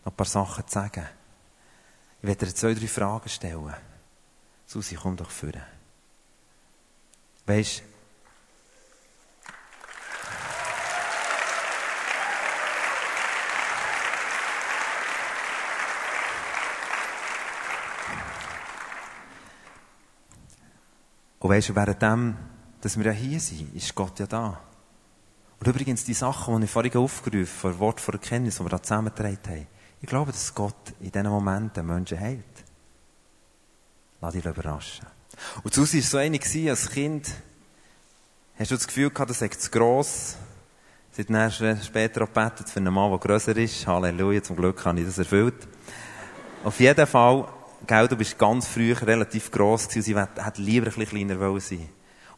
noch 0.04 0.12
ein 0.12 0.16
paar 0.16 0.26
Sachen 0.26 0.66
zu 0.66 0.74
sagen. 0.74 1.06
Ich 2.20 2.28
werde 2.28 2.46
dir 2.46 2.54
zwei, 2.54 2.74
drei 2.74 2.86
Fragen 2.86 3.28
stellen. 3.28 3.74
Susi, 4.66 4.96
komm 4.96 5.16
doch 5.16 5.30
führen. 5.30 5.62
Weisst, 7.46 7.82
Und 21.40 21.50
weisst 21.50 21.70
du, 21.70 21.74
währenddem, 21.74 22.36
dass 22.80 22.98
wir 22.98 23.06
ja 23.06 23.12
hier 23.12 23.40
sind, 23.40 23.74
ist 23.74 23.94
Gott 23.94 24.18
ja 24.20 24.26
da. 24.26 24.60
Und 25.58 25.66
übrigens, 25.66 26.04
die 26.04 26.14
Sachen, 26.14 26.58
die 26.58 26.64
ich 26.64 26.70
vorhin 26.70 26.96
aufgerufen 26.96 27.70
habe, 27.70 27.78
Wort 27.80 28.00
vor 28.00 28.14
Erkenntnis, 28.14 28.56
die 28.56 28.64
wir 28.64 28.68
da 28.68 28.82
zusammengetragen 28.82 29.38
haben, 29.46 29.66
ich 30.02 30.08
glaube, 30.08 30.32
dass 30.32 30.54
Gott 30.54 30.94
in 31.00 31.10
diesen 31.10 31.28
Momenten 31.28 31.86
Menschen 31.86 32.20
heilt. 32.20 32.44
Lass 34.20 34.32
dich 34.32 34.44
überraschen. 34.44 35.06
Und 35.62 35.74
Susi 35.74 35.98
war 35.98 36.04
so 36.04 36.18
eine 36.18 36.38
als 36.70 36.90
Kind, 36.90 37.30
hast 38.58 38.70
du 38.70 38.74
das 38.74 38.86
Gefühl 38.86 39.10
gehabt, 39.10 39.30
das 39.30 39.38
sei 39.38 39.48
zu 39.48 39.70
gross? 39.70 40.36
Dann 41.16 41.50
später 41.50 42.22
auch 42.22 42.28
gebetet 42.28 42.70
für 42.70 42.80
einen 42.80 42.94
Mann, 42.94 43.10
der 43.10 43.18
grösser 43.18 43.54
ist. 43.54 43.86
Halleluja, 43.86 44.42
zum 44.42 44.56
Glück 44.56 44.82
habe 44.86 45.00
ich 45.00 45.06
das 45.06 45.18
erfüllt. 45.18 45.68
Auf 46.64 46.80
jeden 46.80 47.06
Fall, 47.06 47.46
gell, 47.86 48.08
du 48.08 48.16
bist 48.16 48.38
ganz 48.38 48.66
früh 48.66 48.92
relativ 48.92 49.50
gross 49.50 49.88
gewesen, 49.88 50.02
sie 50.02 50.16
hätte 50.16 50.62
lieber 50.62 50.86
ein 50.86 50.94
bisschen 50.94 51.28
kleiner 51.28 51.60
sein 51.60 51.88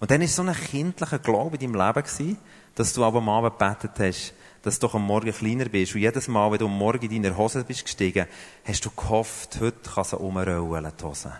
Und 0.01 0.11
dann 0.11 0.21
war 0.21 0.29
so 0.29 0.43
ein 0.43 0.55
kindlicher 0.55 1.19
Glaube 1.19 1.57
in 1.57 1.73
deinem 1.73 1.87
Leben 1.87 2.03
gewesen, 2.03 2.39
dass 2.75 2.93
du 2.93 3.05
aber 3.05 3.19
am 3.19 3.29
Abend 3.29 3.59
gebetet 3.59 3.93
hast, 3.99 4.35
dass 4.63 4.79
du 4.79 4.89
am 4.89 5.05
Morgen 5.07 5.33
kleiner 5.33 5.67
bist. 5.67 5.95
Und 5.95 6.01
jedes 6.01 6.29
Mal, 6.29 6.51
wenn 6.51 6.59
du 6.59 6.67
am 6.67 6.77
Morgen 6.77 7.11
in 7.11 7.23
deiner 7.23 7.37
Hose 7.37 7.65
bist 7.65 7.85
gestiegen, 7.85 8.27
hast 8.65 8.85
du 8.85 8.91
gehofft, 8.91 9.59
heute 9.61 9.91
kann 9.91 10.05
sie 10.05 10.17
umrollen, 10.17 10.93
die 10.99 11.05
Hose. 11.05 11.33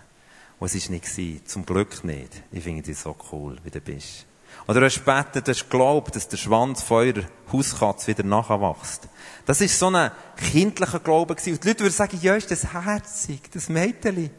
Und 0.59 0.73
es 0.73 0.85
war 0.85 0.91
nicht 0.91 1.05
gewesen. 1.05 1.45
Zum 1.45 1.65
Glück 1.65 2.03
nicht. 2.03 2.43
Ich 2.51 2.63
finde 2.63 2.83
dich 2.83 2.97
so 2.97 3.15
cool, 3.31 3.57
wie 3.63 3.71
du 3.71 3.81
bist. 3.81 4.25
Oder 4.67 4.79
du 4.79 4.85
hast 4.85 5.03
gebetet, 5.03 5.47
du 5.47 5.51
hast 5.51 5.69
geglaubt, 5.69 6.15
dass 6.15 6.27
der 6.27 6.37
Schwanz 6.37 6.81
von 6.81 6.97
eurer 6.97 7.23
Hauskatze 7.51 8.07
wieder 8.07 8.23
nachwächst. 8.23 9.09
Das 9.45 9.59
ist 9.59 9.77
so 9.77 9.87
ein 9.87 10.11
kindlicher 10.37 10.99
Glaube 10.99 11.35
gewesen. 11.35 11.53
Und 11.53 11.63
die 11.63 11.67
Leute 11.67 11.81
würden 11.81 11.93
sagen, 11.93 12.17
ja, 12.21 12.35
ist 12.35 12.49
das 12.49 12.73
herzig, 12.73 13.51
das 13.51 13.67
Mädchen. 13.67 14.29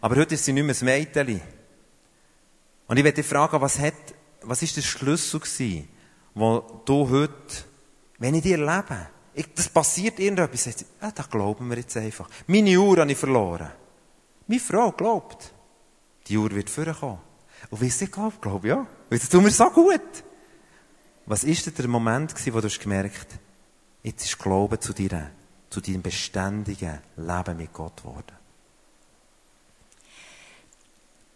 Aber 0.00 0.16
heute 0.16 0.34
ist 0.34 0.44
sie 0.44 0.52
nicht 0.52 0.64
mehr 0.64 0.74
das 0.74 0.82
Mädchen. 0.82 1.42
Und 2.86 2.96
ich 2.96 3.04
werde 3.04 3.16
dich 3.16 3.26
fragen, 3.26 3.60
was 3.60 3.78
hat, 3.78 3.94
was 4.42 4.62
ist 4.62 4.76
der 4.76 4.82
Schlüssel 4.82 5.40
gewesen, 5.40 5.88
wo 6.34 6.82
du 6.84 7.10
heute, 7.10 7.32
wenn 8.18 8.34
ich 8.34 8.42
dir 8.42 8.58
lebe, 8.58 9.08
ich, 9.34 9.52
das 9.54 9.68
passiert 9.68 10.18
irgendetwas, 10.18 10.64
du, 10.64 10.84
ja, 11.02 11.10
das 11.10 11.28
glauben 11.28 11.68
wir 11.68 11.76
jetzt 11.76 11.96
einfach. 11.96 12.28
Meine 12.46 12.78
Uhr 12.78 12.98
habe 12.98 13.12
ich 13.12 13.18
verloren. 13.18 13.70
Meine 14.46 14.60
Frau 14.60 14.92
glaubt, 14.92 15.52
die 16.28 16.38
Uhr 16.38 16.50
wird 16.52 16.70
vorkommen. 16.70 17.25
Und 17.70 17.80
wie 17.80 17.90
sie 17.90 18.06
glaubt, 18.06 18.40
glaube 18.42 18.68
ja. 18.68 18.86
Weil 19.10 19.18
das 19.18 19.28
tut 19.28 19.42
mir 19.42 19.50
so 19.50 19.68
gut. 19.70 20.00
Was 21.26 21.44
ist 21.44 21.66
denn 21.66 21.74
der 21.74 21.88
Moment 21.88 22.34
gewesen, 22.34 22.54
wo 22.54 22.60
du 22.60 22.66
hast 22.66 22.80
gemerkt 22.80 23.38
Jetzt 24.06 24.24
ist 24.24 24.38
Glaube 24.38 24.78
zu 24.78 24.92
dir, 24.92 25.32
zu 25.68 25.80
deinem 25.80 26.00
beständigen 26.00 27.00
Leben 27.16 27.56
mit 27.56 27.72
Gott 27.72 27.96
geworden. 27.96 28.36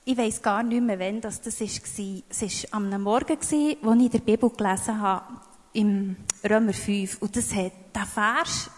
Ich 0.05 0.17
weiß 0.17 0.41
gar 0.41 0.63
nicht 0.63 0.81
mehr, 0.81 1.01
wann 1.01 1.21
das 1.21 1.45
war. 1.45 2.23
Es 2.29 2.43
war 2.43 2.75
am 2.77 3.03
Morgen, 3.03 3.37
als 3.37 3.51
ich 3.51 3.77
in 3.83 4.11
der 4.11 4.19
Bibel 4.21 4.51
gelesen 4.51 5.01
habe, 5.01 5.25
im 5.73 6.15
Römer 6.49 6.73
5. 6.73 7.21
Und 7.21 7.35
das 7.35 7.53
hat, 7.53 7.73
der 7.93 8.07
Vers, 8.07 8.71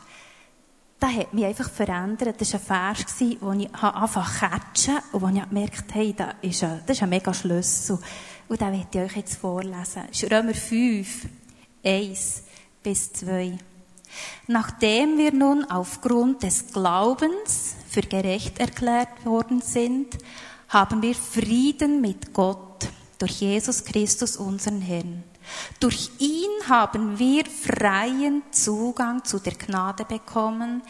der 1.02 1.16
hat 1.16 1.34
mich 1.34 1.44
einfach 1.44 1.68
verändert. 1.68 2.40
Das 2.40 2.52
war 2.52 2.60
ein 2.60 2.94
Vers, 2.96 3.20
wo 3.40 3.52
ich 3.52 3.74
einfach 3.74 4.38
catchen 4.38 4.98
und 5.10 5.20
wo 5.20 5.28
ich 5.28 5.48
gemerkt 5.48 5.92
hey, 5.92 6.14
das 6.16 6.34
ist 6.40 6.62
ein, 6.62 6.80
das 6.86 6.96
ist 6.96 7.02
ein 7.02 7.08
mega 7.08 7.34
Schlüssel. 7.34 7.98
Und 8.48 8.60
den 8.60 8.72
werde 8.72 8.86
ich 8.92 9.00
euch 9.00 9.16
jetzt 9.16 9.36
vorlesen. 9.36 10.02
Das 10.08 10.22
ist 10.22 10.30
Römer 10.30 10.54
5, 10.54 11.26
1 11.84 12.42
bis 12.82 13.12
2. 13.14 13.58
Nachdem 14.46 15.18
wir 15.18 15.32
nun 15.32 15.64
aufgrund 15.64 16.42
des 16.42 16.72
Glaubens 16.72 17.74
für 17.88 18.02
gerecht 18.02 18.60
erklärt 18.60 19.24
worden 19.24 19.60
sind, 19.60 20.18
haben 20.68 21.02
wir 21.02 21.14
Frieden 21.14 22.00
mit 22.00 22.32
Gott 22.32 22.88
durch 23.18 23.40
Jesus 23.40 23.84
Christus, 23.84 24.36
unseren 24.36 24.80
Herrn. 24.80 25.24
Durch 25.80 26.10
ihn 26.18 26.68
haben 26.68 27.18
wir 27.18 27.44
freien 27.46 28.42
Zugang 28.50 29.24
zu 29.24 29.38
der 29.38 29.54
Gnade 29.54 30.04
bekommen, 30.04 30.82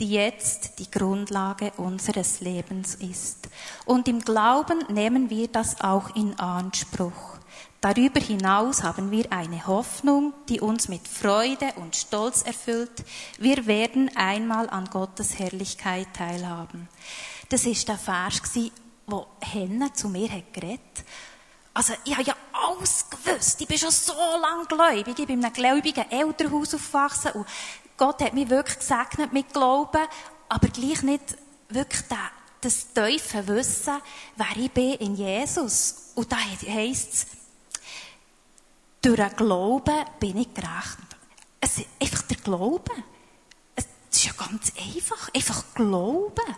die 0.00 0.10
jetzt 0.10 0.78
die 0.78 0.90
Grundlage 0.90 1.72
unseres 1.76 2.40
Lebens 2.40 2.94
ist. 2.94 3.48
Und 3.84 4.08
im 4.08 4.20
Glauben 4.20 4.78
nehmen 4.88 5.28
wir 5.28 5.48
das 5.48 5.80
auch 5.82 6.14
in 6.16 6.38
Anspruch. 6.38 7.38
Darüber 7.82 8.20
hinaus 8.20 8.82
haben 8.82 9.10
wir 9.10 9.32
eine 9.32 9.66
Hoffnung, 9.66 10.34
die 10.48 10.60
uns 10.60 10.88
mit 10.88 11.06
Freude 11.08 11.72
und 11.76 11.96
Stolz 11.96 12.42
erfüllt. 12.42 13.04
Wir 13.38 13.66
werden 13.66 14.10
einmal 14.16 14.68
an 14.68 14.84
Gottes 14.86 15.38
Herrlichkeit 15.38 16.08
teilhaben. 16.14 16.88
Das 17.48 17.64
ist 17.64 17.88
der 17.88 17.96
Vers, 17.96 18.42
wo 19.06 19.26
Henne 19.40 19.92
zu 19.94 20.08
mir 20.08 20.30
hat. 20.30 20.44
Also, 21.72 21.94
ich 22.04 22.12
habe 22.12 22.24
ja 22.24 22.34
alles 22.52 23.06
gewusst. 23.08 23.60
Ich 23.60 23.68
bin 23.68 23.78
schon 23.78 23.90
so 23.90 24.14
lange 24.40 24.66
gläubig. 24.66 25.18
Ich 25.18 25.26
bin 25.26 25.38
in 25.38 25.44
einem 25.44 25.52
gläubigen 25.52 26.10
Elternhaus 26.10 26.74
aufgewachsen. 26.74 27.32
Und 27.32 27.46
Gott 27.96 28.22
hat 28.22 28.34
mich 28.34 28.50
wirklich 28.50 28.78
gesegnet 28.78 29.32
mit 29.32 29.52
Glauben. 29.52 30.06
Aber 30.48 30.68
gleich 30.68 31.02
nicht 31.02 31.36
wirklich 31.68 32.02
das 32.60 32.92
tiefe 32.92 33.46
Wissen, 33.46 33.94
wer 34.36 34.56
ich 34.56 34.70
bin 34.70 34.94
in 34.94 35.14
Jesus. 35.14 36.12
Und 36.14 36.30
da 36.30 36.36
heisst 36.36 37.14
es, 37.14 37.26
durch 39.02 39.16
den 39.16 39.36
Glauben 39.36 40.04
bin 40.18 40.36
ich 40.36 40.52
gerecht. 40.52 40.98
Es 41.60 41.78
ist 41.78 41.86
einfach 42.00 42.22
der 42.22 42.36
Glaube. 42.38 42.90
Es 43.76 43.86
ist 44.10 44.24
ja 44.26 44.32
ganz 44.32 44.72
einfach. 44.76 45.32
Einfach 45.34 45.64
Glauben. 45.74 46.56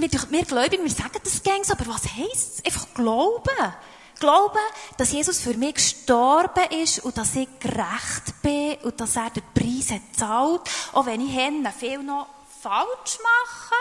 Wir, 0.00 0.10
wir 0.30 0.44
Gläubigen, 0.44 0.84
wir 0.84 0.90
sagen 0.90 1.18
das 1.22 1.42
gängig 1.42 1.70
aber 1.70 1.86
was 1.86 2.04
heisst 2.04 2.58
es? 2.58 2.64
Einfach 2.64 2.94
Glauben. 2.94 3.74
Glauben, 4.20 4.58
dass 4.96 5.12
Jesus 5.12 5.40
für 5.40 5.54
mich 5.54 5.74
gestorben 5.74 6.64
ist 6.82 7.00
und 7.00 7.16
dass 7.16 7.36
ich 7.36 7.48
gerecht 7.60 8.42
bin 8.42 8.76
und 8.82 9.00
dass 9.00 9.16
er 9.16 9.30
den 9.30 9.44
Preis 9.54 9.92
hat 9.92 10.02
zahlt, 10.16 10.62
auch 10.92 11.06
wenn 11.06 11.20
ich 11.20 11.34
Hände 11.34 11.72
viel 11.76 12.02
noch 12.02 12.26
falsch 12.60 13.18
mache. 13.22 13.74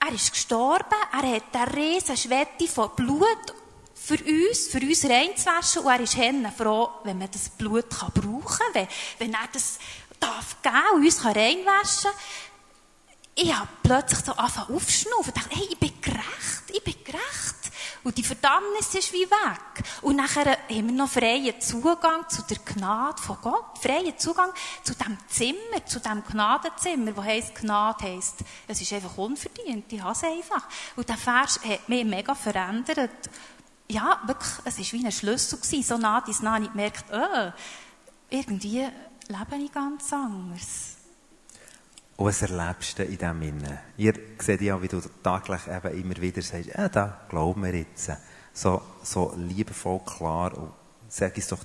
Er 0.00 0.14
ist 0.14 0.32
gestorben, 0.32 0.96
er 1.12 1.36
hat 1.36 1.42
eine 1.52 1.76
riesen 1.76 2.16
Schwette 2.16 2.66
von 2.66 2.90
Blut 2.96 3.54
für 3.94 4.18
uns, 4.18 4.68
für 4.68 4.80
uns 4.80 5.04
reinzuwaschen. 5.04 5.82
Und 5.82 5.92
er 5.92 6.00
ist 6.00 6.16
Henne 6.16 6.52
froh, 6.56 6.88
wenn 7.04 7.18
man 7.18 7.30
das 7.30 7.50
Blut 7.50 7.88
kann 7.90 8.10
brauchen 8.12 8.58
kann, 8.58 8.74
wenn, 8.74 8.88
wenn 9.18 9.34
er 9.34 9.48
das 9.52 9.78
darf 10.18 10.56
geben 10.62 10.76
und 10.94 11.04
uns 11.04 11.24
reinwaschen 11.24 12.10
kann. 12.10 12.20
Ich 13.34 13.54
habe 13.54 13.68
plötzlich 13.82 14.20
so 14.20 14.32
angefangen 14.32 14.76
aufzuschnaufen 14.76 15.32
und 15.32 15.36
dachte, 15.36 15.56
hey, 15.56 15.68
ich 15.70 15.78
bin 15.78 15.92
gerecht, 16.00 16.62
ich 16.72 16.84
bin 16.84 16.94
gerecht. 17.04 17.72
Und 18.04 18.18
die 18.18 18.24
Verdammnis 18.24 18.94
ist 18.94 19.12
wie 19.12 19.30
weg. 19.30 19.84
Und 20.02 20.16
nachher 20.16 20.50
haben 20.50 20.86
wir 20.86 20.92
noch 20.92 21.08
freien 21.08 21.58
Zugang 21.60 22.28
zu 22.28 22.42
der 22.42 22.58
Gnade 22.58 23.22
von 23.22 23.38
Gott. 23.40 23.78
Freien 23.80 24.18
Zugang 24.18 24.50
zu 24.82 24.94
dem 24.94 25.16
Zimmer, 25.28 25.86
zu 25.86 26.00
dem 26.00 26.22
Gnadenzimmer, 26.24 27.16
wo 27.16 27.22
heisst, 27.22 27.54
Gnade 27.54 28.04
heisst, 28.04 28.40
es 28.66 28.80
ist 28.80 28.92
einfach 28.92 29.16
unverdient, 29.16 29.90
ich 29.92 30.02
hasse 30.02 30.26
einfach. 30.26 30.66
Und 30.96 31.08
der 31.08 31.16
Vers 31.16 31.60
hat 31.64 31.88
mich 31.88 32.04
mega 32.04 32.34
verändert 32.34 33.30
ja, 33.92 34.20
wirklich, 34.24 34.52
es 34.64 34.78
war 34.78 35.00
wie 35.00 35.04
ein 35.04 35.12
Schlüssel 35.12 35.58
gewesen. 35.58 35.82
So 35.82 35.96
nah 35.98 36.22
nah, 36.42 36.58
ich 36.58 36.70
gemerkt, 36.70 37.04
oh, 37.12 37.52
irgendwie 38.30 38.88
lebe 39.28 39.56
ich 39.62 39.72
ganz 39.72 40.12
anders. 40.12 40.91
Und 42.22 42.28
was 42.28 42.40
erlebst 42.40 42.96
du 43.00 43.02
in 43.02 43.18
dem 43.18 43.42
Innen? 43.42 43.78
Ihr 43.96 44.14
seht 44.38 44.60
ja, 44.60 44.80
wie 44.80 44.86
du 44.86 45.00
täglich 45.00 45.66
eben 45.66 46.00
immer 46.00 46.16
wieder 46.18 46.40
sagst, 46.40 46.68
ja, 46.68 46.88
da 46.88 47.22
glauben 47.28 47.64
wir 47.64 47.74
jetzt. 47.74 48.12
So, 48.52 48.80
so 49.02 49.34
liebevoll, 49.36 49.98
klar. 50.06 50.56
Und 50.56 50.70
sag 51.08 51.34
uns 51.36 51.48
doch 51.48 51.58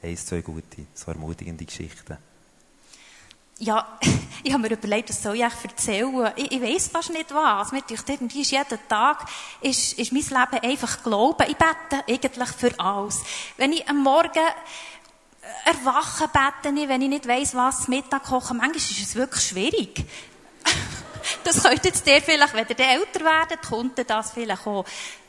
eins, 0.00 0.26
zwei 0.26 0.42
gute, 0.42 0.86
so 0.94 1.10
ermutigende 1.10 1.64
Geschichten 1.64 2.18
ja, 3.60 3.86
ich 4.42 4.52
habe 4.52 4.62
mir 4.62 4.72
überlegt, 4.72 5.10
was 5.10 5.22
soll 5.22 5.36
ich 5.36 5.44
eigentlich 5.44 5.70
erzählen? 5.70 6.32
Ich, 6.36 6.50
ich 6.50 6.62
weiss 6.62 6.88
fast 6.88 7.10
nicht 7.10 7.32
was. 7.32 7.72
Mir 7.72 7.82
denkt, 7.82 8.08
irgendwie 8.08 8.40
ist 8.40 8.50
jeden 8.50 8.78
Tag, 8.88 9.26
ist, 9.60 9.98
ist 9.98 10.12
mein 10.12 10.22
Leben 10.22 10.64
einfach 10.64 11.02
Glauben. 11.02 11.46
Ich 11.48 11.56
bete 11.56 12.04
eigentlich 12.08 12.48
für 12.48 12.80
alles. 12.80 13.22
Wenn 13.56 13.72
ich 13.72 13.86
am 13.88 14.02
Morgen 14.02 14.40
erwache, 15.64 16.28
bete 16.28 16.80
ich, 16.80 16.88
wenn 16.88 17.02
ich 17.02 17.08
nicht 17.08 17.28
weiss, 17.28 17.54
was 17.54 17.88
Mittag 17.88 18.24
kochen. 18.24 18.58
Manchmal 18.58 18.76
ist 18.76 19.00
es 19.00 19.14
wirklich 19.14 19.44
schwierig. 19.44 20.04
das 21.44 21.62
könnte 21.62 21.88
jetzt 21.88 22.06
dir 22.06 22.20
vielleicht, 22.22 22.54
wenn 22.54 22.66
ihr 22.68 22.78
älter 22.78 23.20
werdet, 23.20 23.62
kommt 23.62 23.98
das 24.08 24.32
vielleicht 24.32 24.66
auch, 24.66 24.84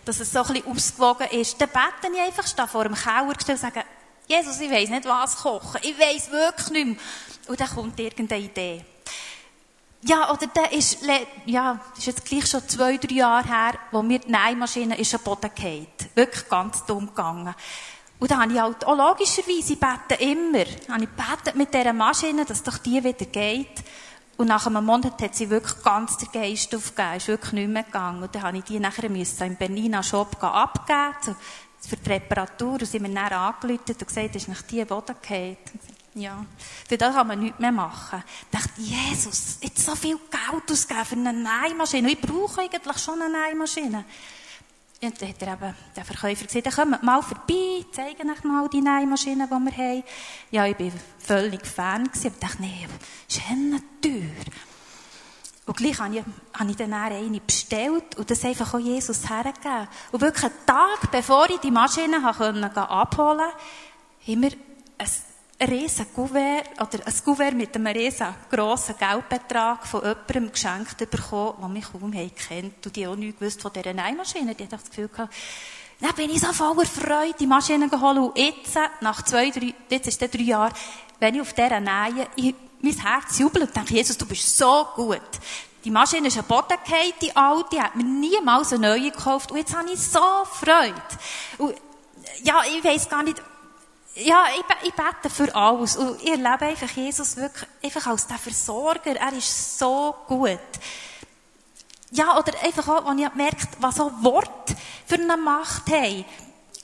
dass 0.06 0.20
es 0.20 0.32
so 0.32 0.44
ein 0.44 0.54
bisschen 0.54 0.72
ausgewogen 0.72 1.28
ist. 1.28 1.60
Dann 1.60 1.70
bete 1.70 2.14
ich 2.14 2.22
einfach, 2.22 2.48
stehe 2.48 2.68
vor 2.68 2.84
dem 2.84 2.96
Keller 2.96 3.28
und 3.28 3.58
sage, 3.58 3.84
Jesus, 4.28 4.60
ich 4.62 4.72
weiss 4.72 4.90
nicht, 4.90 5.06
was 5.06 5.38
kochen. 5.38 5.82
Ich 5.84 6.00
weiss 6.00 6.32
wirklich 6.32 6.70
nicht 6.70 6.86
mehr. 6.86 6.96
Und 7.48 7.60
dann 7.60 7.70
kommt 7.70 8.00
irgendeine 8.00 8.44
Idee. 8.44 8.86
Ja, 10.04 10.32
oder 10.32 10.48
der 10.48 10.72
ist, 10.72 11.00
ja, 11.46 11.80
ist 11.96 12.08
jetzt 12.08 12.26
gleich 12.26 12.48
schon 12.48 12.68
zwei, 12.68 12.98
drei 12.98 13.14
Jahre 13.14 13.48
her, 13.48 13.74
wo 13.92 14.02
mir 14.02 14.20
die 14.20 14.32
Nähmaschine 14.32 14.98
ist 14.98 15.14
am 15.14 15.22
Boden 15.22 15.52
gefallen. 15.54 15.88
Wirklich 16.16 16.50
ganz 16.50 16.86
dumm 16.86 17.08
gegangen. 17.08 17.54
Und 18.22 18.30
dann 18.30 18.40
habe 18.40 18.54
ich 18.54 18.60
halt 18.60 18.86
auch 18.86 18.96
logischerweise, 18.96 19.74
ich 19.74 19.80
bete 19.80 20.24
immer, 20.24 20.64
habe 20.94 21.06
ich 21.06 21.10
betet 21.10 21.56
mit 21.56 21.74
dieser 21.74 21.92
Maschine, 21.92 22.46
dass 22.46 22.62
doch 22.62 22.78
die 22.78 23.04
wieder 23.04 23.26
geht. 23.26 23.84
Und 24.38 24.46
nach 24.46 24.68
einem 24.68 24.86
Monat 24.86 25.20
hat 25.20 25.34
sie 25.34 25.50
wirklich 25.50 25.82
ganz 25.84 26.18
den 26.18 26.32
Geist 26.32 26.74
aufgegeben, 26.76 27.18
ist 27.18 27.28
wirklich 27.28 27.54
nicht 27.54 27.70
mehr 27.70 27.82
gegangen. 27.82 28.22
Und 28.22 28.36
dann 28.36 28.44
habe 28.44 28.60
ich 28.60 28.64
die 28.64 28.80
nachher 28.80 29.10
müssen 29.10 29.48
im 29.48 29.56
Berliner 29.56 30.04
Shop 30.04 30.38
abgeben, 30.44 31.16
so, 31.20 31.36
für 31.90 31.96
die 31.96 32.10
Reparatur. 32.12 32.74
Und 32.74 32.86
sie 32.86 33.00
haben 33.00 33.12
mir 33.12 33.28
dann 33.28 33.34
angerufen 33.34 33.82
und 33.88 34.08
gesagt, 34.08 34.36
das 34.36 34.44
ist 34.44 34.48
nach 34.50 34.62
die 34.62 34.86
Boden 34.86 35.16
gefallen. 35.20 35.58
Ja, 36.14 36.46
für 36.88 36.98
das 37.00 37.16
kann 37.16 37.26
man 37.26 37.40
nichts 37.40 37.58
mehr 37.58 37.72
machen. 37.72 38.24
Ich 38.52 38.60
dachte, 38.60 38.82
Jesus, 38.82 39.58
jetzt 39.62 39.84
so 39.84 39.96
viel 39.96 40.20
Geld 40.30 40.72
ausgeben 40.72 41.06
für 41.06 41.16
eine 41.16 41.34
Nähmaschine. 41.34 42.12
Ich 42.12 42.22
brauche 42.22 42.62
eigentlich 42.62 42.98
schon 43.00 43.20
eine 43.20 43.48
Nähmaschine. 43.48 44.06
Und 45.04 45.20
dann 45.20 45.30
hat 45.30 45.42
er 45.42 45.54
eben, 45.54 45.76
der 45.96 46.06
Verkäufer 46.06 46.46
gesagt, 46.46 46.68
dann 46.68 46.74
kommt 46.74 47.04
mal 47.04 47.22
vorbei, 47.24 47.84
zeigen 47.92 48.30
euch 48.30 48.44
mal 48.44 48.68
die 48.70 48.82
Nähmaschine, 48.82 49.48
die 49.48 49.52
wir 49.52 49.78
haben. 49.78 50.04
Ja, 50.52 50.66
ich 50.68 50.80
war 50.80 50.92
völlig 51.18 51.66
Fan 51.66 52.08
aber 52.14 52.40
dachte, 52.40 52.62
nee, 52.62 52.88
ist 53.28 53.42
teuer. 54.00 54.30
Und 55.66 55.78
gleich 55.78 56.00
habe 56.00 56.18
ich, 56.18 56.24
habe 56.54 56.70
ich 56.70 56.76
dann 56.76 56.94
eine 56.94 57.40
bestellt 57.40 58.16
und 58.18 58.30
das 58.30 58.46
einfach 58.46 58.74
auch 58.74 58.80
Jesus 58.80 59.28
hergegeben. 59.28 59.88
Und 60.12 60.22
wirklich 60.22 60.44
einen 60.44 60.66
Tag, 60.66 61.12
bevor 61.12 61.50
ich 61.50 61.60
die 61.60 61.72
Maschine 61.72 62.24
abholen 62.24 62.62
konnte, 62.62 63.54
haben 64.28 64.42
wir 64.42 64.52
ein 64.98 65.08
riesen 65.70 66.14
Kuvert, 66.14 66.70
oder 66.80 67.06
ein 67.06 67.14
Kuvert 67.24 67.54
mit 67.54 67.76
einem 67.76 67.88
riesen 67.88 68.28
grossen 68.50 68.96
Geldbetrag 68.98 69.86
von 69.86 70.02
jemandem 70.02 70.52
geschenkt 70.52 70.98
bekommen, 70.98 71.54
der 71.60 71.68
mich 71.70 71.86
kaum 71.92 72.12
kennt 72.12 72.86
und 72.86 72.96
die 72.96 73.08
auch 73.08 73.16
nicht 73.16 73.40
gewusst 73.40 73.62
von 73.62 73.72
dieser 73.74 73.94
Nähmaschine. 73.94 74.56
Die 74.56 74.64
hat 74.64 74.74
das 74.74 74.90
Gefühl 74.90 75.08
gehabt, 75.08 75.34
dann 76.00 76.16
bin 76.16 76.32
ich 76.32 76.42
so 76.42 76.52
voller 76.52 76.86
Freude, 76.86 77.36
die 77.40 77.46
Maschine 77.46 77.88
geholt 77.88 78.18
und 78.18 78.38
jetzt, 78.38 78.76
nach 79.02 79.24
zwei, 79.24 79.52
drei, 79.52 79.74
jetzt 79.90 80.08
ist 80.08 80.22
es 80.22 80.32
drei 80.32 80.42
Jahre, 80.42 80.74
wenn 81.20 81.36
ich 81.36 81.42
auf 81.42 81.54
dieser 81.54 81.80
nähe, 81.80 82.28
ich, 82.36 82.56
mein 82.82 82.98
Herz 82.98 83.38
jubelt 83.38 83.68
und 83.68 83.76
denke, 83.76 83.94
Jesus, 83.94 84.18
du 84.18 84.26
bist 84.26 84.58
so 84.58 84.88
gut. 84.96 85.22
Die 85.84 85.92
Maschine 85.92 86.28
ist 86.28 86.38
ein 86.38 86.44
Boden 86.46 86.78
die 87.22 87.36
alte, 87.36 87.82
hat 87.82 87.96
mir 87.96 88.04
niemals 88.04 88.74
eine 88.74 88.90
neue 88.90 89.12
gekauft 89.12 89.52
und 89.52 89.58
jetzt 89.58 89.76
habe 89.76 89.92
ich 89.92 90.00
so 90.00 90.20
Freude. 90.46 90.94
Und, 91.60 91.76
ja, 92.44 92.62
ich 92.66 92.84
weiss 92.84 93.08
gar 93.08 93.22
nicht, 93.22 93.42
ja, 94.16 94.46
ich, 94.56 94.88
ich 94.88 94.94
bete 94.94 95.30
für 95.30 95.54
alles. 95.56 95.96
Und 95.96 96.22
ich 96.22 96.32
erlebe 96.32 96.66
einfach 96.66 96.90
Jesus 96.92 97.38
wirklich 97.38 97.68
einfach 97.84 98.08
als 98.08 98.28
der 98.28 98.38
Versorger. 98.38 99.16
Er 99.16 99.34
ist 99.34 99.80
so 99.80 100.16
gut. 100.28 100.60
Ja, 102.12 102.38
oder 102.38 102.52
einfach 102.62 102.88
auch, 102.90 103.10
wenn 103.10 103.20
ich 103.20 103.34
merkt, 103.36 103.70
was 103.80 103.96
so 103.96 104.12
Wort 104.22 104.76
für 105.06 105.16
eine 105.16 105.38
Macht 105.38 105.90
haben. 105.90 106.26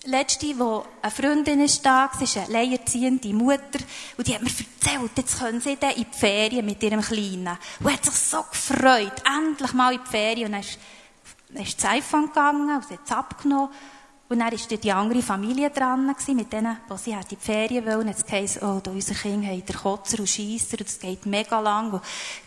Letzte, 0.05 0.57
wo 0.57 0.85
eine 1.01 1.11
Freundin 1.11 1.59
ist 1.59 1.85
da, 1.85 2.09
sie 2.17 2.23
ist 2.23 2.37
eine 2.37 2.47
leierziehende 2.47 3.33
Mutter, 3.33 3.79
und 4.15 4.25
die 4.25 4.33
hat 4.33 4.41
mir 4.41 4.49
erzählt, 4.49 5.11
jetzt 5.17 5.37
können 5.37 5.59
sie 5.59 5.75
dann 5.75 5.91
in 5.91 6.05
die 6.09 6.17
Ferien 6.17 6.65
mit 6.65 6.81
ihrem 6.81 7.01
Kleinen. 7.01 7.57
Und 7.81 7.91
hat 7.91 8.05
sich 8.05 8.13
so 8.13 8.41
gefreut, 8.43 9.21
endlich 9.25 9.73
mal 9.73 9.93
in 9.93 9.99
die 10.01 10.09
Ferien. 10.09 10.45
Und 10.45 10.51
dann 10.53 10.61
ist, 10.61 10.79
dann 11.49 11.63
ist 11.63 11.83
das 11.83 11.91
iPhone 11.91 12.27
gegangen, 12.27 12.77
und 12.77 12.87
sie 12.87 12.93
hat 12.93 13.01
es 13.03 13.11
abgenommen. 13.11 13.69
Und 14.29 14.39
dann 14.39 14.51
war 14.51 14.77
die 14.77 14.91
andere 14.91 15.21
Familie 15.21 15.69
dran, 15.69 16.05
mit 16.05 16.51
denen, 16.51 16.77
die 16.89 16.97
sie 16.97 17.11
in 17.11 17.19
die 17.31 17.35
Ferien 17.37 17.85
wollen. 17.85 18.09
Jetzt 18.09 18.29
heisst 18.29 18.61
oh, 18.61 18.81
da 18.83 18.91
unsere 18.91 19.17
Kinder 19.17 19.47
haben 19.47 19.65
den 19.65 19.75
Kotzer 19.75 20.19
und 20.19 20.27
Scheisser, 20.27 20.77
das 20.77 20.99
geht 20.99 21.25
mega 21.25 21.59
lang. 21.61 21.93
Und 21.93 22.01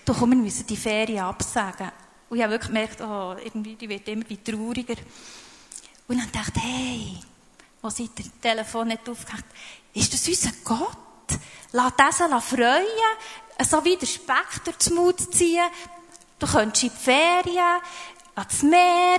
da 0.05 0.13
kommen 0.13 0.39
wir 0.39 0.45
müssen 0.45 0.67
die 0.67 0.77
Ferien 0.77 1.25
absagen. 1.25 1.91
Und 2.29 2.37
ich 2.37 2.43
habe 2.43 2.53
wirklich 2.53 2.69
gemerkt, 2.69 3.01
oh, 3.01 3.35
irgendwie, 3.43 3.77
die 3.77 3.89
wird 3.89 4.07
immer 4.09 4.25
trauriger. 4.45 5.01
Und 6.07 6.19
dann 6.19 6.31
dachte 6.33 6.59
ich, 6.59 6.63
hey, 6.63 7.17
was 7.81 7.99
ich 7.99 8.11
das 8.15 8.31
Telefon 8.43 8.89
nicht 8.89 9.09
aufgehängt 9.09 9.47
ist 9.95 10.13
das 10.13 10.29
unser 10.29 10.51
Gott? 10.65 11.41
Lass 11.73 11.93
diesen 11.97 12.41
freuen, 12.41 12.85
so 13.69 13.85
wie 13.85 13.97
der 13.97 14.07
Speck 14.07 14.65
durch 14.65 14.91
Mut 14.91 15.35
ziehen. 15.35 15.69
Du 16.39 16.47
könntest 16.47 16.85
in 16.85 16.91
die 16.91 16.97
Ferien, 16.97 17.81
ans 18.35 18.63
Meer, 18.63 19.19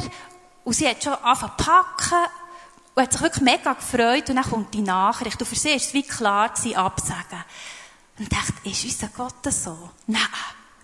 und 0.63 0.73
sie 0.73 0.87
hat 0.87 1.03
schon 1.03 1.13
angefangen 1.13 1.53
zu 1.57 1.65
packen, 1.65 2.31
und 2.93 3.03
hat 3.03 3.11
sich 3.13 3.21
wirklich 3.21 3.43
mega 3.43 3.73
gefreut. 3.73 4.29
Und 4.29 4.35
dann 4.35 4.45
kommt 4.45 4.73
die 4.73 4.81
Nachricht. 4.81 5.39
Und 5.39 5.47
für 5.47 5.55
sie 5.55 5.69
war 5.69 5.75
es 5.75 5.93
wie 5.93 6.03
klar 6.03 6.49
gewesen, 6.49 6.75
absagen. 6.75 7.43
Und 8.19 8.31
dachte, 8.31 8.53
ist 8.63 8.83
unser 8.83 9.07
Gott 9.07 9.53
so? 9.53 9.89
Nein. 10.07 10.21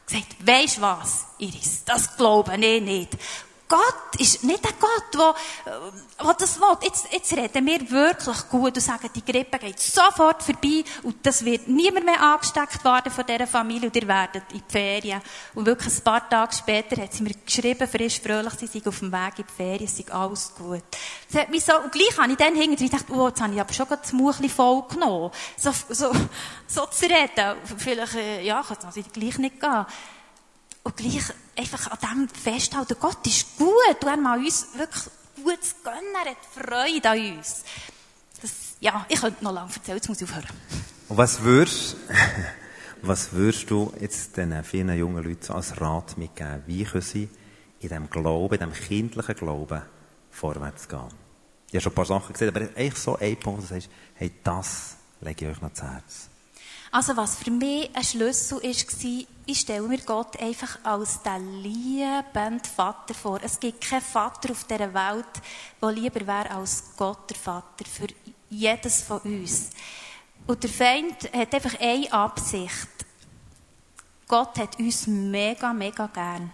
gesagt, 0.05 0.47
weisst 0.47 0.82
was, 0.82 1.26
Iris, 1.38 1.84
das 1.84 2.16
glaube 2.16 2.55
ich 2.55 2.82
nicht. 2.82 3.18
Gott 3.68 4.20
ist 4.20 4.43
nicht 4.43 4.65
ein 4.65 4.74
Gott, 4.80 5.13
der, 5.13 5.36
der 6.24 6.34
das 6.34 6.59
will. 6.59 6.78
Jetzt, 6.84 7.07
jetzt 7.11 7.34
reden 7.34 7.65
wir 7.65 7.91
wirklich 7.91 8.49
gut 8.49 8.76
und 8.76 8.82
sagen, 8.82 9.09
die 9.13 9.26
Grippe 9.26 9.59
geht 9.59 9.80
sofort 9.80 10.41
vorbei 10.41 10.84
und 11.03 11.26
das 11.26 11.43
wird 11.43 11.68
niemand 11.68 12.05
mehr 12.05 12.22
angesteckt 12.22 12.84
werden 12.86 13.11
von 13.11 13.26
dieser 13.26 13.47
Familie 13.47 13.88
und 13.88 13.95
ihr 13.95 14.07
werdet 14.07 14.43
in 14.53 14.63
die 14.68 14.72
Ferien. 14.72 15.22
Und 15.53 15.65
wirklich 15.65 15.97
ein 15.97 16.03
paar 16.03 16.30
Tage 16.30 16.55
später 16.55 17.01
hat 17.01 17.13
sie 17.13 17.24
mir 17.24 17.34
geschrieben, 17.45 17.88
frisch, 17.88 18.22
fröhlich, 18.22 18.53
sie 18.53 18.68
sei 18.68 18.88
auf 18.88 18.99
dem 18.99 19.11
Weg 19.11 19.39
in 19.39 19.45
die 19.45 19.53
Ferien, 19.53 19.88
sei 19.88 20.05
alles 20.13 20.53
gut. 20.55 20.84
Das 21.30 21.41
hat 21.41 21.49
mich 21.49 21.63
so, 21.63 21.78
und 21.78 21.91
gleich 21.91 22.18
habe 22.18 22.32
ich 22.32 22.38
dann 22.38 22.55
hinterher 22.55 22.89
gedacht, 22.89 23.05
oh, 23.09 23.28
jetzt 23.28 23.41
habe 23.41 23.53
ich 23.53 23.59
aber 23.59 23.74
schon 23.74 23.88
das 23.89 24.13
Muchli 24.13 24.49
voll 24.49 24.84
genommen. 24.89 25.32
So, 25.57 25.72
so, 25.89 26.11
so 26.68 26.86
zu 26.86 27.05
reden. 27.05 27.57
Vielleicht, 27.78 28.15
äh, 28.15 28.43
ja, 28.43 28.63
kann 28.63 28.78
es 28.89 29.11
gleich 29.11 29.38
nicht 29.38 29.59
gehen. 29.59 29.86
Und 30.88 30.95
gleich 30.95 31.21
einfach 31.57 31.91
an 31.91 31.97
dem 32.01 32.29
festhalten, 32.29 32.95
Gott 32.97 33.27
ist 33.27 33.57
gut 33.57 34.01
und 34.01 34.07
er 34.07 34.15
mag 34.15 34.39
uns 34.39 34.67
wirklich 34.73 35.03
gut 35.35 35.59
gönnen, 35.83 36.15
er 36.23 36.31
hat 36.31 36.38
Freude 36.49 37.09
an 37.09 37.38
uns. 37.38 37.65
Das, 38.41 38.51
ja, 38.79 39.05
ich 39.09 39.19
könnte 39.19 39.43
noch 39.43 39.51
lange 39.51 39.69
erzählen, 39.69 39.97
jetzt 39.97 40.07
muss 40.07 40.21
ich 40.21 40.29
aufhören. 40.29 40.47
Und 41.09 41.17
was 41.17 41.41
würdest, 41.41 41.97
was 43.01 43.33
würdest 43.33 43.69
du 43.69 43.91
jetzt 43.99 44.38
den 44.38 44.63
vielen 44.63 44.97
jungen 44.97 45.25
Leuten 45.25 45.51
als 45.51 45.81
Rat 45.81 46.17
mitgeben? 46.17 46.63
Wie 46.67 46.85
können 46.85 47.01
sie 47.01 47.23
in 47.81 47.89
diesem 47.89 48.09
Glauben, 48.09 48.57
in 48.57 48.69
diesem 48.69 48.88
kindlichen 48.88 49.35
Glauben 49.35 49.81
vorwärts 50.31 50.88
gehen? 50.88 51.09
Ich 51.67 51.73
habe 51.73 51.81
schon 51.81 51.91
ein 51.91 51.95
paar 51.95 52.05
Sachen 52.05 52.31
gesehen, 52.31 52.47
aber 52.47 52.61
eigentlich 52.61 52.95
so 52.95 53.17
ein 53.17 53.38
Punkt, 53.38 53.57
wo 53.57 53.61
du 53.61 53.67
sagst, 53.67 53.89
hey, 54.13 54.31
das 54.41 54.95
lege 55.19 55.49
ich 55.49 55.51
euch 55.51 55.61
noch 55.61 55.73
zu 55.73 55.83
Herz. 55.83 56.29
Also 56.91 57.17
was 57.17 57.35
für 57.35 57.51
mich 57.51 57.89
ein 57.93 58.03
Schlüssel 58.03 58.61
war, 58.63 59.27
ich 59.49 59.59
stelle 59.59 59.88
mir 59.88 59.99
Gott 59.99 60.39
einfach 60.41 60.79
als 60.83 61.21
den 61.21 61.61
liebenden 61.61 62.63
Vater 62.63 63.13
vor. 63.13 63.39
Es 63.41 63.59
gibt 63.59 63.81
keinen 63.81 64.01
Vater 64.01 64.51
auf 64.51 64.65
dieser 64.65 64.93
Welt, 64.93 65.25
der 65.81 65.91
lieber 65.91 66.27
wäre 66.27 66.51
als 66.51 66.83
Gott, 66.97 67.29
der 67.29 67.38
Vater, 67.38 67.85
für 67.85 68.07
jedes 68.49 69.03
von 69.03 69.19
uns. 69.19 69.69
Und 70.45 70.63
der 70.63 70.69
Feind 70.69 71.33
hat 71.33 71.53
einfach 71.53 71.79
eine 71.79 72.11
Absicht. 72.11 72.88
Gott 74.27 74.57
hat 74.59 74.77
uns 74.79 75.07
mega, 75.07 75.73
mega 75.73 76.07
gern. 76.07 76.51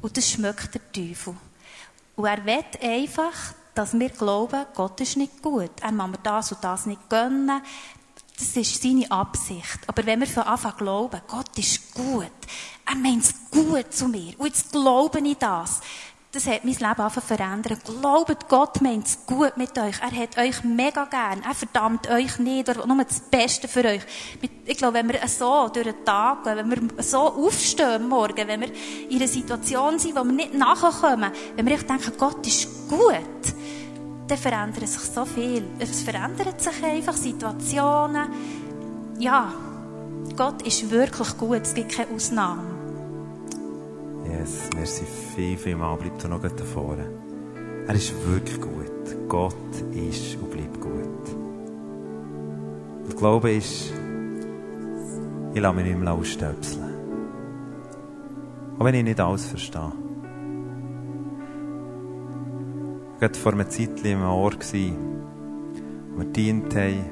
Und 0.00 0.16
das 0.16 0.30
schmeckt 0.30 0.74
der 0.74 0.92
Teufel. 0.92 1.36
Und 2.16 2.26
er 2.26 2.44
will 2.44 2.64
einfach, 2.82 3.54
dass 3.74 3.98
wir 3.98 4.10
glauben, 4.10 4.66
Gott 4.74 5.00
ist 5.00 5.16
nicht 5.16 5.40
gut. 5.40 5.70
Er 5.80 5.92
mag 5.92 6.10
mir 6.10 6.18
das 6.18 6.52
und 6.52 6.62
das 6.62 6.86
nicht 6.86 7.08
gönnen. 7.08 7.62
Das 8.42 8.56
ist 8.56 8.82
seine 8.82 9.08
Absicht. 9.08 9.78
Aber 9.86 10.04
wenn 10.04 10.18
wir 10.18 10.26
von 10.26 10.42
Anfang 10.42 10.76
glauben, 10.76 11.20
Gott 11.28 11.56
ist 11.56 11.94
gut, 11.94 12.26
er 12.84 12.96
meint 12.96 13.22
es 13.22 13.34
gut 13.52 13.94
zu 13.94 14.08
mir, 14.08 14.34
und 14.36 14.46
jetzt 14.46 14.72
glaube 14.72 15.20
ich 15.20 15.36
das, 15.38 15.80
das 16.32 16.48
hat 16.48 16.64
mein 16.64 16.74
Leben 16.74 16.84
einfach 17.00 17.22
verändert. 17.22 17.84
Glaubt, 17.84 18.48
Gott 18.48 18.80
meint 18.80 19.06
es 19.06 19.26
gut 19.26 19.56
mit 19.56 19.78
euch. 19.78 19.94
Er 20.00 20.10
hat 20.10 20.38
euch 20.38 20.64
mega 20.64 21.04
gern. 21.04 21.42
Er 21.46 21.54
verdammt 21.54 22.10
euch 22.10 22.38
nicht 22.38 22.68
oder 22.68 22.84
nur 22.84 23.04
das 23.04 23.20
Beste 23.20 23.68
für 23.68 23.84
euch. 23.84 24.00
Ich 24.64 24.76
glaube, 24.76 24.94
wenn 24.94 25.08
wir 25.08 25.20
so 25.28 25.68
durch 25.68 25.86
den 25.86 26.04
Tag 26.04 26.42
gehen, 26.42 26.56
wenn 26.56 26.96
wir 26.96 27.02
so 27.02 27.18
aufstehen 27.18 28.08
morgen, 28.08 28.48
wenn 28.48 28.62
wir 28.62 28.72
in 29.08 29.16
einer 29.16 29.28
Situation 29.28 29.98
sind, 30.00 30.16
wo 30.16 30.24
wir 30.24 30.32
nicht 30.32 30.54
nachkommen, 30.54 31.30
wenn 31.54 31.66
wir 31.66 31.74
echt 31.74 31.88
denken, 31.88 32.12
Gott 32.18 32.44
ist 32.46 32.88
gut, 32.88 33.54
dann 34.28 34.38
verändert 34.38 34.88
sich 34.88 35.00
so 35.00 35.24
viel. 35.24 35.62
Es 35.78 36.02
verändert 36.02 36.60
sich 36.60 36.84
einfach 36.84 37.16
Situationen. 37.16 38.28
Ja, 39.18 39.52
Gott 40.36 40.62
ist 40.62 40.90
wirklich 40.90 41.36
gut, 41.36 41.62
es 41.62 41.74
gibt 41.74 41.92
keine 41.92 42.10
Ausnahmen. 42.14 42.72
Yes, 44.24 44.70
merci 44.74 45.04
viel, 45.34 45.56
viel 45.56 45.76
mal. 45.76 45.96
Bleib 45.96 46.18
da 46.18 46.28
noch 46.28 46.40
da 46.40 46.64
vorne. 46.64 47.06
Er 47.86 47.94
ist 47.94 48.14
wirklich 48.26 48.60
gut. 48.60 49.28
Gott 49.28 49.54
ist 49.92 50.36
und 50.36 50.50
bleibt 50.50 50.80
gut. 50.80 51.36
Und 53.04 53.16
Glaube 53.16 53.52
ist, 53.52 53.92
ich 55.54 55.60
lasse 55.60 55.74
mich 55.74 55.84
nicht 55.84 55.98
mehr 55.98 56.12
ausstöpseln. 56.12 56.94
Auch 58.78 58.84
wenn 58.84 58.94
ich 58.94 59.04
nicht 59.04 59.20
alles 59.20 59.46
verstehe. 59.46 59.92
Gerade 63.22 63.38
vor 63.38 63.52
einer 63.52 63.68
Zeit 63.68 64.00
in 64.02 64.16
einem 64.16 64.24
Ort 64.24 64.66
wo 64.74 66.18
wir 66.18 66.24
dient 66.32 66.74
haben. 66.74 67.04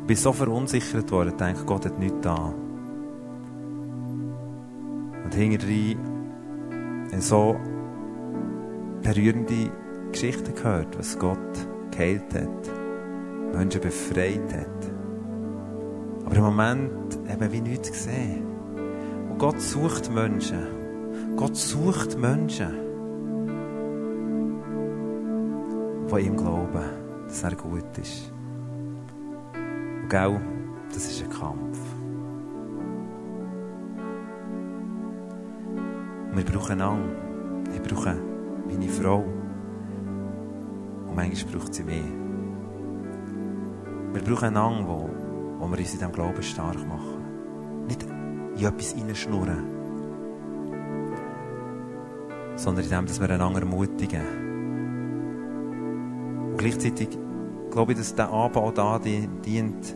Ich 0.00 0.06
bin 0.06 0.16
so 0.16 0.32
verunsichert 0.32 1.10
worden, 1.10 1.32
ich 1.32 1.36
denke, 1.36 1.66
Gott 1.66 1.84
hat 1.84 1.98
nichts 1.98 2.16
da. 2.22 2.54
Und 5.22 5.34
hinterher 5.34 5.96
so 7.18 7.60
berührende 9.02 9.70
Geschichten 10.10 10.54
gehört, 10.54 10.98
was 10.98 11.18
Gott 11.18 11.38
geheilt 11.90 12.34
hat, 12.34 13.54
Menschen 13.54 13.82
befreit 13.82 14.54
hat. 14.54 14.90
Aber 16.24 16.36
im 16.36 16.42
Moment 16.42 17.18
haben 17.28 17.52
wir 17.52 17.60
nichts 17.60 17.92
gesehen. 17.92 18.46
Und 19.30 19.36
Gott 19.36 19.60
sucht 19.60 20.10
Menschen. 20.10 21.36
Gott 21.36 21.54
sucht 21.54 22.18
Menschen. 22.18 22.89
Die 26.10 26.26
ihm 26.26 26.36
glauben, 26.36 26.82
dass 27.26 27.42
er 27.42 27.54
gut 27.54 27.98
ist. 27.98 28.32
Und 29.54 30.08
gell, 30.08 30.40
das 30.92 31.06
ist 31.06 31.22
ein 31.22 31.30
Kampf. 31.30 31.78
Wir 36.32 36.44
brauchen 36.44 36.72
einander. 36.72 37.08
Ich 37.74 37.82
brauche 37.82 38.16
meine 38.68 38.88
Frau. 38.88 39.24
Und 41.06 41.14
manchmal 41.14 41.52
braucht 41.54 41.74
sie 41.74 41.84
mich. 41.84 42.04
Wir 44.12 44.22
brauchen 44.22 44.48
einander, 44.48 44.88
wo, 44.88 45.10
wo 45.58 45.68
wir 45.68 45.78
uns 45.78 45.92
in 45.92 45.98
diesem 45.98 46.12
Glauben 46.12 46.42
stark 46.42 46.86
machen. 46.88 47.86
Nicht 47.86 48.02
in 48.02 48.66
etwas 48.66 48.94
reinschnurren, 48.96 49.64
sondern 52.56 52.84
in 52.84 52.90
dem, 52.90 53.06
dass 53.06 53.20
wir 53.20 53.30
einander 53.30 53.60
ermutigen 53.60 54.49
gleichzeitig 56.60 57.08
glaube 57.70 57.92
ich, 57.92 57.98
dass 57.98 58.14
der 58.14 58.30
Anbau 58.30 58.70
da 58.70 58.98
dient, 58.98 59.94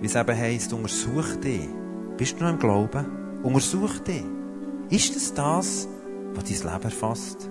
wie 0.00 0.06
es 0.06 0.14
eben 0.14 0.36
heisst, 0.36 0.72
untersuch 0.72 1.36
dich. 1.36 1.68
Bist 2.16 2.40
du 2.40 2.44
noch 2.44 2.52
im 2.52 2.58
Glauben? 2.58 3.06
Untersuch 3.42 3.98
dich. 3.98 4.24
Ist 4.90 5.14
es 5.14 5.34
das, 5.34 5.88
was 6.34 6.44
dein 6.44 6.72
Leben 6.72 6.84
erfasst? 6.84 7.48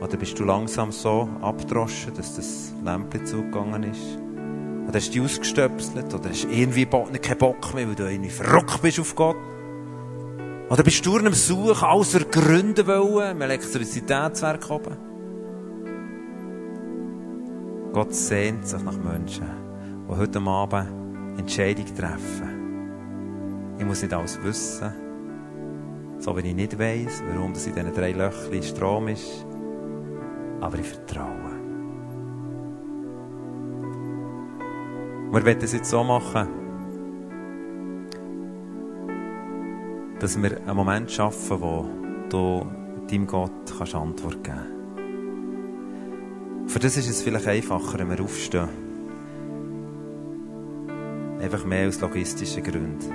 Oder 0.00 0.16
bist 0.16 0.38
du 0.38 0.44
langsam 0.44 0.92
so 0.92 1.28
abgedroschen, 1.40 2.12
dass 2.14 2.36
das 2.36 2.74
Lämpchen 2.84 3.24
zugegangen 3.24 3.84
ist? 3.84 4.18
Oder 4.88 4.98
hast 4.98 5.08
du 5.08 5.12
dich 5.12 5.22
ausgestöpselt? 5.22 6.12
Oder 6.12 6.30
hast 6.30 6.44
du 6.44 6.48
irgendwie 6.48 6.86
keinen 6.86 7.38
Bock 7.38 7.74
mehr, 7.74 7.88
weil 7.88 7.94
du 7.94 8.10
irgendwie 8.10 8.30
verrückt 8.30 8.82
bist 8.82 9.00
auf 9.00 9.14
Gott? 9.14 9.36
Oder 10.68 10.82
bist 10.82 11.04
du 11.06 11.16
am 11.16 11.32
Suchen, 11.32 11.84
außer 11.84 12.20
Gründe 12.20 12.86
wollen, 12.86 13.32
im 13.32 13.42
Elektrizitätswerk 13.42 14.70
oben? 14.70 15.09
Gott 17.92 18.14
sehnt 18.14 18.66
sich 18.66 18.82
nach 18.84 18.96
Menschen, 18.96 19.46
die 20.08 20.16
heute 20.16 20.40
Abend 20.40 21.38
Entscheidungen 21.38 21.96
treffen. 21.96 23.76
Ich 23.78 23.84
muss 23.84 24.02
nicht 24.02 24.14
alles 24.14 24.40
wissen, 24.44 24.92
so 26.18 26.36
wie 26.36 26.48
ich 26.48 26.54
nicht 26.54 26.78
weiss, 26.78 27.20
warum 27.26 27.52
das 27.52 27.66
in 27.66 27.74
diesen 27.74 27.92
drei 27.92 28.12
Löchern 28.12 28.62
Strom 28.62 29.08
ist, 29.08 29.44
aber 30.60 30.78
ich 30.78 30.86
vertraue. 30.86 31.50
Wir 35.32 35.44
werden 35.44 35.62
es 35.62 35.72
jetzt 35.72 35.90
so 35.90 36.04
machen, 36.04 36.48
dass 40.20 40.40
wir 40.40 40.58
einen 40.58 40.76
Moment 40.76 41.10
schaffen, 41.10 41.60
wo 41.60 41.86
du 42.28 42.66
deinem 43.08 43.26
Gott 43.26 43.94
Antwort 43.94 44.44
geben 44.44 44.56
kannst. 44.58 44.79
Für 46.70 46.78
das 46.78 46.96
ist 46.96 47.08
es 47.08 47.20
vielleicht 47.20 47.48
einfacher, 47.48 47.98
wenn 47.98 48.10
wir 48.10 48.20
aufstehen. 48.22 48.68
Einfach 51.40 51.64
mehr 51.64 51.88
aus 51.88 52.00
logistischen 52.00 52.62
Gründen. 52.62 53.12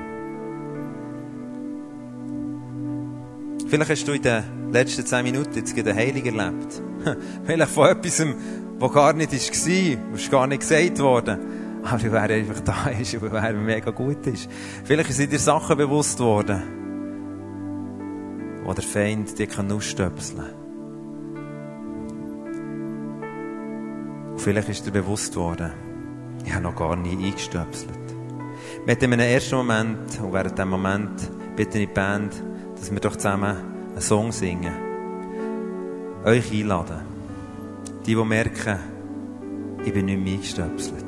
Vielleicht 3.70 3.92
hast 3.92 4.06
du 4.10 4.12
in 4.12 4.22
den 4.22 4.44
letzten 4.74 5.06
zehn 5.06 5.24
Minuten 5.24 5.56
jetzt 5.56 5.74
den 5.74 5.96
Heiligen 5.96 6.38
erlebt. 6.38 6.82
Vielleicht 7.46 7.72
von 7.72 7.88
etwas, 7.88 8.26
was 8.78 8.94
gar 8.94 9.14
nicht 9.14 9.32
war, 9.32 9.98
was 10.12 10.30
gar 10.30 10.48
nicht 10.48 10.60
gesagt 10.60 11.00
worden. 11.00 11.40
Aber 11.84 12.12
wer 12.12 12.24
einfach 12.24 12.60
da 12.60 12.90
ist 12.90 13.14
und 13.14 13.32
wer 13.32 13.54
mega 13.54 13.92
gut 13.92 14.28
ist. 14.28 14.50
Vielleicht 14.84 15.14
sind 15.14 15.32
dir 15.32 15.40
Sachen 15.40 15.78
bewusst 15.78 16.20
worden, 16.20 16.62
wo 18.66 18.74
der 18.74 18.84
Feind 18.84 19.40
dir 19.40 19.48
ausstöpseln 19.72 20.40
kann. 20.40 20.65
Vielleicht 24.46 24.70
ist 24.70 24.86
dir 24.86 24.92
bewusst 24.92 25.36
worden, 25.36 25.72
ich 26.46 26.54
habe 26.54 26.62
noch 26.62 26.76
gar 26.76 26.96
nie 26.96 27.18
eingestöpselt. 27.26 27.98
Hatten 28.88 29.06
in 29.06 29.14
einem 29.14 29.34
ersten 29.34 29.56
Moment, 29.56 30.20
und 30.22 30.34
während 30.34 30.56
diesem 30.56 30.70
Moment 30.70 31.32
bitte 31.56 31.80
ich 31.80 31.88
die 31.88 31.94
Band, 31.94 32.32
dass 32.76 32.92
wir 32.92 33.00
doch 33.00 33.16
zusammen 33.16 33.56
einen 33.90 34.02
Song 34.02 34.32
singen. 34.32 34.76
Euch 36.24 36.52
einladen. 36.52 37.02
Die, 38.06 38.14
die 38.14 38.24
merken, 38.24 38.78
ich 39.84 39.92
bin 39.92 40.06
nicht 40.06 40.24
mehr 40.24 40.34
eingestöpselt. 40.36 41.06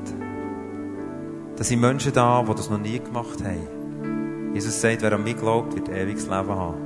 Da 1.57 1.63
sind 1.63 1.79
Menschen 1.79 2.13
da, 2.13 2.41
die 2.41 2.55
das 2.55 2.71
noch 2.71 2.79
nie 2.79 2.97
gemacht 2.97 3.43
haben. 3.43 4.55
Jesus 4.55 4.81
sagt, 4.81 5.03
wer 5.03 5.13
an 5.13 5.23
mich 5.23 5.37
glaubt, 5.37 5.75
wird 5.75 5.89
ewiges 5.89 6.23
Leben 6.23 6.49
haben. 6.49 6.77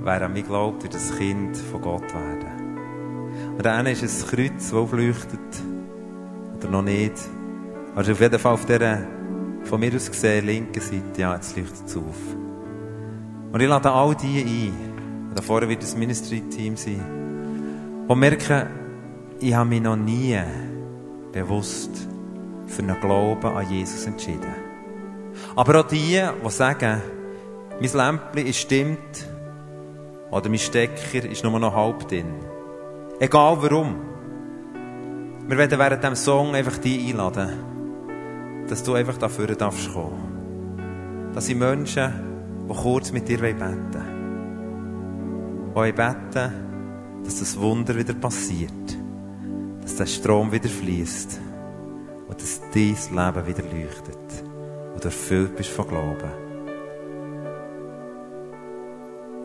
Wer 0.02 0.22
an 0.22 0.32
mich 0.32 0.44
glaubt, 0.44 0.82
wird 0.82 0.96
ein 0.96 1.18
Kind 1.18 1.56
von 1.56 1.82
Gott 1.82 2.12
werden. 2.12 2.47
Und 3.58 3.66
dann 3.66 3.86
ist 3.86 4.04
ein 4.04 4.28
Kreuz, 4.28 4.70
das 4.70 4.72
aufleuchtet. 4.72 5.40
Oder 6.56 6.68
noch 6.68 6.82
nicht. 6.82 7.14
Also 7.96 8.12
auf 8.12 8.20
jeden 8.20 8.38
Fall 8.38 8.52
auf 8.52 8.64
dieser, 8.64 8.98
von 9.64 9.80
mir 9.80 9.92
aus 9.96 10.08
gesehen, 10.08 10.46
linken 10.46 10.80
Seite, 10.80 11.02
ja, 11.20 11.34
jetzt 11.34 11.56
leuchtet 11.56 11.84
es 11.84 11.96
auf. 11.96 12.36
Und 13.50 13.60
ich 13.60 13.68
lade 13.68 13.90
all 13.90 14.14
die 14.14 14.44
ein. 14.44 15.32
Da 15.34 15.42
vorne 15.42 15.68
wird 15.68 15.82
das 15.82 15.96
Ministry-Team 15.96 16.76
sein. 16.76 18.06
Die 18.08 18.14
merken, 18.14 18.68
ich 19.40 19.52
habe 19.52 19.68
mich 19.68 19.82
noch 19.82 19.96
nie 19.96 20.38
bewusst 21.32 21.90
für 22.68 22.82
einen 22.82 23.00
Glauben 23.00 23.56
an 23.56 23.68
Jesus 23.68 24.06
entschieden. 24.06 24.54
Aber 25.56 25.80
auch 25.80 25.88
die, 25.88 26.22
die 26.44 26.50
sagen, 26.50 27.02
mein 27.80 27.92
Lämpchen 27.92 28.46
ist 28.46 28.58
stimmt, 28.58 29.28
oder 30.30 30.48
mein 30.48 30.60
Stecker 30.60 31.28
ist 31.28 31.42
nur 31.42 31.58
noch 31.58 31.74
halb 31.74 32.06
drin. 32.06 32.57
Egal 33.20 33.60
warum. 33.60 33.96
Wir 35.48 35.58
werden 35.58 35.76
während 35.76 36.02
diesem 36.02 36.14
Song 36.14 36.54
einfach 36.54 36.78
die 36.78 37.08
einladen, 37.10 38.66
dass 38.68 38.84
du 38.84 38.94
einfach 38.94 39.18
dafür 39.18 39.48
darfst 39.56 39.92
kommen. 39.92 41.30
Das 41.34 41.46
sind 41.46 41.58
Menschen, 41.58 42.12
die 42.68 42.74
kurz 42.74 43.10
mit 43.10 43.28
dir 43.28 43.38
beten 43.38 43.60
wollen. 45.74 45.86
Die 45.86 45.92
beten, 45.92 46.52
dass 47.24 47.40
das 47.40 47.58
Wunder 47.58 47.96
wieder 47.96 48.14
passiert. 48.14 48.96
Dass 49.82 49.96
der 49.96 50.06
Strom 50.06 50.52
wieder 50.52 50.68
fließt. 50.68 51.40
Und 52.28 52.40
dass 52.40 52.60
dein 52.72 52.94
Leben 52.94 53.46
wieder 53.46 53.64
leuchtet. 53.64 54.44
Und 54.94 55.02
du 55.02 55.08
erfüllt 55.08 55.56
bist 55.56 55.70
von 55.70 55.88
Glauben. 55.88 56.30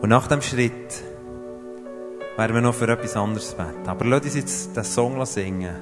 Und 0.00 0.10
nach 0.10 0.28
dem 0.28 0.42
Schritt 0.42 1.02
werden 2.36 2.54
wir 2.54 2.60
noch 2.60 2.74
für 2.74 2.88
etwas 2.88 3.16
anderes 3.16 3.54
beten. 3.54 3.86
Aber 3.86 4.04
lass 4.04 4.24
uns 4.24 4.34
jetzt 4.34 4.76
den 4.76 4.84
Song 4.84 5.24
singen. 5.24 5.76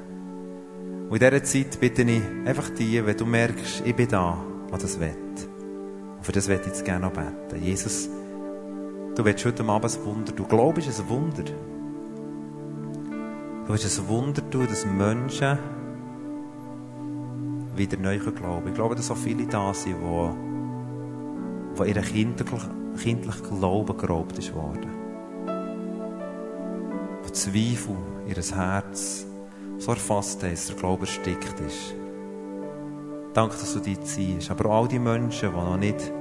Und 1.09 1.23
in 1.23 1.31
dieser 1.31 1.43
Zeit 1.45 1.81
bitte 1.81 2.03
ich 2.03 2.23
einfach 2.45 2.69
die, 2.71 3.05
wenn 3.05 3.17
du 3.17 3.27
merkst, 3.27 3.83
ich 3.85 3.97
bin 3.97 4.09
da, 4.09 4.37
der 4.71 4.79
das 4.79 5.01
will. 5.01 5.17
Und 6.17 6.25
für 6.25 6.33
das 6.33 6.49
möchte 6.49 6.69
ich 6.69 6.75
jetzt 6.75 6.85
gerne 6.85 7.07
noch 7.07 7.13
beten. 7.13 7.63
Jesus, 7.63 8.09
du 9.15 9.25
willst 9.25 9.45
heute 9.45 9.65
Abend 9.65 9.97
ein 9.97 10.05
Wunder. 10.05 10.33
Du 10.33 10.45
glaubst, 10.47 10.87
ein 10.89 11.09
Wunder. 11.09 11.45
Du 13.67 13.69
willst 13.69 13.99
ein 13.99 14.09
Wunder 14.09 14.51
tun, 14.51 14.67
dass 14.69 14.85
Menschen 14.85 15.59
wieder 17.75 17.97
neu 17.97 18.19
glauben 18.19 18.69
Ich 18.69 18.75
glaube, 18.75 18.95
dass 18.95 19.07
so 19.07 19.15
viele 19.15 19.47
da 19.47 19.73
sind, 19.73 19.97
die, 20.01 21.83
die 21.83 21.89
ihren 21.89 22.05
kindlichen 22.05 22.83
kindlich 23.03 23.43
Glauben 23.43 23.97
geraubt 23.97 24.39
ist 24.39 24.55
worden. 24.55 24.92
Von 27.33 27.41
Zweifel 27.41 27.97
ihres 28.29 28.55
Herz 28.55 29.25
so 29.79 29.93
erfasst 29.93 30.43
haben, 30.43 30.55
der 30.69 30.77
Glaube 30.77 31.07
erstickt 31.07 31.61
ist. 31.67 31.95
Danke, 33.33 33.57
dass 33.57 33.73
du 33.73 33.81
dich 33.81 33.99
ziehst. 34.03 34.51
Aber 34.51 34.69
all 34.69 34.87
die 34.87 34.99
Menschen, 34.99 35.49
die 35.51 35.57
noch 35.57 35.79
nicht 35.79 36.13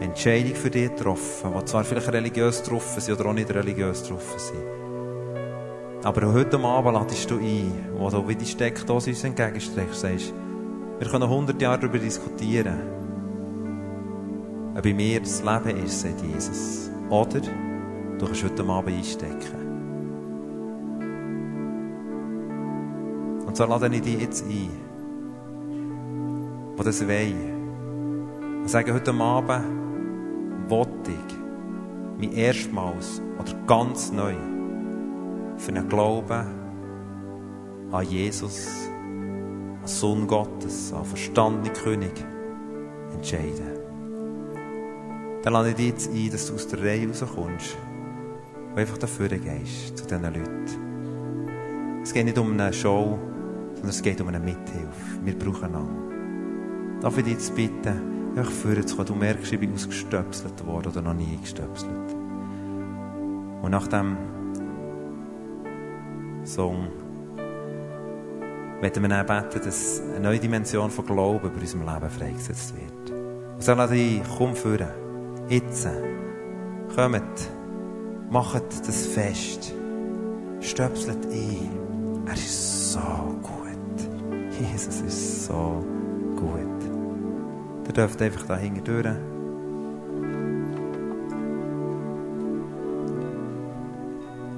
Entscheidung 0.00 0.54
für 0.54 0.70
dich 0.70 0.88
getroffen 0.88 1.52
die 1.54 1.64
zwar 1.66 1.84
vielleicht 1.84 2.10
religiös 2.10 2.62
getroffen 2.62 2.98
sind 2.98 3.20
oder 3.20 3.28
auch 3.28 3.34
nicht 3.34 3.54
religiös 3.54 4.04
getroffen 4.04 4.38
sind. 4.38 6.02
Aber 6.02 6.32
heute 6.32 6.58
Abend 6.58 6.94
ladest 6.94 7.30
du 7.30 7.36
ein, 7.36 7.70
wo 7.98 8.08
du 8.08 8.26
wie 8.26 8.34
die 8.34 8.46
Steckdose 8.46 9.10
uns 9.10 9.22
entgegenstreckst, 9.22 10.00
sagst, 10.00 10.32
wir 10.98 11.08
können 11.08 11.24
100 11.24 11.60
Jahre 11.60 11.80
darüber 11.80 11.98
diskutieren 11.98 12.80
ob 14.74 14.82
bei 14.82 14.94
mir 14.94 15.20
das 15.20 15.42
Leben 15.42 15.84
ist, 15.84 16.00
sagt 16.00 16.22
Jesus. 16.22 16.90
Oder 17.10 17.40
du 18.18 18.26
kannst 18.26 18.42
heute 18.42 18.64
Abend 18.64 18.96
einstecken. 18.96 19.63
Und 23.54 23.58
so 23.58 23.66
lade 23.66 23.86
ich 23.94 24.02
dich 24.02 24.20
jetzt 24.20 24.44
ein, 24.46 24.68
die 26.76 26.82
das 26.82 27.06
wollen. 27.06 28.62
Und 28.62 28.68
sagen, 28.68 28.92
heute 28.92 29.14
Abend 29.14 30.68
wollte 30.68 31.12
ich 31.12 32.18
mich 32.18 32.36
erstmals 32.36 33.22
oder 33.38 33.54
ganz 33.64 34.10
neu 34.10 34.34
für 35.56 35.68
einen 35.70 35.88
Glauben 35.88 36.46
an 37.92 38.04
Jesus, 38.08 38.88
an 39.12 39.86
Sohn 39.86 40.26
Gottes, 40.26 40.92
an 40.92 41.04
verstandenen 41.04 41.72
König 41.74 42.12
entscheiden 43.12 43.74
dann 45.44 45.52
lade 45.52 45.68
ich 45.68 45.76
dich 45.76 45.86
jetzt 45.88 46.10
ein, 46.10 46.30
dass 46.30 46.46
du 46.46 46.54
aus 46.54 46.66
der 46.66 46.82
Reihe 46.82 47.06
rauskommst 47.06 47.76
und 48.70 48.78
einfach 48.78 48.96
dafür 48.96 49.28
gehst, 49.28 49.96
zu 49.96 50.04
diesen 50.04 50.22
Leuten. 50.22 52.00
Es 52.02 52.12
geht 52.14 52.24
nicht 52.24 52.38
um 52.38 52.52
eine 52.52 52.72
Show, 52.72 53.18
sondern 53.84 53.96
es 53.96 54.02
geht 54.02 54.20
um 54.22 54.28
eine 54.28 54.40
Mithilfe. 54.40 55.24
Wir 55.24 55.38
brauchen 55.38 55.64
einander. 55.64 57.02
Darf 57.02 57.18
ich 57.18 57.24
dich 57.24 57.34
jetzt 57.34 57.54
bitten, 57.54 58.34
einfach 58.34 58.50
vorher 58.50 58.86
zu 58.86 58.96
kommen. 58.96 59.08
Du 59.08 59.14
merkst, 59.14 59.52
ich 59.52 59.60
bin 59.60 59.74
ausgestöpselt 59.74 60.64
worden 60.66 60.88
oder 60.88 61.02
noch 61.02 61.12
nie 61.12 61.38
gestöpselt. 61.38 61.90
Und 63.60 63.70
nach 63.70 63.86
dem 63.88 64.16
Song 66.44 66.88
werden 68.80 69.02
wir 69.02 69.08
dann 69.08 69.26
beten, 69.26 69.60
dass 69.62 70.00
eine 70.00 70.20
neue 70.20 70.38
Dimension 70.38 70.90
von 70.90 71.04
Glauben 71.04 71.46
über 71.46 71.60
unserem 71.60 71.82
Leben 71.82 72.10
freigesetzt 72.10 72.74
wird. 72.74 73.10
Und 73.54 73.62
so 73.62 73.74
lade 73.74 73.96
ich, 73.96 74.22
komm 74.38 74.56
führen. 74.56 74.88
Jetzt. 75.50 75.88
Kommt. 76.94 77.50
Macht 78.30 78.64
das 78.88 79.06
fest. 79.08 79.74
Stöpselt 80.60 81.26
ein. 81.26 81.68
Er 82.26 82.32
ist 82.32 82.92
so 82.92 83.00
gut. 83.42 83.63
Jesus 84.60 85.00
ist 85.00 85.46
so 85.46 85.84
gut. 86.36 86.60
Ihr 87.86 87.92
dürft 87.92 88.22
einfach 88.22 88.46
da 88.46 88.56
hinten. 88.56 89.16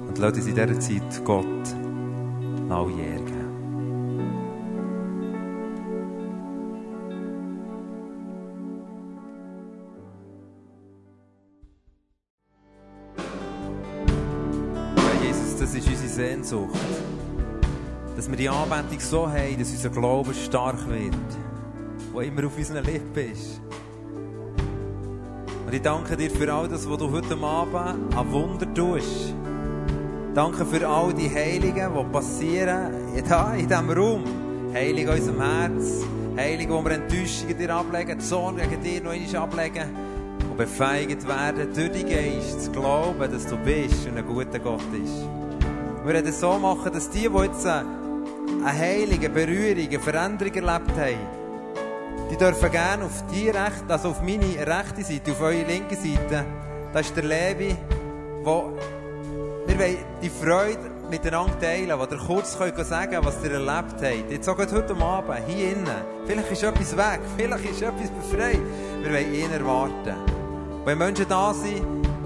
Und 0.07 0.17
lasst 0.17 0.35
uns 0.35 0.47
in 0.47 0.55
dieser 0.55 0.79
Zeit 0.79 1.25
Gott 1.25 1.75
neu 2.67 2.89
jähren. 2.89 3.37
Sehnsucht, 16.17 16.73
dass 18.17 18.27
wir 18.27 18.35
die 18.35 18.49
Anbetung 18.49 18.99
so 18.99 19.29
haben, 19.29 19.59
dass 19.59 19.69
unser 19.69 19.89
Glaube 19.89 20.33
stark 20.33 20.89
wird, 20.89 21.13
wo 22.11 22.19
immer 22.21 22.47
auf 22.47 22.57
unseren 22.57 22.83
Lippen 22.83 23.31
ist. 23.31 23.61
Und 25.67 25.73
ich 25.73 25.81
danke 25.83 26.17
dir 26.17 26.31
für 26.31 26.51
all 26.51 26.67
das, 26.67 26.89
was 26.89 26.97
du 26.97 27.11
heute 27.11 27.37
Abend 27.37 28.15
an 28.15 28.31
Wunder 28.31 28.73
tust. 28.73 29.35
Danke 30.33 30.65
für 30.65 30.87
all 30.87 31.13
die 31.13 31.29
Heiligen, 31.29 31.91
die 31.93 32.11
passieren 32.11 32.91
hier 33.13 33.53
in 33.55 33.67
diesem 33.67 33.89
Raum. 33.91 34.23
Heilig 34.73 35.07
unserem 35.07 35.39
Herz. 35.39 36.03
Heilig, 36.35 36.69
wo 36.69 36.83
wir 36.83 36.91
Enttäuschungen 36.91 37.57
dir 37.57 37.75
ablegen, 37.75 38.19
Zorn 38.19 38.57
gegen 38.57 38.81
dir 38.81 39.01
noch 39.03 39.11
einmal 39.11 39.43
ablegen 39.43 39.89
und 40.49 40.57
befeigt 40.57 41.27
werden 41.27 41.67
durch 41.73 41.91
die 41.91 42.03
Geist 42.03 42.65
zu 42.65 42.71
glauben, 42.71 43.31
dass 43.31 43.45
du 43.45 43.57
bist 43.57 44.07
und 44.07 44.17
ein 44.17 44.25
guter 44.25 44.59
Gott 44.59 44.81
ist. 45.03 45.23
Wir 46.03 46.13
werden 46.13 46.27
es 46.27 46.39
so 46.39 46.57
machen, 46.57 46.91
dass 46.93 47.09
die, 47.09 47.27
die 47.27 47.43
jetzt 47.43 47.67
eine 48.63 48.77
heilige 48.77 49.29
Berührung, 49.29 49.87
eine 49.87 49.99
Veränderung 49.99 50.53
erlebt 50.53 50.97
haben, 50.97 51.37
die 52.31 52.37
dürfen 52.37 52.71
gerne 52.71 53.05
auf 53.05 53.23
die 53.31 53.49
rechte, 53.49 53.85
also 53.87 54.09
auf 54.09 54.21
meine 54.21 54.45
rechte 54.45 55.03
Seite, 55.03 55.31
auf 55.31 55.41
eure 55.41 55.63
linke 55.63 55.95
Seite, 55.95 56.45
da 56.93 56.99
ist 56.99 57.15
der 57.15 57.23
Levi, 57.23 57.75
wo 58.43 58.73
wir 59.65 59.79
wollen 59.79 59.97
die 60.21 60.29
Freude 60.29 60.91
miteinander 61.09 61.59
teilen, 61.59 61.97
wo 61.99 62.03
ihr 62.03 62.17
kurz 62.17 62.57
könnt 62.57 62.77
sagen 62.85 63.19
was 63.21 63.43
ihr 63.43 63.51
erlebt 63.51 64.01
habt. 64.01 64.31
Jetzt 64.31 64.47
auch 64.49 64.57
heute 64.57 64.95
Abend, 64.95 65.39
hier 65.47 65.71
innen. 65.73 66.01
Vielleicht 66.25 66.51
ist 66.51 66.63
etwas 66.63 66.97
weg, 66.97 67.19
vielleicht 67.37 67.65
ist 67.65 67.81
etwas 67.81 68.09
befreit. 68.09 68.59
Wir 69.01 69.11
wollen 69.11 69.33
ihn 69.33 69.51
erwarten. 69.51 70.15
Wenn 70.85 70.97
Menschen 70.97 71.25
da 71.27 71.53
sind, 71.53 71.81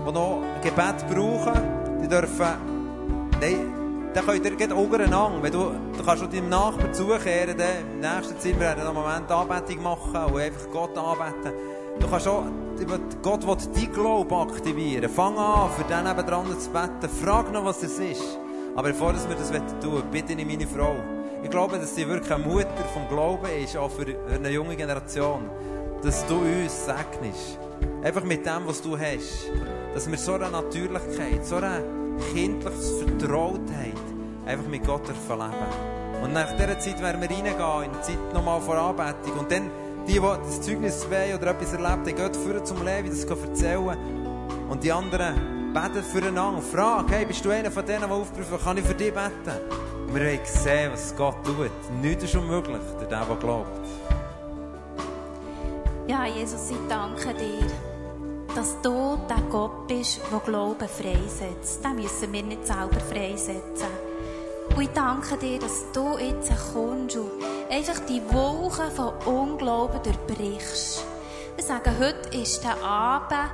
die 0.08 0.12
noch 0.12 0.44
Gebet 0.62 1.08
brauchen, 1.10 1.62
die 2.02 2.08
dürfen 2.08 2.72
Nein, 3.42 3.74
dann 4.14 4.26
könnt 4.26 4.46
ihr 4.46 4.56
gerade 4.56 4.76
untereinander, 4.76 5.42
wenn 5.42 5.52
du, 5.52 5.72
du 5.98 6.04
kannst 6.04 6.24
deinem 6.24 6.50
Nachbarn 6.50 6.94
zukehren, 6.94 7.58
dann 7.58 7.94
im 7.94 8.00
nächsten 8.00 8.38
Zimmer 8.40 8.60
werden 8.60 8.86
einen 8.86 8.94
Moment 8.94 9.32
Anbetung 9.32 9.84
machen 9.84 10.34
und 10.34 10.42
einfach 10.42 10.70
Gott 10.72 10.98
anbeten. 10.98 11.54
Du 12.00 12.08
kannst 12.08 12.28
auch, 12.28 12.44
Gott 13.22 13.48
will 13.48 13.56
dein 13.74 13.94
Glauben 13.94 14.34
aktivieren. 14.34 15.10
Fang 15.10 15.38
an, 15.38 15.70
für 15.72 15.84
den 15.84 16.06
dran 16.06 16.60
zu 16.60 16.70
beten. 16.70 17.10
Frag 17.24 17.52
noch, 17.52 17.66
was 17.66 17.84
es 17.84 18.00
ist. 18.00 18.40
Aber 18.76 18.90
bevor 18.90 19.14
wir 19.14 19.36
das 19.36 19.52
tun 19.82 20.04
bitte 20.12 20.34
ich 20.34 20.46
meine 20.46 20.68
Frau. 20.68 20.96
Ich 21.44 21.50
glaube, 21.50 21.78
dass 21.78 21.96
sie 21.96 22.08
wirklich 22.08 22.32
eine 22.32 22.46
Mutter 22.46 22.86
vom 22.94 23.08
Glauben 23.10 23.48
ist, 23.64 23.76
auch 23.78 23.92
für 23.92 24.06
eine 24.34 24.50
junge 24.50 24.76
Generation. 24.76 25.50
Dass 26.04 26.26
du 26.28 26.36
uns 26.36 26.86
segnest. 26.86 27.60
Einfach 28.04 28.24
mit 28.24 28.46
dem, 28.46 28.66
was 28.66 28.82
du 28.82 28.98
hast. 28.98 29.52
Dass 29.94 30.10
wir 30.10 30.18
so 30.18 30.34
eine 30.34 30.50
Natürlichkeit, 30.50 31.46
so 31.46 31.58
eine 31.58 32.01
kindliche 32.34 32.72
Vertrautheit 32.72 33.94
einfach 34.46 34.68
mit 34.68 34.86
Gott 34.86 35.08
leben 35.08 36.24
Und 36.24 36.34
nach 36.34 36.52
dieser 36.56 36.80
Zeit 36.80 37.02
werden 37.02 37.22
wir 37.22 37.30
reingehen, 37.30 37.84
in 37.86 37.92
die 37.98 38.02
Zeit 38.02 38.34
nochmal 38.34 38.62
vor 38.62 38.76
Anbetung. 38.78 39.40
Und 39.40 39.52
dann, 39.52 39.70
die, 40.08 40.14
die 40.14 40.20
das 40.20 40.62
Zeugnis 40.62 41.08
wollen 41.10 41.36
oder 41.36 41.52
etwas 41.52 41.74
erlebt 41.74 41.90
haben, 41.90 42.06
gehen 42.06 42.34
führen 42.34 42.66
zum 42.66 42.86
Leben, 42.86 43.10
das 43.10 43.24
erzählen. 43.24 43.98
Und 44.70 44.84
die 44.84 44.92
anderen 44.92 45.74
beten 45.74 46.04
füreinander. 46.04 46.62
Frag, 46.62 47.10
hey, 47.12 47.26
bist 47.26 47.44
du 47.44 47.50
einer 47.50 47.72
von 47.72 47.86
denen, 47.86 48.04
die 48.08 48.12
aufgerufen 48.12 48.58
kann 48.64 48.78
ich 48.78 48.86
für 48.86 48.96
dich 48.96 49.14
beten? 49.14 49.58
Und 50.08 50.16
wir 50.16 50.22
wollen 50.22 50.40
sehen, 50.44 50.92
was 50.92 51.16
Gott 51.16 51.44
tut. 51.44 51.72
Nichts 52.02 52.26
ist 52.26 52.36
unmöglich, 52.36 52.82
der, 53.00 53.08
der 53.08 53.36
glaubt. 53.36 53.88
Ja, 56.08 56.26
Jesus, 56.26 56.72
ich 56.72 56.88
danke 56.90 57.34
dir 57.34 57.91
dass 58.56 58.76
du 58.82 59.18
der 59.30 59.42
Gott 59.50 59.88
bist, 59.88 60.20
der 60.32 60.40
Glauben 60.40 60.88
freisetzt. 60.88 61.84
Den 61.84 61.96
müssen 61.96 62.34
wir 62.34 62.44
nicht 62.44 62.66
selber 62.66 63.00
freisetzen. 63.00 63.88
Und 64.76 64.82
ich 64.82 64.90
danke 64.90 65.38
dir, 65.38 65.60
dass 65.60 65.86
du 65.94 66.18
jetzt 66.18 66.52
kommst 66.74 67.18
und 67.18 67.32
einfach 67.70 68.00
die 68.08 68.22
Wolken 68.32 68.92
von 68.92 69.14
Unglauben 69.26 70.02
durchbrichst. 70.04 71.06
Wir 71.56 71.64
sagen, 71.64 71.94
heute 72.00 72.38
ist 72.38 72.64
der 72.64 72.82
Abend, 72.84 73.52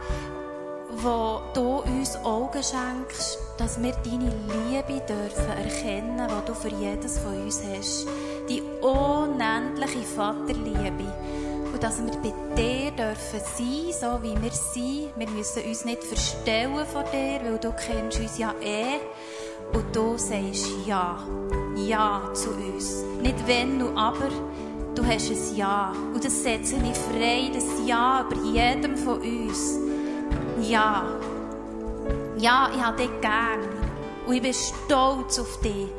wo 0.92 1.42
du 1.54 1.82
uns 1.82 2.16
Augen 2.18 2.62
schenkst, 2.64 3.40
dass 3.58 3.82
wir 3.82 3.94
deine 4.04 4.32
Liebe 4.70 5.02
dürfen 5.06 5.50
erkennen, 5.58 6.28
die 6.28 6.46
du 6.46 6.54
für 6.54 6.70
jedes 6.70 7.20
von 7.20 7.34
uns 7.42 7.62
hast. 7.64 8.08
Die 8.50 8.62
unendliche 8.82 10.04
Vaterliebe. 10.04 11.12
Und 11.78 11.84
dass 11.84 12.04
wir 12.04 12.12
bei 12.12 12.34
dir 12.56 12.90
dürfen 12.90 13.40
sein, 13.40 13.94
so 14.02 14.24
wie 14.24 14.34
wir 14.42 14.50
sind. 14.50 15.12
Wir 15.16 15.30
müssen 15.30 15.64
uns 15.64 15.86
nicht 15.86 16.04
verstellen 16.04 16.74
vor 16.92 17.04
dir, 17.04 17.40
weil 17.44 17.60
du 17.60 17.72
kennst 17.72 18.20
uns 18.20 18.40
ja 18.40 18.52
eh. 18.64 18.98
Und 19.78 19.96
du 19.96 20.18
sagst 20.18 20.72
Ja. 20.88 21.20
Ja 21.76 22.32
zu 22.34 22.50
uns. 22.50 23.04
Nicht 23.22 23.46
wenn, 23.46 23.96
aber. 23.96 24.30
Du 24.96 25.06
hast 25.06 25.30
ein 25.30 25.56
Ja. 25.56 25.94
Und 26.16 26.26
das 26.26 26.42
setze 26.42 26.78
ich 26.78 26.98
frei, 26.98 27.52
das 27.54 27.66
Ja 27.86 28.26
über 28.28 28.44
jedem 28.44 28.98
von 28.98 29.22
uns. 29.22 29.78
Ja. 30.60 31.06
Ja, 32.40 32.72
ich 32.76 32.82
habe 32.84 32.98
dich 32.98 33.22
gern. 33.22 33.70
Und 34.26 34.34
ich 34.34 34.42
bin 34.42 34.54
stolz 34.56 35.38
auf 35.38 35.60
dich. 35.62 35.90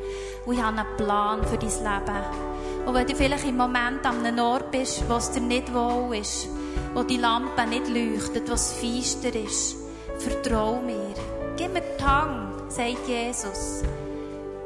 Und 0.45 0.55
ich 0.55 0.61
habe 0.61 0.77
einen 0.77 0.97
Plan 0.97 1.41
für 1.45 1.57
dein 1.57 1.69
Leben. 1.69 2.48
Und 2.85 2.93
wenn 2.93 3.07
du 3.07 3.15
vielleicht 3.15 3.45
im 3.45 3.57
Moment 3.57 4.05
an 4.05 4.25
einem 4.25 4.39
Ort 4.39 4.71
bist, 4.71 5.03
wo 5.09 5.15
es 5.15 5.31
dir 5.31 5.41
nicht 5.41 5.73
wohl 5.73 6.15
ist, 6.15 6.47
wo 6.93 7.03
die 7.03 7.17
Lampe 7.17 7.65
nicht 7.67 7.87
leuchtet, 7.87 8.49
wo 8.49 8.53
es 8.53 8.73
feister 8.73 9.33
ist, 9.35 9.75
vertrau 10.17 10.81
mir. 10.81 11.13
Gib 11.57 11.73
mir 11.73 11.81
die 11.81 12.03
Hand, 12.03 12.71
sagt 12.71 13.07
Jesus. 13.07 13.83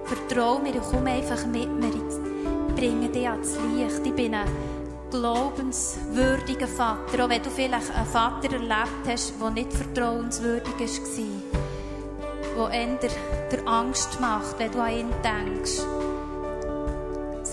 Vertrau 0.06 0.60
mir 0.60 0.76
und 0.76 0.84
komm 0.90 1.08
einfach 1.08 1.46
mit 1.46 1.70
mir. 1.70 1.92
Ich 2.70 2.76
bringe 2.76 3.10
dich 3.10 3.28
ans 3.28 3.58
Licht. 3.76 4.06
Ich 4.06 4.14
bin 4.14 4.36
ein 4.36 4.48
glaubenswürdiger 5.10 6.68
Vater. 6.68 7.26
Auch 7.26 7.30
wenn 7.30 7.44
du 7.44 7.50
vielleicht 7.50 7.94
einen 7.96 8.06
Vater 8.06 8.54
erlebt 8.54 9.08
hast, 9.08 9.34
der 9.42 9.50
nicht 9.52 9.74
vertrauenswürdig 9.74 10.74
war, 12.56 12.72
der 12.72 13.10
der 13.52 13.68
Angst 13.68 14.20
macht, 14.20 14.58
wenn 14.60 14.72
du 14.72 14.82
an 14.82 14.92
ihn 14.92 15.10
denkst 15.24 15.82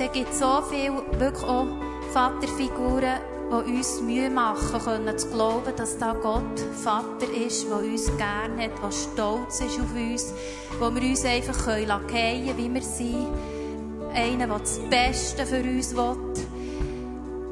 es 0.00 0.12
gibt 0.12 0.34
so 0.34 0.62
viele 0.62 1.02
wirklich 1.18 1.44
auch 1.44 1.66
Vaterfiguren, 2.12 3.20
die 3.50 3.72
uns 3.72 4.00
Mühe 4.00 4.30
machen 4.30 4.80
können, 4.82 5.18
zu 5.18 5.28
glauben, 5.28 5.76
dass 5.76 5.98
da 5.98 6.14
Gott 6.14 6.58
Vater 6.82 7.30
ist, 7.46 7.66
der 7.68 7.76
uns 7.76 8.06
gerne 8.16 8.64
hat, 8.64 8.82
der 8.82 8.92
stolz 8.92 9.60
ist 9.60 9.78
auf 9.78 9.94
uns, 9.94 10.32
wo 10.78 10.94
wir 10.94 11.02
uns 11.02 11.24
einfach 11.24 11.66
können, 11.66 12.56
wie 12.56 12.72
wir 12.72 12.82
sind. 12.82 13.26
Einer, 14.14 14.46
der 14.46 14.58
das 14.58 14.80
Beste 14.88 15.44
für 15.44 15.60
uns 15.60 15.94
will. 15.94 16.29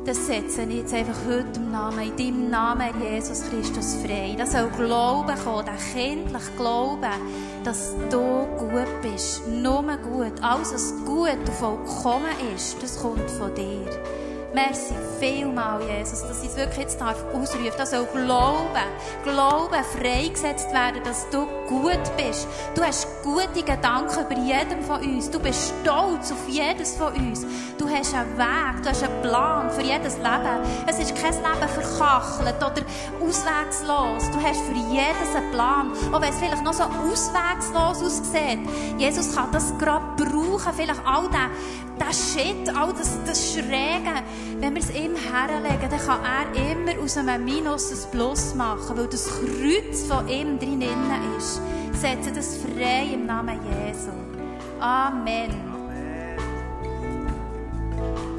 Das 0.08 0.26
setze 0.26 0.62
ich 0.62 0.76
jetzt 0.76 0.94
einfach 0.94 1.18
heute 1.26 1.60
im 1.60 1.70
Namen, 1.70 2.00
in 2.00 2.16
deinem 2.16 2.48
Namen, 2.48 2.88
Jesus 2.98 3.42
Christus, 3.50 3.96
frei. 3.96 4.34
Das 4.38 4.52
soll 4.52 4.70
Glauben 4.70 5.36
kommen, 5.44 5.66
der 5.66 5.74
kindliche 5.92 6.50
Glauben 6.56 7.12
dass 7.62 7.94
du 8.10 8.46
gut 8.56 9.02
bist. 9.02 9.46
Nur 9.48 9.82
gut. 9.82 10.32
Alles, 10.40 10.72
was 10.72 10.94
gut 11.04 11.36
und 11.36 11.48
vollkommen 11.50 12.32
ist, 12.54 12.82
das 12.82 12.98
kommt 12.98 13.30
von 13.32 13.54
dir. 13.54 13.84
Merci 14.58 14.92
vielmal, 15.20 15.80
Jesus, 15.82 16.22
dass 16.22 16.42
ich 16.42 16.48
es 16.48 16.56
wirklich 16.56 16.78
jetzt 16.78 17.00
darf 17.00 17.16
ausrufen 17.32 17.70
darf. 17.76 17.88
soll 17.88 18.06
Glauben, 18.06 18.88
Glauben 19.22 19.84
freigesetzt 19.96 20.72
werden, 20.72 21.00
dass 21.04 21.30
du 21.30 21.46
gut 21.68 22.00
bist. 22.16 22.48
Du 22.74 22.82
hast 22.82 23.06
gute 23.22 23.62
Gedanken 23.62 24.26
über 24.26 24.40
jeden 24.40 24.82
von 24.82 25.00
uns. 25.00 25.30
Du 25.30 25.38
bist 25.38 25.72
stolz 25.80 26.32
auf 26.32 26.48
jedes 26.48 26.96
von 26.96 27.12
uns. 27.14 27.46
Du 27.78 27.88
hast 27.88 28.12
einen 28.14 28.36
Weg, 28.36 28.82
du 28.82 28.88
hast 28.88 29.04
einen 29.04 29.22
Plan 29.22 29.70
für 29.70 29.82
jedes 29.82 30.16
Leben. 30.16 30.58
Es 30.88 30.98
ist 30.98 31.14
kein 31.14 31.34
Leben 31.34 31.68
verkachelt 31.68 32.56
oder 32.56 32.82
auswegslos. 33.20 34.30
Du 34.32 34.42
hast 34.42 34.60
für 34.62 34.74
jedes 34.90 35.36
einen 35.36 35.52
Plan. 35.52 35.92
Auch 36.12 36.20
wenn 36.20 36.30
es 36.30 36.38
vielleicht 36.38 36.64
noch 36.64 36.72
so 36.72 36.82
auswegslos 36.82 38.02
aussieht. 38.02 38.58
Jesus 38.98 39.36
kann 39.36 39.52
das 39.52 39.72
gerade 39.78 40.04
brauchen. 40.16 40.72
Vielleicht 40.74 41.06
all 41.06 41.28
den, 41.28 41.87
der 41.98 42.12
Shit, 42.12 42.68
all 42.76 42.92
das, 42.92 43.18
das 43.26 43.52
Schräge, 43.52 44.22
wenn 44.60 44.74
wir 44.74 44.82
es 44.82 44.90
ihm 44.90 45.14
herlegen, 45.16 45.88
dann 45.90 46.00
kann 46.00 46.20
er 46.24 46.72
immer 46.72 47.02
aus 47.02 47.16
einem 47.16 47.44
Minus 47.44 47.92
ein 47.92 48.10
Plus 48.10 48.54
machen, 48.54 48.96
weil 48.96 49.06
das 49.08 49.26
Kreuz 49.26 50.04
von 50.06 50.28
ihm 50.28 50.58
drinnen 50.58 51.36
ist. 51.36 51.60
Setze 51.92 52.32
das 52.32 52.58
frei 52.58 53.14
im 53.14 53.26
Namen 53.26 53.58
Jesu. 53.64 54.10
Amen. 54.80 55.50
Amen. 58.00 58.37